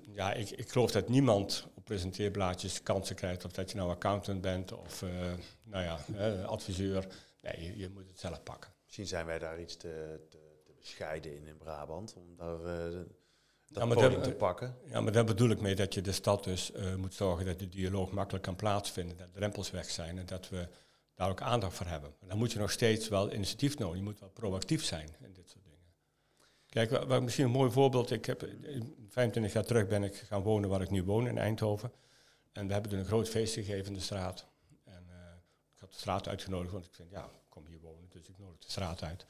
ja, 0.00 0.32
ik, 0.32 0.50
ik 0.50 0.70
geloof 0.70 0.90
dat 0.90 1.08
niemand 1.08 1.68
op 1.74 1.84
presenteerblaadjes 1.84 2.82
kansen 2.82 3.16
krijgt 3.16 3.44
of 3.44 3.52
dat 3.52 3.70
je 3.70 3.76
nou 3.76 3.90
accountant 3.90 4.40
bent 4.40 4.72
of, 4.72 5.02
uh, 5.02 5.10
nou 5.62 5.84
ja, 5.84 5.98
uh, 6.14 6.44
adviseur. 6.44 7.06
Nee, 7.40 7.64
je, 7.64 7.78
je, 7.78 7.88
moet 7.88 8.06
het 8.06 8.20
zelf 8.20 8.42
pakken. 8.42 8.72
Misschien 8.84 9.06
zijn 9.06 9.26
wij 9.26 9.38
daar 9.38 9.60
iets 9.60 9.76
te, 9.76 10.26
te, 10.30 10.38
te 10.64 10.72
bescheiden 10.78 11.36
in 11.36 11.46
in 11.46 11.56
Brabant 11.56 12.14
om 12.16 12.36
daar 12.36 12.58
dat 13.68 13.88
ja, 13.88 13.94
podium 13.94 14.22
te 14.22 14.32
pakken. 14.32 14.76
Ja, 14.84 15.00
maar 15.00 15.12
daar 15.12 15.24
bedoel 15.24 15.50
ik 15.50 15.60
mee 15.60 15.74
dat 15.74 15.94
je 15.94 16.00
de 16.00 16.12
stad 16.12 16.44
dus 16.44 16.70
uh, 16.70 16.94
moet 16.94 17.14
zorgen 17.14 17.46
dat 17.46 17.58
de 17.58 17.68
dialoog 17.68 18.10
makkelijk 18.10 18.44
kan 18.44 18.56
plaatsvinden, 18.56 19.16
dat 19.16 19.26
de 19.26 19.38
drempels 19.38 19.70
weg 19.70 19.90
zijn 19.90 20.18
en 20.18 20.26
dat 20.26 20.48
we 20.48 20.68
daar 21.14 21.30
ook 21.30 21.40
aandacht 21.40 21.76
voor 21.76 21.86
hebben. 21.86 22.14
Maar 22.20 22.28
dan 22.28 22.38
moet 22.38 22.52
je 22.52 22.58
nog 22.58 22.70
steeds 22.70 23.08
wel 23.08 23.32
initiatief 23.32 23.78
nodig, 23.78 23.96
je 23.96 24.02
moet 24.02 24.20
wel 24.20 24.28
proactief 24.28 24.84
zijn 24.84 25.08
in 25.20 25.32
dit 25.32 25.50
soort. 25.50 25.55
Kijk, 26.76 26.90
wat, 26.90 27.06
wat 27.06 27.22
misschien 27.22 27.44
een 27.44 27.50
mooi 27.50 27.70
voorbeeld, 27.70 28.10
ik 28.10 28.24
heb 28.24 28.48
25 29.08 29.52
jaar 29.52 29.64
terug 29.64 29.86
ben 29.86 30.02
ik 30.02 30.16
gaan 30.16 30.42
wonen 30.42 30.68
waar 30.68 30.80
ik 30.80 30.90
nu 30.90 31.02
woon 31.02 31.28
in 31.28 31.38
Eindhoven. 31.38 31.92
En 32.52 32.66
we 32.66 32.72
hebben 32.72 32.90
toen 32.90 33.00
een 33.00 33.06
groot 33.06 33.28
feest 33.28 33.54
gegeven 33.54 33.86
in 33.86 33.92
de 33.92 34.00
straat 34.00 34.46
ik 35.76 35.82
had 35.82 35.90
de 35.90 35.98
straat 35.98 36.28
uitgenodigd, 36.28 36.72
want 36.72 36.84
ik 36.84 36.94
vind, 36.94 37.10
ja, 37.10 37.24
ik 37.24 37.48
kom 37.48 37.66
hier 37.66 37.80
wonen, 37.80 38.08
dus 38.08 38.28
ik 38.28 38.38
nodig 38.38 38.58
de 38.58 38.70
straat 38.70 39.02
uit. 39.02 39.26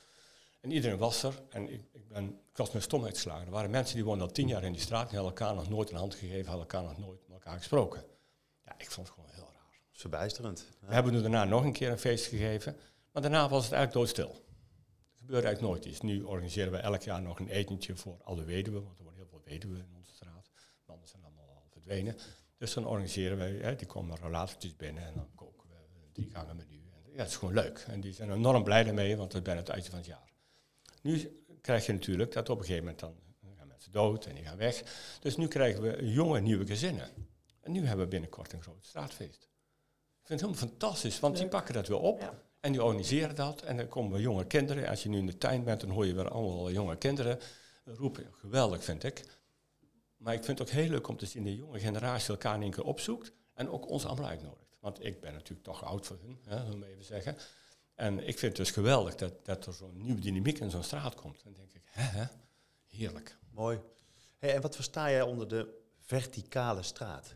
En 0.61 0.71
iedereen 0.71 0.99
was 0.99 1.23
er 1.23 1.43
en 1.49 1.73
ik, 1.73 1.83
ik, 1.93 2.09
ben, 2.09 2.25
ik 2.25 2.57
was 2.57 2.71
met 2.71 2.83
stomheid 2.83 3.15
geslagen. 3.15 3.47
Er 3.47 3.53
waren 3.53 3.71
mensen 3.71 3.95
die 3.95 4.05
woonden 4.05 4.27
al 4.27 4.33
tien 4.33 4.49
jaar 4.49 4.65
in 4.65 4.73
die 4.73 4.81
straat, 4.81 5.09
die 5.11 5.19
hadden 5.19 5.39
elkaar 5.39 5.55
nog 5.55 5.69
nooit 5.69 5.91
een 5.91 5.97
hand 5.97 6.15
gegeven, 6.15 6.47
hadden 6.47 6.69
elkaar 6.69 6.83
nog 6.83 6.99
nooit 6.99 7.21
met 7.29 7.37
elkaar 7.37 7.57
gesproken. 7.59 8.05
Ja, 8.65 8.75
ik 8.79 8.91
vond 8.91 9.07
het 9.07 9.17
gewoon 9.17 9.31
heel 9.33 9.51
raar. 9.55 9.79
Verbijsterend. 9.93 10.67
We 10.81 10.95
hebben 10.95 11.13
nu 11.13 11.21
daarna 11.21 11.45
nog 11.45 11.65
een 11.65 11.73
keer 11.73 11.91
een 11.91 11.99
feest 11.99 12.27
gegeven, 12.27 12.77
maar 13.11 13.23
daarna 13.23 13.49
was 13.49 13.65
het 13.65 13.73
eigenlijk 13.73 13.93
doodstil. 13.93 14.46
Het 15.27 15.35
gebeurde 15.35 15.57
eigenlijk 15.57 15.85
nooit 15.85 15.95
iets. 15.95 16.03
Nu 16.03 16.23
organiseren 16.23 16.73
we 16.73 16.79
elk 16.79 17.03
jaar 17.03 17.23
nog 17.23 17.39
een 17.39 17.49
etentje 17.49 17.97
voor 17.97 18.21
alle 18.25 18.45
weduwen, 18.45 18.85
want 18.85 18.99
er 18.99 19.03
worden 19.03 19.21
heel 19.21 19.31
veel 19.31 19.43
weduwen 19.45 19.79
in 19.79 19.97
onze 19.97 20.15
straat. 20.15 20.51
verdwenen. 21.71 22.17
Dus 22.59 22.75
dan 22.75 22.87
organiseren 22.87 23.39
wij, 23.39 23.53
hè, 23.53 23.77
die 23.77 23.87
komen 23.87 24.17
relaties 24.17 24.77
binnen 24.77 25.05
en 25.05 25.15
dan 25.15 25.29
koken 25.35 25.69
we 25.69 25.75
een 25.75 26.13
drie 26.13 26.31
gangen 26.31 26.57
menu. 26.57 26.91
En, 26.93 27.13
ja, 27.13 27.19
het 27.19 27.29
is 27.29 27.37
gewoon 27.37 27.55
leuk. 27.55 27.85
En 27.89 28.01
die 28.01 28.13
zijn 28.13 28.33
enorm 28.33 28.65
blij 28.65 28.87
ermee, 28.87 29.17
want 29.17 29.33
het 29.33 29.43
is 29.43 29.47
bijna 29.47 29.61
het 29.61 29.69
einde 29.69 29.91
van 29.91 29.99
het 29.99 30.07
jaar. 30.07 30.33
Nu 31.03 31.43
krijg 31.61 31.87
je 31.87 31.93
natuurlijk 31.93 32.33
dat 32.33 32.49
op 32.49 32.59
een 32.59 32.65
gegeven 32.65 32.85
moment 32.85 33.01
dan 33.01 33.15
gaan 33.57 33.69
mensen 33.69 33.93
dood 33.93 34.27
en 34.27 34.35
die 34.35 34.45
gaan 34.45 34.57
weg. 34.57 34.83
Dus 35.21 35.37
nu 35.37 35.49
krijgen 35.49 35.83
we 35.83 36.11
jonge, 36.13 36.41
nieuwe 36.41 36.67
gezinnen. 36.67 37.11
En 37.61 37.73
nu 37.73 37.87
hebben 37.87 38.05
we 38.05 38.11
binnenkort 38.11 38.53
een 38.53 38.63
groot 38.63 38.87
straatfeest. 38.87 39.43
Ik 39.43 40.27
vind 40.27 40.41
het 40.41 40.51
helemaal 40.51 40.69
fantastisch, 40.69 41.21
want 41.21 41.37
die 41.37 41.49
pakken 41.49 41.75
dat 41.75 41.89
weer 41.89 41.99
op. 41.99 42.46
En 42.67 42.73
die 42.73 42.83
organiseren 42.83 43.35
dat. 43.35 43.63
En 43.63 43.77
dan 43.77 43.89
komen 43.89 44.21
jonge 44.21 44.47
kinderen. 44.47 44.89
Als 44.89 45.03
je 45.03 45.09
nu 45.09 45.19
in 45.19 45.27
de 45.27 45.39
tuin 45.39 45.65
bent, 45.65 45.81
dan 45.81 45.91
hoor 45.91 46.07
je 46.07 46.15
weer 46.15 46.29
allemaal 46.29 46.71
jonge 46.71 46.97
kinderen 46.97 47.39
roepen. 47.85 48.33
Geweldig, 48.33 48.85
vind 48.85 49.05
ik. 49.05 49.25
Maar 50.17 50.35
ik 50.35 50.45
vind 50.45 50.59
het 50.59 50.69
ook 50.69 50.75
heel 50.75 50.89
leuk 50.89 51.09
om 51.09 51.17
te 51.17 51.27
zien 51.27 51.45
dat 51.45 51.53
de 51.53 51.59
jonge 51.59 51.79
generatie 51.79 52.29
elkaar 52.29 52.55
in 52.55 52.63
één 52.63 52.71
keer 52.71 52.85
opzoekt. 52.85 53.33
En 53.55 53.69
ook 53.69 53.89
ons 53.89 54.05
allemaal 54.05 54.29
uitnodigt. 54.29 54.77
Want 54.81 55.05
ik 55.05 55.21
ben 55.21 55.33
natuurlijk 55.33 55.63
toch 55.63 55.85
oud 55.85 56.07
voor 56.07 56.19
hun, 56.23 56.39
hè, 56.45 56.79
we 56.79 56.87
even 56.87 57.05
zeggen. 57.05 57.37
En 57.95 58.19
ik 58.19 58.39
vind 58.39 58.41
het 58.41 58.57
dus 58.57 58.71
geweldig 58.71 59.15
dat, 59.15 59.45
dat 59.45 59.67
er 59.67 59.73
zo'n 59.73 60.03
nieuwe 60.03 60.21
dynamiek 60.21 60.59
in 60.59 60.71
zo'n 60.71 60.83
straat 60.83 61.15
komt. 61.15 61.43
Dan 61.45 61.53
denk 61.53 61.73
ik, 61.73 61.83
hè, 61.85 62.03
hè, 62.03 62.25
heerlijk. 62.87 63.37
Mooi. 63.51 63.81
En 64.39 64.61
wat 64.61 64.75
versta 64.75 65.11
jij 65.11 65.23
onder 65.23 65.49
de 65.49 65.83
verticale 66.01 66.83
straat? 66.83 67.35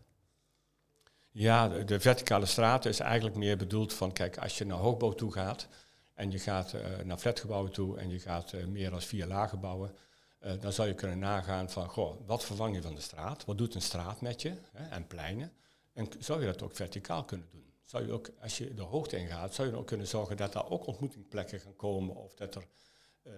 Ja, 1.33 1.69
de, 1.69 2.01
verticale 2.01 2.47
straat 2.47 2.85
is 2.85 3.01
eigenlijk 3.01 3.37
meer 3.37 3.57
bedoeld 3.57 3.95
van, 3.95 4.13
kijk, 4.13 4.39
als 4.39 4.59
je 4.59 4.65
naar 4.65 4.79
hoogbouw 4.79 5.13
toe 5.13 5.33
gaat 5.33 5.69
en 6.15 6.31
je 6.31 6.39
gaat 6.39 6.73
uh, 6.73 6.99
naar 7.05 7.19
flatgebouwen 7.19 7.73
toe 7.73 7.99
en 7.99 8.11
je 8.11 8.19
gaat 8.19 8.53
uh, 8.53 8.65
meer 8.65 8.91
dan 8.91 9.03
vier 9.03 9.27
lagen 9.27 9.61
bouwen, 9.61 9.95
uh, 10.41 10.53
dan 10.61 10.73
zou 10.73 10.89
je 10.89 10.95
kunnen 10.95 11.19
nagaan 11.19 11.71
van, 11.71 11.89
goh, 11.89 12.27
wat 12.27 12.45
vervang 12.45 12.75
je 12.75 12.83
van 12.83 12.95
de 12.95 13.01
straat? 13.01 13.45
Wat 13.45 13.59
doet 13.59 13.75
een 13.75 13.83
straat 13.83 14.21
met 14.21 14.43
je? 14.43 14.53
Hè, 14.73 14.89
en 14.89 15.07
pleinen. 15.07 15.53
En 15.93 16.09
zou 16.19 16.41
je 16.41 16.47
dat 16.47 16.63
ook 16.63 16.77
verticaal 16.77 17.25
kunnen 17.25 17.49
doen? 17.51 17.73
Zou 17.85 18.07
je 18.07 18.13
ook, 18.13 18.31
als 18.41 18.59
je 18.59 18.75
de 18.75 18.83
hoogte 18.83 19.17
ingaat, 19.17 19.55
zou 19.55 19.69
je 19.69 19.77
ook 19.77 19.87
kunnen 19.87 20.07
zorgen 20.07 20.37
dat 20.37 20.53
daar 20.53 20.71
ook 20.71 20.87
ontmoetingsplekken 20.87 21.61
gaan 21.61 21.77
komen 21.77 22.17
of 22.17 22.35
dat 22.35 22.55
er 22.55 22.65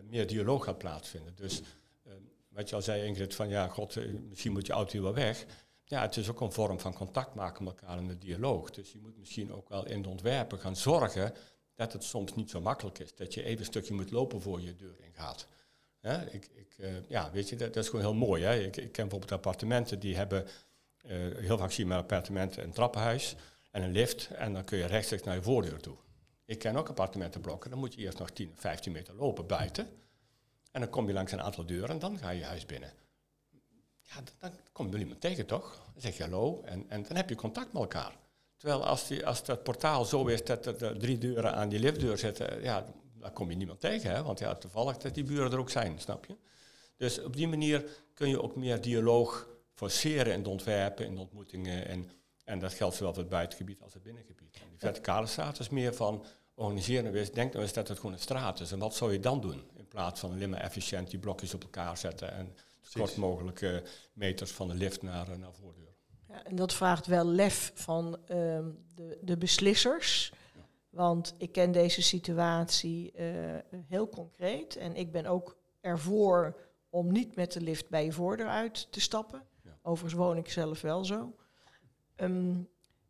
meer 0.09 0.27
dialoog 0.27 0.65
gaat 0.65 0.79
plaatsvinden? 0.79 1.35
Dus 1.35 1.63
wat 2.49 2.69
je 2.69 2.75
al 2.75 2.83
zei, 2.83 3.05
Ingrid, 3.05 3.35
van 3.35 3.49
ja, 3.49 3.69
god, 3.69 3.97
misschien 4.29 4.53
moet 4.53 4.67
je 4.67 4.73
auto 4.73 5.03
wel 5.03 5.15
weg 5.15 5.47
ja, 5.85 6.01
het 6.03 6.17
is 6.17 6.31
ook 6.31 6.41
een 6.41 6.53
vorm 6.53 6.81
van 6.81 6.95
contact 6.95 7.35
maken 7.35 7.65
met 7.65 7.81
elkaar 7.81 7.99
in 7.99 8.09
de 8.09 8.19
dialoog. 8.19 8.71
Dus 8.71 8.93
je 8.93 8.99
moet 8.99 9.19
misschien 9.19 9.53
ook 9.53 9.69
wel 9.69 9.87
in 9.87 10.03
de 10.03 10.09
ontwerpen 10.09 10.59
gaan 10.59 10.77
zorgen 10.77 11.35
dat 11.75 11.93
het 11.93 12.05
soms 12.05 12.35
niet 12.35 12.51
zo 12.51 12.61
makkelijk 12.61 12.99
is. 12.99 13.15
Dat 13.15 13.35
je 13.35 13.43
even 13.43 13.59
een 13.59 13.65
stukje 13.65 13.95
moet 13.95 14.11
lopen 14.11 14.41
voor 14.41 14.61
je 14.61 14.77
deur 14.77 15.01
ingaat. 15.01 15.47
Ja, 16.01 16.21
ik, 16.21 16.49
ik, 16.55 16.75
uh, 16.79 17.09
ja 17.09 17.31
weet 17.31 17.49
je, 17.49 17.57
dat, 17.57 17.75
dat, 17.75 17.83
is 17.83 17.91
gewoon 17.91 18.05
heel 18.05 18.15
mooi. 18.15 18.43
Hè? 18.43 18.55
Ik, 18.55 18.77
ik 18.77 18.93
ken 18.93 19.09
bijvoorbeeld 19.09 19.33
appartementen 19.33 19.99
die 19.99 20.17
hebben, 20.17 20.47
uh, 21.07 21.11
heel 21.37 21.59
vaak 21.59 21.73
zie 21.73 21.87
je 21.87 21.95
appartementen 21.95 22.63
een 22.63 22.73
trappenhuis 22.73 23.37
en 23.71 23.83
een 23.83 23.93
lift 23.93 24.29
en 24.35 24.53
dan 24.53 24.65
kun 24.65 24.79
je 24.79 24.87
rechtstreeks 24.87 25.23
naar 25.23 25.35
je 25.35 25.43
voordeur 25.43 25.81
toe. 25.81 25.97
Ik 26.45 26.59
ken 26.59 26.77
ook 26.77 26.89
appartementenblokken, 26.89 27.71
dan 27.71 27.79
moet 27.79 27.95
je 27.95 28.01
eerst 28.01 28.19
nog 28.19 28.31
10, 28.31 28.53
15 28.55 28.93
meter 28.93 29.15
lopen 29.15 29.47
buiten. 29.47 29.89
En 30.71 30.81
dan 30.81 30.91
kom 30.91 31.07
je 31.07 31.13
langs 31.13 31.33
een 31.33 31.43
aantal 31.43 31.67
deuren 31.67 31.91
en 31.91 31.99
dan 31.99 32.19
ga 32.19 32.31
je 32.31 32.45
huis 32.45 32.67
binnen 32.67 32.93
ja, 34.15 34.23
dan, 34.39 34.51
kom 34.73 34.87
je 34.87 34.93
wel 34.93 35.01
iemand 35.01 35.21
tegen, 35.21 35.47
toch? 35.47 35.83
Dan 35.93 36.03
zeg 36.03 36.17
je 36.17 36.23
hallo 36.23 36.63
en, 36.65 36.85
en 36.89 37.03
dan 37.03 37.17
heb 37.17 37.29
je 37.29 37.35
contact 37.35 37.73
met 37.73 37.83
elkaar. 37.83 38.17
Terwijl 38.57 38.87
als, 38.87 39.07
die, 39.07 39.27
als 39.27 39.45
dat 39.45 39.63
portaal 39.63 40.05
zo 40.05 40.27
is 40.27 40.45
dat 40.45 40.67
er 40.67 40.99
drie 40.99 41.19
deuren 41.19 41.55
aan 41.55 41.69
die 41.69 41.79
liftdeur 41.79 42.19
zitten, 42.19 42.63
ja, 42.63 42.87
dan 43.15 43.33
kom 43.33 43.51
je 43.51 43.57
niemand 43.57 43.81
tegen, 43.81 44.11
hè? 44.11 44.23
want 44.23 44.39
ja, 44.39 44.55
toevallig 44.55 44.97
dat 44.97 45.15
die 45.15 45.25
buren 45.25 45.53
er 45.53 45.59
ook 45.59 45.71
zijn, 45.71 45.99
snap 45.99 46.27
je? 46.27 46.37
Dus 46.97 47.23
op 47.23 47.37
die 47.37 47.49
manier 47.49 47.85
kun 48.15 48.29
je 48.29 48.43
ook 48.43 48.57
meer 48.57 48.81
dialoog 48.81 49.49
forceren 49.75 50.33
in 50.33 50.43
de 50.43 50.49
ontwerpen, 50.49 51.07
in 51.07 51.15
de 51.15 51.21
ontmoetingen. 51.21 51.89
En, 51.89 52.11
en 52.45 52.59
dat 52.59 52.73
geldt 52.73 52.97
zowel 52.97 53.13
voor 53.13 53.23
het 53.23 53.33
buitengebied 53.33 53.83
als 53.83 53.95
het 53.95 54.03
binnengebied. 54.03 54.55
En 54.55 54.69
die 54.69 54.79
verticale 54.79 55.27
straat 55.27 55.59
is 55.59 55.69
meer 55.69 55.95
van 55.95 56.25
organiseren. 56.55 57.13
Denk 57.13 57.53
nou 57.53 57.65
eens 57.65 57.73
dat 57.73 57.89
het 57.89 57.99
gewoon 57.99 58.13
een 58.13 58.19
straat 58.19 58.61
is. 58.61 58.73
En 58.73 58.79
wat 58.79 58.95
zou 58.95 59.13
je 59.13 59.21
dan 59.21 59.41
doen? 59.41 59.71
In 59.75 59.89
plaats 59.89 60.21
van 60.21 60.31
alleen 60.31 60.51
maar 60.51 60.61
efficiënt 60.61 61.11
die 61.11 61.19
blokjes 61.19 61.55
op 61.55 61.63
elkaar 61.63 61.97
zetten 61.97 62.33
en 62.33 62.57
kort 62.93 63.17
mogelijke 63.17 63.83
meters 64.13 64.51
van 64.51 64.69
de 64.69 64.75
lift 64.75 65.03
naar, 65.03 65.29
eh, 65.29 65.37
naar 65.37 65.53
voordeur. 65.53 65.95
Ja, 66.29 66.45
en 66.45 66.57
dat 66.57 66.73
vraagt 66.73 67.07
wel 67.07 67.27
lef 67.27 67.73
van 67.75 68.19
ehm, 68.27 68.71
de, 68.95 69.19
de 69.21 69.37
beslissers. 69.37 70.33
Want 70.91 71.35
ik 71.39 71.53
ken 71.53 71.73
deze 71.73 72.03
situatie 72.03 73.13
uh, 73.17 73.57
heel 73.89 74.09
concreet. 74.09 74.77
En 74.77 74.97
ik 74.97 75.13
ben 75.13 75.27
ook 75.27 75.57
ervoor 75.81 76.57
om 76.91 77.13
niet 77.13 77.37
met 77.37 77.53
de 77.53 77.61
lift 77.61 77.89
bij 77.89 78.05
je 78.05 78.13
voordeur 78.13 78.49
uit 78.49 78.93
te 78.93 79.01
stappen. 79.01 79.47
Overigens 79.83 80.23
woon 80.23 80.37
ik 80.37 80.51
zelf 80.51 80.81
wel 80.81 81.05
zo. 81.05 81.37
Um, 82.17 82.69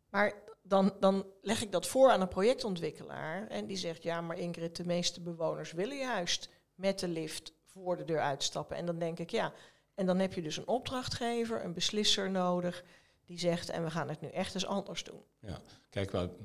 maar 0.09 0.33
dan, 0.61 0.93
dan 0.99 1.25
leg 1.41 1.61
ik 1.61 1.71
dat 1.71 1.87
voor 1.87 2.11
aan 2.11 2.21
een 2.21 2.27
projectontwikkelaar. 2.27 3.47
En 3.47 3.65
die 3.65 3.77
zegt, 3.77 4.03
ja, 4.03 4.21
maar 4.21 4.37
Ingrid, 4.37 4.75
de 4.75 4.85
meeste 4.85 5.21
bewoners 5.21 5.71
willen 5.71 5.97
juist 5.97 6.49
met 6.75 6.99
de 6.99 7.07
lift 7.07 7.53
voor 7.73 7.97
de 7.97 8.03
deur 8.03 8.19
uitstappen. 8.19 8.77
En 8.77 8.85
dan 8.85 8.99
denk 8.99 9.19
ik, 9.19 9.29
ja, 9.29 9.53
en 9.95 10.05
dan 10.05 10.19
heb 10.19 10.33
je 10.33 10.41
dus 10.41 10.57
een 10.57 10.67
opdrachtgever, 10.67 11.63
een 11.63 11.73
beslisser 11.73 12.31
nodig, 12.31 12.83
die 13.25 13.39
zegt, 13.39 13.69
en 13.69 13.83
we 13.83 13.91
gaan 13.91 14.09
het 14.09 14.21
nu 14.21 14.27
echt 14.27 14.53
eens 14.53 14.65
anders 14.65 15.03
doen. 15.03 15.21
Ja, 15.39 15.61
kijk, 15.89 16.11
wel, 16.11 16.37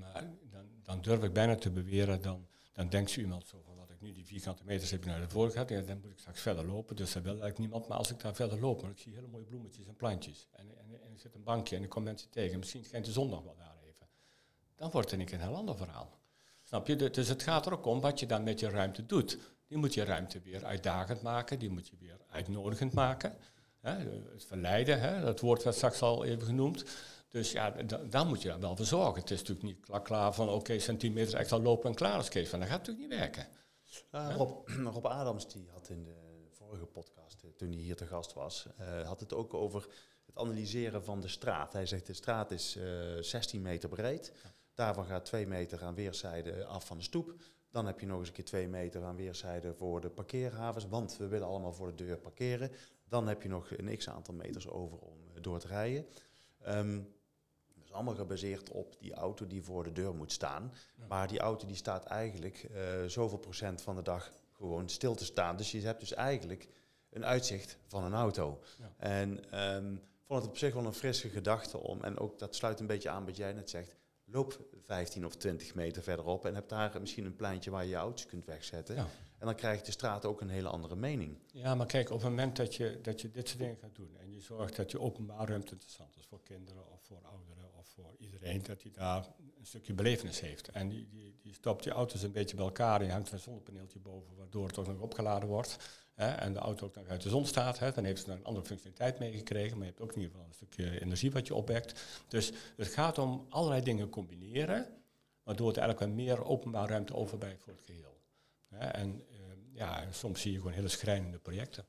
dan, 0.50 0.68
dan 0.82 1.00
durf 1.00 1.22
ik 1.22 1.32
bijna 1.32 1.54
te 1.54 1.70
beweren, 1.70 2.22
dan, 2.22 2.46
dan 2.72 2.88
denkt 2.88 3.10
ze 3.10 3.20
iemand 3.20 3.46
zo 3.46 3.62
van, 3.64 3.76
wat 3.76 3.90
ik 3.90 4.00
nu 4.00 4.12
die 4.12 4.26
vierkante 4.26 4.64
meters 4.64 4.90
heb 4.90 5.04
naar 5.04 5.20
de 5.20 5.28
voorkant, 5.28 5.68
ja, 5.68 5.80
dan 5.80 6.00
moet 6.00 6.10
ik 6.10 6.18
straks 6.18 6.40
verder 6.40 6.66
lopen, 6.66 6.96
dus 6.96 7.12
dat 7.12 7.22
wil 7.22 7.30
eigenlijk 7.30 7.58
niemand. 7.58 7.88
Maar 7.88 7.98
als 7.98 8.10
ik 8.10 8.20
daar 8.20 8.34
verder 8.34 8.60
loop, 8.60 8.82
maar 8.82 8.90
ik 8.90 8.98
zie 8.98 9.14
hele 9.14 9.26
mooie 9.26 9.44
bloemetjes 9.44 9.86
en 9.86 9.96
plantjes, 9.96 10.48
en, 10.52 10.78
en, 10.78 10.92
er 10.92 11.20
zit 11.20 11.34
een 11.34 11.42
bankje 11.42 11.76
en 11.76 11.82
er 11.82 11.88
komen 11.88 12.08
mensen 12.08 12.30
tegen, 12.30 12.58
misschien 12.58 12.84
schijnt 12.84 13.04
de 13.04 13.12
zon 13.12 13.28
nog 13.28 13.44
wel 13.44 13.56
daar 13.56 13.76
even, 13.82 14.08
dan 14.76 14.90
wordt 14.90 15.10
het 15.10 15.32
een 15.32 15.40
heel 15.40 15.56
ander 15.56 15.76
verhaal. 15.76 16.18
Snap 16.62 16.86
je? 16.86 16.96
Dus 17.10 17.28
het 17.28 17.42
gaat 17.42 17.66
er 17.66 17.72
ook 17.72 17.86
om 17.86 18.00
wat 18.00 18.20
je 18.20 18.26
dan 18.26 18.42
met 18.42 18.60
je 18.60 18.68
ruimte 18.68 19.06
doet. 19.06 19.38
Die 19.68 19.78
moet 19.78 19.94
je 19.94 20.04
ruimte 20.04 20.40
weer 20.40 20.64
uitdagend 20.64 21.22
maken, 21.22 21.58
die 21.58 21.70
moet 21.70 21.88
je 21.88 21.96
weer 21.98 22.20
uitnodigend 22.30 22.92
maken. 22.92 23.36
Hè, 23.80 23.90
het 24.32 24.44
verleiden, 24.44 25.00
hè, 25.00 25.20
dat 25.20 25.40
woord 25.40 25.62
werd 25.62 25.76
straks 25.76 26.02
al 26.02 26.24
even 26.24 26.46
genoemd. 26.46 26.84
Dus 27.28 27.52
ja, 27.52 27.70
daar 28.10 28.26
moet 28.26 28.42
je 28.42 28.58
wel 28.58 28.76
voor 28.76 28.84
zorgen. 28.84 29.20
Het 29.20 29.30
is 29.30 29.38
natuurlijk 29.38 29.66
niet 29.66 29.80
klaar, 29.80 30.02
klaar 30.02 30.34
van 30.34 30.46
oké, 30.48 30.56
okay, 30.56 30.78
centimeters 30.78 31.34
extra 31.34 31.58
lopen 31.58 31.90
en 31.90 31.96
klaar 31.96 32.18
is 32.18 32.28
Kees. 32.28 32.48
Van, 32.48 32.60
dat 32.60 32.68
gaat 32.68 32.78
natuurlijk 32.78 33.08
niet 33.08 33.18
werken. 33.18 33.46
Uh, 34.12 34.36
Rob, 34.36 34.68
Rob, 34.94 35.06
Adams 35.06 35.48
die 35.48 35.68
had 35.72 35.88
in 35.88 36.04
de 36.04 36.46
vorige 36.50 36.86
podcast, 36.86 37.42
eh, 37.42 37.50
toen 37.50 37.72
hij 37.72 37.80
hier 37.80 37.96
te 37.96 38.06
gast 38.06 38.32
was, 38.32 38.66
uh, 38.80 39.06
had 39.06 39.20
het 39.20 39.34
ook 39.34 39.54
over 39.54 39.86
het 40.26 40.36
analyseren 40.36 41.04
van 41.04 41.20
de 41.20 41.28
straat. 41.28 41.72
Hij 41.72 41.86
zegt 41.86 42.06
de 42.06 42.12
straat 42.12 42.50
is 42.50 42.76
uh, 42.76 43.16
eh, 43.16 43.22
16 43.22 43.62
meter 43.62 43.88
breed. 43.88 44.32
Daarvan 44.74 45.04
gaat 45.04 45.24
2 45.24 45.46
meter 45.46 45.84
aan 45.84 45.94
weerszijden 45.94 46.68
af 46.68 46.86
van 46.86 46.96
de 46.96 47.02
stoep. 47.02 47.34
Dan 47.70 47.86
heb 47.86 48.00
je 48.00 48.06
nog 48.06 48.18
eens 48.18 48.28
een 48.28 48.34
keer 48.34 48.44
twee 48.44 48.68
meter 48.68 49.04
aan 49.04 49.16
weerszijden 49.16 49.76
voor 49.76 50.00
de 50.00 50.10
parkeerhavens, 50.10 50.88
want 50.88 51.16
we 51.16 51.26
willen 51.26 51.46
allemaal 51.46 51.72
voor 51.72 51.86
de 51.86 52.04
deur 52.04 52.18
parkeren. 52.18 52.70
Dan 53.08 53.28
heb 53.28 53.42
je 53.42 53.48
nog 53.48 53.70
een 53.70 53.96
x 53.96 54.08
aantal 54.08 54.34
meters 54.34 54.68
over 54.68 54.98
om 54.98 55.18
eh, 55.34 55.42
door 55.42 55.58
te 55.58 55.66
rijden. 55.66 56.06
Um, 56.66 57.16
dat 57.74 57.84
is 57.84 57.92
allemaal 57.92 58.14
gebaseerd 58.14 58.70
op 58.70 58.96
die 59.00 59.14
auto 59.14 59.46
die 59.46 59.62
voor 59.62 59.84
de 59.84 59.92
deur 59.92 60.14
moet 60.14 60.32
staan. 60.32 60.72
Maar 61.08 61.28
die 61.28 61.38
auto 61.38 61.66
die 61.66 61.76
staat 61.76 62.04
eigenlijk 62.04 62.68
uh, 62.70 63.04
zoveel 63.04 63.38
procent 63.38 63.82
van 63.82 63.96
de 63.96 64.02
dag 64.02 64.32
gewoon 64.52 64.88
stil 64.88 65.14
te 65.14 65.24
staan. 65.24 65.56
Dus 65.56 65.70
je 65.70 65.80
hebt 65.80 66.00
dus 66.00 66.12
eigenlijk 66.12 66.68
een 67.10 67.24
uitzicht 67.24 67.78
van 67.86 68.04
een 68.04 68.14
auto. 68.14 68.60
Ja. 68.78 68.92
En 68.96 69.60
um, 69.74 70.00
vond 70.24 70.40
het 70.42 70.50
op 70.50 70.58
zich 70.58 70.74
wel 70.74 70.84
een 70.84 70.92
frisse 70.92 71.28
gedachte 71.28 71.78
om, 71.78 72.02
en 72.02 72.18
ook 72.18 72.38
dat 72.38 72.54
sluit 72.54 72.80
een 72.80 72.86
beetje 72.86 73.10
aan 73.10 73.24
wat 73.24 73.36
jij 73.36 73.52
net 73.52 73.70
zegt, 73.70 73.96
loop 74.30 74.60
15 74.84 75.26
of 75.26 75.36
20 75.36 75.74
meter 75.74 76.02
verderop 76.02 76.44
en 76.44 76.54
heb 76.54 76.68
daar 76.68 77.00
misschien 77.00 77.24
een 77.24 77.36
pleintje 77.36 77.70
waar 77.70 77.84
je 77.84 77.90
je 77.90 77.96
auto's 77.96 78.26
kunt 78.26 78.44
wegzetten. 78.44 78.94
Ja. 78.94 79.06
En 79.38 79.46
dan 79.46 79.54
krijgt 79.54 79.86
de 79.86 79.92
straat 79.92 80.24
ook 80.24 80.40
een 80.40 80.48
hele 80.48 80.68
andere 80.68 80.96
mening. 80.96 81.38
Ja, 81.52 81.74
maar 81.74 81.86
kijk, 81.86 82.10
op 82.10 82.20
het 82.20 82.28
moment 82.28 82.56
dat 82.56 82.74
je, 82.74 82.98
dat 83.02 83.20
je 83.20 83.30
dit 83.30 83.48
soort 83.48 83.60
dingen 83.60 83.76
gaat 83.76 83.94
doen 83.94 84.16
en 84.18 84.32
je 84.32 84.40
zorgt 84.40 84.76
dat 84.76 84.90
je 84.90 85.00
openbaar 85.00 85.48
ruimte 85.48 85.72
interessant 85.72 86.16
is 86.16 86.26
voor 86.26 86.42
kinderen 86.42 86.90
of 86.90 87.00
voor 87.02 87.20
ouderen 87.22 87.74
of 87.74 87.88
voor 87.88 88.14
iedereen, 88.18 88.62
dat 88.62 88.82
hij 88.82 88.90
daar 88.90 89.26
een 89.58 89.66
stukje 89.66 89.92
belevenis 89.92 90.40
heeft. 90.40 90.68
En 90.68 90.88
die, 90.88 91.08
die, 91.08 91.36
die 91.42 91.54
stopt 91.54 91.84
je 91.84 91.90
auto's 91.90 92.22
een 92.22 92.32
beetje 92.32 92.56
bij 92.56 92.64
elkaar 92.64 93.00
en 93.00 93.06
je 93.06 93.12
hangt 93.12 93.32
een 93.32 93.38
zonnepaneeltje 93.38 93.98
boven, 93.98 94.36
waardoor 94.36 94.66
het 94.66 94.78
ook 94.78 94.86
nog 94.86 95.00
opgeladen 95.00 95.48
wordt. 95.48 95.76
Hè, 96.18 96.28
en 96.28 96.52
de 96.52 96.58
auto 96.58 96.86
ook 96.86 96.94
nog 96.94 97.08
uit 97.08 97.22
de 97.22 97.28
zon 97.28 97.46
staat, 97.46 97.78
hè, 97.78 97.92
dan 97.92 98.04
heeft 98.04 98.24
ze 98.24 98.32
een 98.32 98.44
andere 98.44 98.66
functionaliteit 98.66 99.18
meegekregen, 99.18 99.76
maar 99.76 99.86
je 99.86 99.92
hebt 99.92 100.02
ook 100.02 100.12
in 100.12 100.20
ieder 100.20 100.30
geval 100.30 100.46
een 100.46 100.54
stukje 100.54 101.00
energie 101.00 101.30
wat 101.30 101.46
je 101.46 101.54
opwekt. 101.54 102.02
Dus 102.28 102.52
het 102.76 102.88
gaat 102.88 103.18
om 103.18 103.46
allerlei 103.48 103.82
dingen 103.82 104.08
combineren, 104.08 104.86
waardoor 105.42 105.68
het 105.68 105.76
eigenlijk 105.76 106.14
meer 106.14 106.44
openbaar 106.44 106.88
ruimte 106.88 107.14
overblijft 107.14 107.62
voor 107.62 107.72
het 107.72 107.82
geheel. 107.82 108.20
En 108.68 109.22
uh, 109.30 109.36
ja, 109.72 110.04
soms 110.10 110.40
zie 110.40 110.52
je 110.52 110.58
gewoon 110.58 110.72
hele 110.72 110.88
schrijnende 110.88 111.38
projecten. 111.38 111.84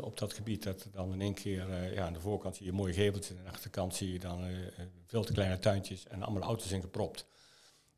Op 0.00 0.18
dat 0.18 0.32
gebied 0.32 0.62
dat 0.62 0.88
dan 0.92 1.12
in 1.12 1.20
één 1.20 1.34
keer, 1.34 1.68
uh, 1.68 1.94
ja, 1.94 2.06
aan 2.06 2.12
de 2.12 2.20
voorkant 2.20 2.56
zie 2.56 2.66
je 2.66 2.72
mooie 2.72 2.92
geveltjes 2.92 3.30
en 3.30 3.38
aan 3.38 3.44
de 3.44 3.50
achterkant 3.50 3.94
zie 3.94 4.12
je 4.12 4.18
dan 4.18 4.44
uh, 4.44 4.56
veel 5.06 5.24
te 5.24 5.32
kleine 5.32 5.58
tuintjes 5.58 6.06
en 6.06 6.22
allemaal 6.22 6.42
auto's 6.42 6.70
ingepropt. 6.70 7.26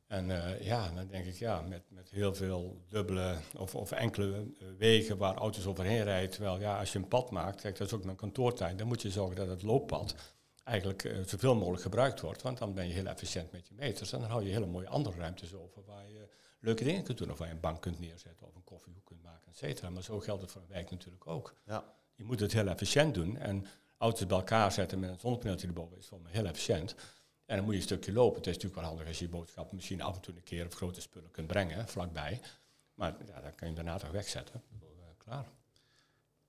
En 0.07 0.29
uh, 0.29 0.61
ja, 0.61 0.91
dan 0.91 1.07
denk 1.07 1.27
ik, 1.27 1.35
ja, 1.35 1.61
met, 1.61 1.83
met 1.89 2.11
heel 2.11 2.35
veel 2.35 2.85
dubbele 2.89 3.37
of, 3.57 3.75
of 3.75 3.93
enkele 3.93 4.27
uh, 4.29 4.69
wegen 4.79 5.17
waar 5.17 5.35
auto's 5.35 5.67
overheen 5.67 6.03
rijden. 6.03 6.31
Terwijl, 6.31 6.61
ja, 6.61 6.79
als 6.79 6.93
je 6.93 6.99
een 6.99 7.09
pad 7.09 7.31
maakt, 7.31 7.61
kijk, 7.61 7.77
dat 7.77 7.87
is 7.87 7.93
ook 7.93 8.05
mijn 8.05 8.17
kantoortuin, 8.17 8.77
dan 8.77 8.87
moet 8.87 9.03
je 9.03 9.11
zorgen 9.11 9.37
dat 9.37 9.49
het 9.49 9.63
looppad 9.63 10.15
eigenlijk 10.65 11.05
uh, 11.05 11.19
zoveel 11.27 11.55
mogelijk 11.55 11.83
gebruikt 11.83 12.21
wordt. 12.21 12.43
Want 12.43 12.59
dan 12.59 12.75
ben 12.75 12.87
je 12.87 12.93
heel 12.93 13.07
efficiënt 13.07 13.53
met 13.53 13.69
je 13.69 13.75
meters. 13.75 14.13
En 14.13 14.21
dan 14.21 14.29
hou 14.29 14.45
je 14.45 14.53
hele 14.53 14.67
mooie 14.67 14.89
andere 14.89 15.19
ruimtes 15.19 15.55
over 15.55 15.85
waar 15.85 16.11
je 16.11 16.29
leuke 16.61 16.85
dingen 16.85 17.03
kunt 17.03 17.19
doen. 17.19 17.31
Of 17.31 17.39
waar 17.39 17.49
je 17.49 17.55
een 17.55 17.61
bank 17.61 17.81
kunt 17.81 18.01
neerzetten 18.01 18.47
of 18.47 18.55
een 18.55 18.65
koffiehoek 18.65 19.05
kunt 19.05 19.23
maken, 19.23 19.49
et 19.51 19.57
cetera. 19.57 19.91
Maar 19.91 20.03
zo 20.03 20.21
geldt 20.21 20.43
het 20.43 20.51
voor 20.51 20.63
een 20.63 20.69
wijk 20.69 20.91
natuurlijk 20.91 21.27
ook. 21.27 21.55
Ja. 21.67 21.85
Je 22.15 22.25
moet 22.25 22.41
het 22.41 22.53
heel 22.53 22.67
efficiënt 22.67 23.15
doen. 23.15 23.37
En 23.37 23.67
auto's 23.99 24.27
bij 24.27 24.37
elkaar 24.37 24.73
zetten 24.73 24.99
met 24.99 25.11
een 25.11 25.19
zonnepaneeltje 25.19 25.67
erboven 25.67 25.99
is 25.99 26.07
voor 26.07 26.21
mij 26.21 26.33
heel 26.33 26.47
efficiënt. 26.47 26.95
En 27.47 27.57
dan 27.57 27.65
moet 27.65 27.75
je 27.75 27.81
een 27.81 27.87
stukje 27.87 28.13
lopen. 28.13 28.37
Het 28.37 28.47
is 28.47 28.55
natuurlijk 28.55 28.81
wel 28.81 28.91
handig 28.91 29.07
als 29.07 29.19
je 29.19 29.25
je 29.25 29.31
boodschappen 29.31 29.77
misschien 29.77 30.03
af 30.03 30.15
en 30.15 30.21
toe 30.21 30.35
een 30.35 30.43
keer 30.43 30.67
of 30.67 30.75
grote 30.75 31.01
spullen 31.01 31.31
kunt 31.31 31.47
brengen, 31.47 31.89
vlakbij. 31.89 32.41
Maar 32.95 33.17
ja, 33.27 33.41
dan 33.41 33.55
kan 33.55 33.69
je 33.69 33.75
daarna 33.75 33.99
toch 33.99 34.11
wegzetten. 34.11 34.63
Uh, 34.83 34.89
klaar. 35.17 35.47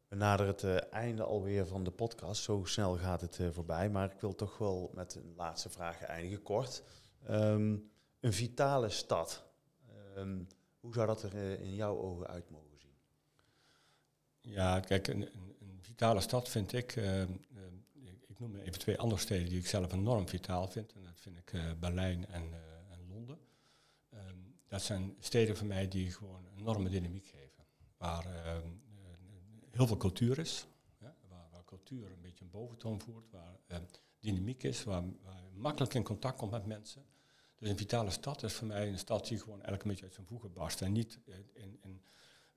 We 0.08 0.16
naderen 0.16 0.52
het 0.52 0.64
uh, 0.64 0.94
einde 0.94 1.24
alweer 1.24 1.68
van 1.68 1.84
de 1.84 1.92
podcast. 1.92 2.44
Zo 2.44 2.62
snel 2.66 2.98
gaat 2.98 3.22
het 3.22 3.38
uh, 3.40 3.50
voorbij. 3.52 3.90
Maar 3.90 4.12
ik 4.12 4.20
wil 4.20 4.36
toch 4.36 4.58
wel 4.58 4.92
met 4.94 5.16
een 5.16 5.34
laatste 5.36 5.70
vraag 5.70 6.02
eindigen, 6.02 6.42
kort. 6.42 6.84
Um, 7.30 7.92
een 8.20 8.34
vitale 8.34 8.90
stad. 8.90 9.44
Um, 10.18 10.48
hoe 10.80 10.94
zou 10.94 11.08
dat 11.08 11.24
er 11.24 11.60
in 11.60 11.76
jouw 11.76 11.98
ogen 11.98 12.28
uit 12.28 12.50
mogen 12.50 12.80
zien? 12.80 12.96
Ja, 14.42 14.80
kijk, 14.80 15.08
een, 15.08 15.22
een, 15.22 15.56
een 15.60 15.80
vitale 15.82 16.22
stad 16.22 16.50
vind 16.50 16.74
ik 16.74 16.96
ehm, 16.96 17.32
ik 18.36 18.42
noem 18.42 18.56
even 18.56 18.80
twee 18.80 18.98
andere 18.98 19.22
steden 19.22 19.50
die 19.50 19.60
ik 19.60 19.68
zelf 19.68 19.94
enorm 19.94 20.28
vitaal 20.28 20.68
vind. 20.68 20.94
En 20.94 21.04
dat 21.04 21.20
vind 21.20 21.38
ik 21.38 21.54
uh, 21.54 21.72
Berlijn 21.80 22.28
en, 22.28 22.44
uh, 22.44 22.58
en 22.92 23.08
Londen. 23.08 23.38
Um, 24.14 24.56
dat 24.68 24.82
zijn 24.82 25.16
steden 25.20 25.58
voor 25.58 25.68
mij 25.68 25.88
die 25.88 26.12
gewoon 26.12 26.48
enorme 26.58 26.90
dynamiek 26.90 27.26
geven. 27.26 27.66
Waar 27.98 28.26
uh, 28.26 28.58
heel 29.72 29.88
veel 29.88 29.98
cultuur 29.98 30.40
is. 30.40 30.68
Ja, 30.98 31.16
waar, 31.30 31.48
waar, 31.52 31.64
cultuur 31.66 32.12
een 32.12 32.22
beetje 32.22 32.44
een 32.44 32.52
boventoon 32.52 33.02
voert. 33.02 33.32
Waar 33.32 33.60
ehm, 33.68 33.84
dynamiek 34.20 34.64
is. 34.64 34.84
Waar, 34.84 35.04
waar, 35.24 35.44
je 35.44 35.58
makkelijk 35.58 35.94
in 35.94 36.04
contact 36.04 36.38
komt 36.38 36.52
met 36.52 36.66
mensen. 36.66 37.06
Dus 37.56 37.70
een 37.70 37.78
vitale 37.78 38.10
stad 38.10 38.44
is 38.44 38.54
voor 38.54 38.68
mij 38.68 38.88
een 38.88 39.00
stad 39.00 39.28
die 39.28 39.40
gewoon 39.40 39.62
elke 39.62 39.88
beetje 39.88 40.04
uit 40.04 40.14
zijn 40.14 40.28
voegen 40.28 40.54
barst. 40.54 40.82
En 40.82 40.92
niet 40.92 41.20
in, 41.54 41.80
in 41.82 42.02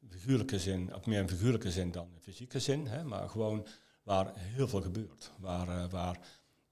figuurlijke 0.08 0.58
zin, 0.58 0.94
of 0.94 1.06
meer 1.06 1.20
in 1.20 1.28
figuurlijke 1.28 1.70
zin 1.70 1.90
dan 1.90 2.12
in 2.14 2.20
fysieke 2.20 2.60
zin. 2.60 2.86
Hè, 2.86 3.04
maar 3.04 3.28
gewoon 3.28 3.66
waar 4.09 4.33
heel 4.37 4.68
veel 4.68 4.83
gebeurt. 4.83 5.33
Waar, 5.38 5.68
uh, 5.68 5.90
waar, 5.90 6.18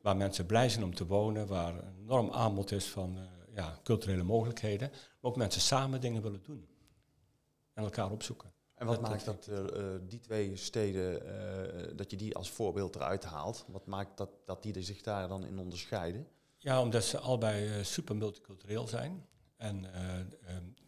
waar 0.00 0.16
mensen 0.16 0.46
blij 0.46 0.68
zijn 0.68 0.84
om 0.84 0.94
te 0.94 1.06
wonen, 1.06 1.46
waar 1.46 1.74
een 1.74 1.98
enorm 2.00 2.30
aanbod 2.30 2.70
is 2.72 2.86
van 2.86 3.18
uh, 3.18 3.24
ja, 3.54 3.78
culturele 3.82 4.22
mogelijkheden. 4.22 4.88
Maar 4.90 5.30
ook 5.30 5.36
mensen 5.36 5.60
samen 5.60 6.00
dingen 6.00 6.22
willen 6.22 6.42
doen. 6.42 6.68
En 7.72 7.84
elkaar 7.84 8.10
opzoeken. 8.10 8.52
En 8.74 8.86
wat 8.86 9.00
maakt 9.00 9.24
dat 9.24 9.48
uh, 9.50 9.94
die 10.08 10.20
twee 10.20 10.56
steden, 10.56 11.96
dat 11.96 12.10
je 12.10 12.16
die 12.16 12.36
als 12.36 12.50
voorbeeld 12.50 12.94
eruit 12.94 13.24
haalt? 13.24 13.64
Wat 13.68 13.86
maakt 13.86 14.16
dat, 14.16 14.30
dat 14.44 14.62
die 14.62 14.82
zich 14.82 15.02
daar 15.02 15.28
dan 15.28 15.44
in 15.44 15.58
onderscheiden? 15.58 16.28
Ja, 16.58 16.80
omdat 16.80 17.04
ze 17.04 17.18
allebei 17.18 17.84
super 17.84 18.16
multicultureel 18.16 18.88
zijn. 18.88 19.26
En 19.56 19.84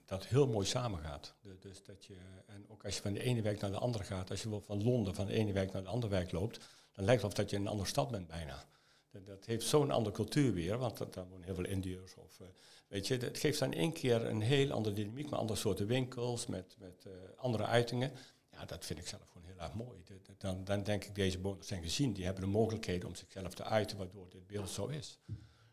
dat 0.09 0.27
heel 0.27 0.47
mooi 0.47 0.66
samengaat. 0.66 1.35
dus 1.61 1.83
dat 1.83 2.05
je, 2.05 2.16
en 2.47 2.64
ook 2.68 2.85
als 2.85 2.97
je 2.97 3.03
van 3.03 3.12
de 3.12 3.23
ene 3.23 3.42
wijk 3.42 3.61
naar 3.61 3.71
de 3.71 3.79
andere 3.79 4.05
gaat, 4.05 4.31
als 4.31 4.42
je 4.42 4.51
wel 4.51 4.61
van 4.61 4.83
Londen 4.83 5.14
van 5.14 5.27
de 5.27 5.33
ene 5.33 5.53
wijk 5.53 5.73
naar 5.73 5.83
de 5.83 5.88
andere 5.88 6.12
wijk 6.12 6.33
loopt, 6.33 6.59
dan 6.92 7.05
lijkt 7.05 7.23
het 7.23 7.31
of 7.31 7.37
dat 7.37 7.51
je 7.51 7.57
in 7.57 7.62
een 7.62 7.68
andere 7.68 7.88
stad 7.88 8.11
bent 8.11 8.27
bijna. 8.27 8.64
Dat, 9.11 9.27
dat 9.27 9.44
heeft 9.44 9.66
zo'n 9.66 9.90
andere 9.90 10.14
cultuur 10.14 10.53
weer, 10.53 10.79
want 10.79 10.97
dat, 10.97 11.14
daar 11.14 11.29
wonen 11.29 11.44
heel 11.44 11.55
veel 11.55 11.64
Indiërs. 11.64 12.14
Of, 12.14 12.38
uh, 12.40 12.47
weet 12.88 13.07
je, 13.07 13.16
het 13.16 13.38
geeft 13.38 13.59
dan 13.59 13.73
één 13.73 13.92
keer 13.92 14.27
een 14.27 14.40
heel 14.40 14.71
andere 14.73 14.94
dynamiek 14.94 15.31
met 15.31 15.38
andere 15.38 15.59
soorten 15.59 15.87
winkels, 15.87 16.47
met, 16.47 16.77
met 16.79 17.05
uh, 17.07 17.12
andere 17.37 17.64
uitingen. 17.64 18.12
Ja, 18.51 18.64
dat 18.64 18.85
vind 18.85 18.99
ik 18.99 19.07
zelf 19.07 19.29
gewoon 19.29 19.49
heel 19.49 19.59
erg 19.59 19.75
mooi. 19.75 20.03
dan, 20.38 20.64
dan 20.64 20.83
denk 20.83 21.05
ik, 21.05 21.14
deze 21.14 21.38
bewoners 21.38 21.66
zijn 21.66 21.83
gezien, 21.83 22.12
die 22.12 22.25
hebben 22.25 22.42
de 22.42 22.51
mogelijkheden 22.51 23.09
om 23.09 23.14
zichzelf 23.14 23.55
te 23.55 23.64
uiten, 23.64 23.97
waardoor 23.97 24.29
dit 24.31 24.47
beeld 24.47 24.71
zo 24.71 24.87
is. 24.87 25.18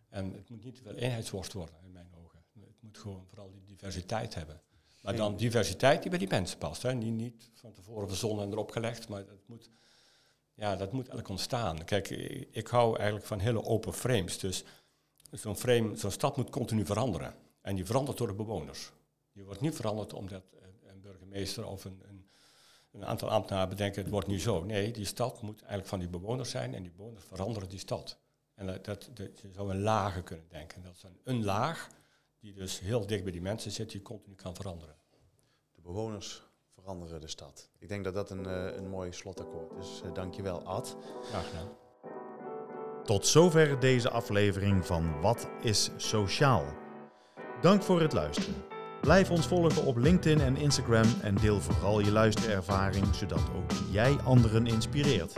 En 0.10 0.34
het 0.34 0.50
moet 0.50 0.64
niet 0.64 0.80
veel 0.80 0.96
eenheidsworst 0.96 1.54
worden, 1.54 1.76
in 1.84 1.92
mijn 1.92 2.10
ogen. 2.14 2.35
Moet 2.86 2.98
gewoon 2.98 3.26
vooral 3.28 3.52
die 3.52 3.64
diversiteit 3.64 4.36
hebben. 4.36 4.62
Maar 5.02 5.16
dan 5.16 5.36
diversiteit 5.36 6.02
die 6.02 6.10
bij 6.10 6.20
die 6.20 6.28
mensen 6.28 6.58
past. 6.58 6.82
Hè. 6.82 6.94
Niet, 6.94 7.14
niet 7.14 7.52
van 7.54 7.74
tevoren 7.74 8.08
verzonnen 8.08 8.46
en 8.46 8.52
erop 8.52 8.72
gelegd, 8.72 9.08
maar 9.08 9.26
dat 9.26 9.40
moet, 9.46 9.70
ja, 10.54 10.76
dat 10.76 10.92
moet 10.92 11.02
eigenlijk 11.02 11.30
ontstaan. 11.30 11.86
Kijk, 11.86 12.10
ik, 12.52 12.68
hou 12.68 12.96
eigenlijk 12.98 13.26
van 13.26 13.40
hele 13.40 13.64
open 13.64 13.94
frames. 13.94 14.40
Dus 14.40 14.64
zo'n 15.32 15.56
frame, 15.56 15.96
zo'n 15.96 16.12
stad 16.12 16.38
moet 16.38 16.50
continu 16.50 16.86
veranderen. 16.86 17.36
En 17.62 17.76
die 17.76 17.86
verandert 17.86 18.18
door 18.18 18.28
de 18.28 18.34
bewoners. 18.34 18.92
Die 19.34 19.44
wordt 19.44 19.62
niet 19.62 19.76
veranderd 19.76 20.14
omdat 20.14 20.44
een 20.88 21.02
burgemeester 21.02 21.68
of 21.68 21.86
een, 21.86 22.02
een, 22.08 22.30
een 22.92 23.06
aantal 23.06 23.30
ambtenaren 23.30 23.70
bedenken, 23.70 24.02
het 24.02 24.12
wordt 24.12 24.28
nu 24.28 24.40
zo. 24.40 24.64
Nee, 24.64 24.92
die 24.92 25.06
stad 25.06 25.42
moet 25.42 25.60
eigenlijk 25.60 25.90
van 25.90 26.00
die 26.00 26.10
bewoners 26.10 26.50
zijn 26.50 26.74
en 26.74 26.82
die 26.82 26.92
bewoners 26.92 27.26
veranderen 27.26 27.70
die 27.70 27.80
stad. 27.80 28.18
En 28.56 28.66
dat, 28.66 28.86
dat, 28.86 29.10
dat 29.14 29.40
je 29.40 29.50
zou 29.54 29.70
een 29.70 29.82
lagen 29.82 30.24
kunnen 30.24 30.48
denken. 30.50 30.84
Dat 30.84 30.96
is 30.96 31.04
een, 31.04 31.20
een 31.24 31.44
laag 31.44 31.90
die 32.46 32.54
dus 32.54 32.80
heel 32.80 33.08
dicht 33.08 33.24
bij 33.24 33.32
die 33.32 33.42
mensen 33.42 33.72
zit, 33.72 33.92
die 33.92 34.02
continu 34.02 34.36
kan 34.36 34.56
veranderen. 34.56 34.96
De 35.76 35.82
bewoners 35.82 36.44
veranderen 36.74 37.22
de 37.22 37.28
stad. 37.28 37.70
Ik 37.80 37.88
denk 37.88 38.04
dat 38.04 38.14
dat 38.14 38.30
een, 38.30 38.48
uh, 38.48 38.76
een 38.76 38.90
mooi 38.90 39.12
slotakkoord 39.12 39.72
is. 39.80 40.02
Uh, 40.06 40.14
dankjewel, 40.14 40.62
Ad. 40.62 40.98
Graag 41.24 41.50
gedaan. 41.50 41.70
Tot 43.04 43.28
zover 43.28 43.80
deze 43.80 44.10
aflevering 44.10 44.86
van 44.86 45.22
Wat 45.22 45.48
is 45.62 45.90
Sociaal? 45.98 46.66
Dank 47.62 47.84
voor 47.84 48.02
het 48.02 48.14
luisteren. 48.14 48.64
Blijf 49.02 49.32
ons 49.32 49.48
volgen 49.48 49.86
op 49.86 49.98
LinkedIn 49.98 50.42
en 50.42 50.58
Instagram 50.58 51.22
en 51.22 51.36
deel 51.36 51.62
vooral 51.62 52.00
je 52.00 52.12
luisterervaring, 52.12 53.16
zodat 53.16 53.50
ook 53.56 53.72
jij 53.92 54.16
anderen 54.16 54.68
inspireert. 54.68 55.34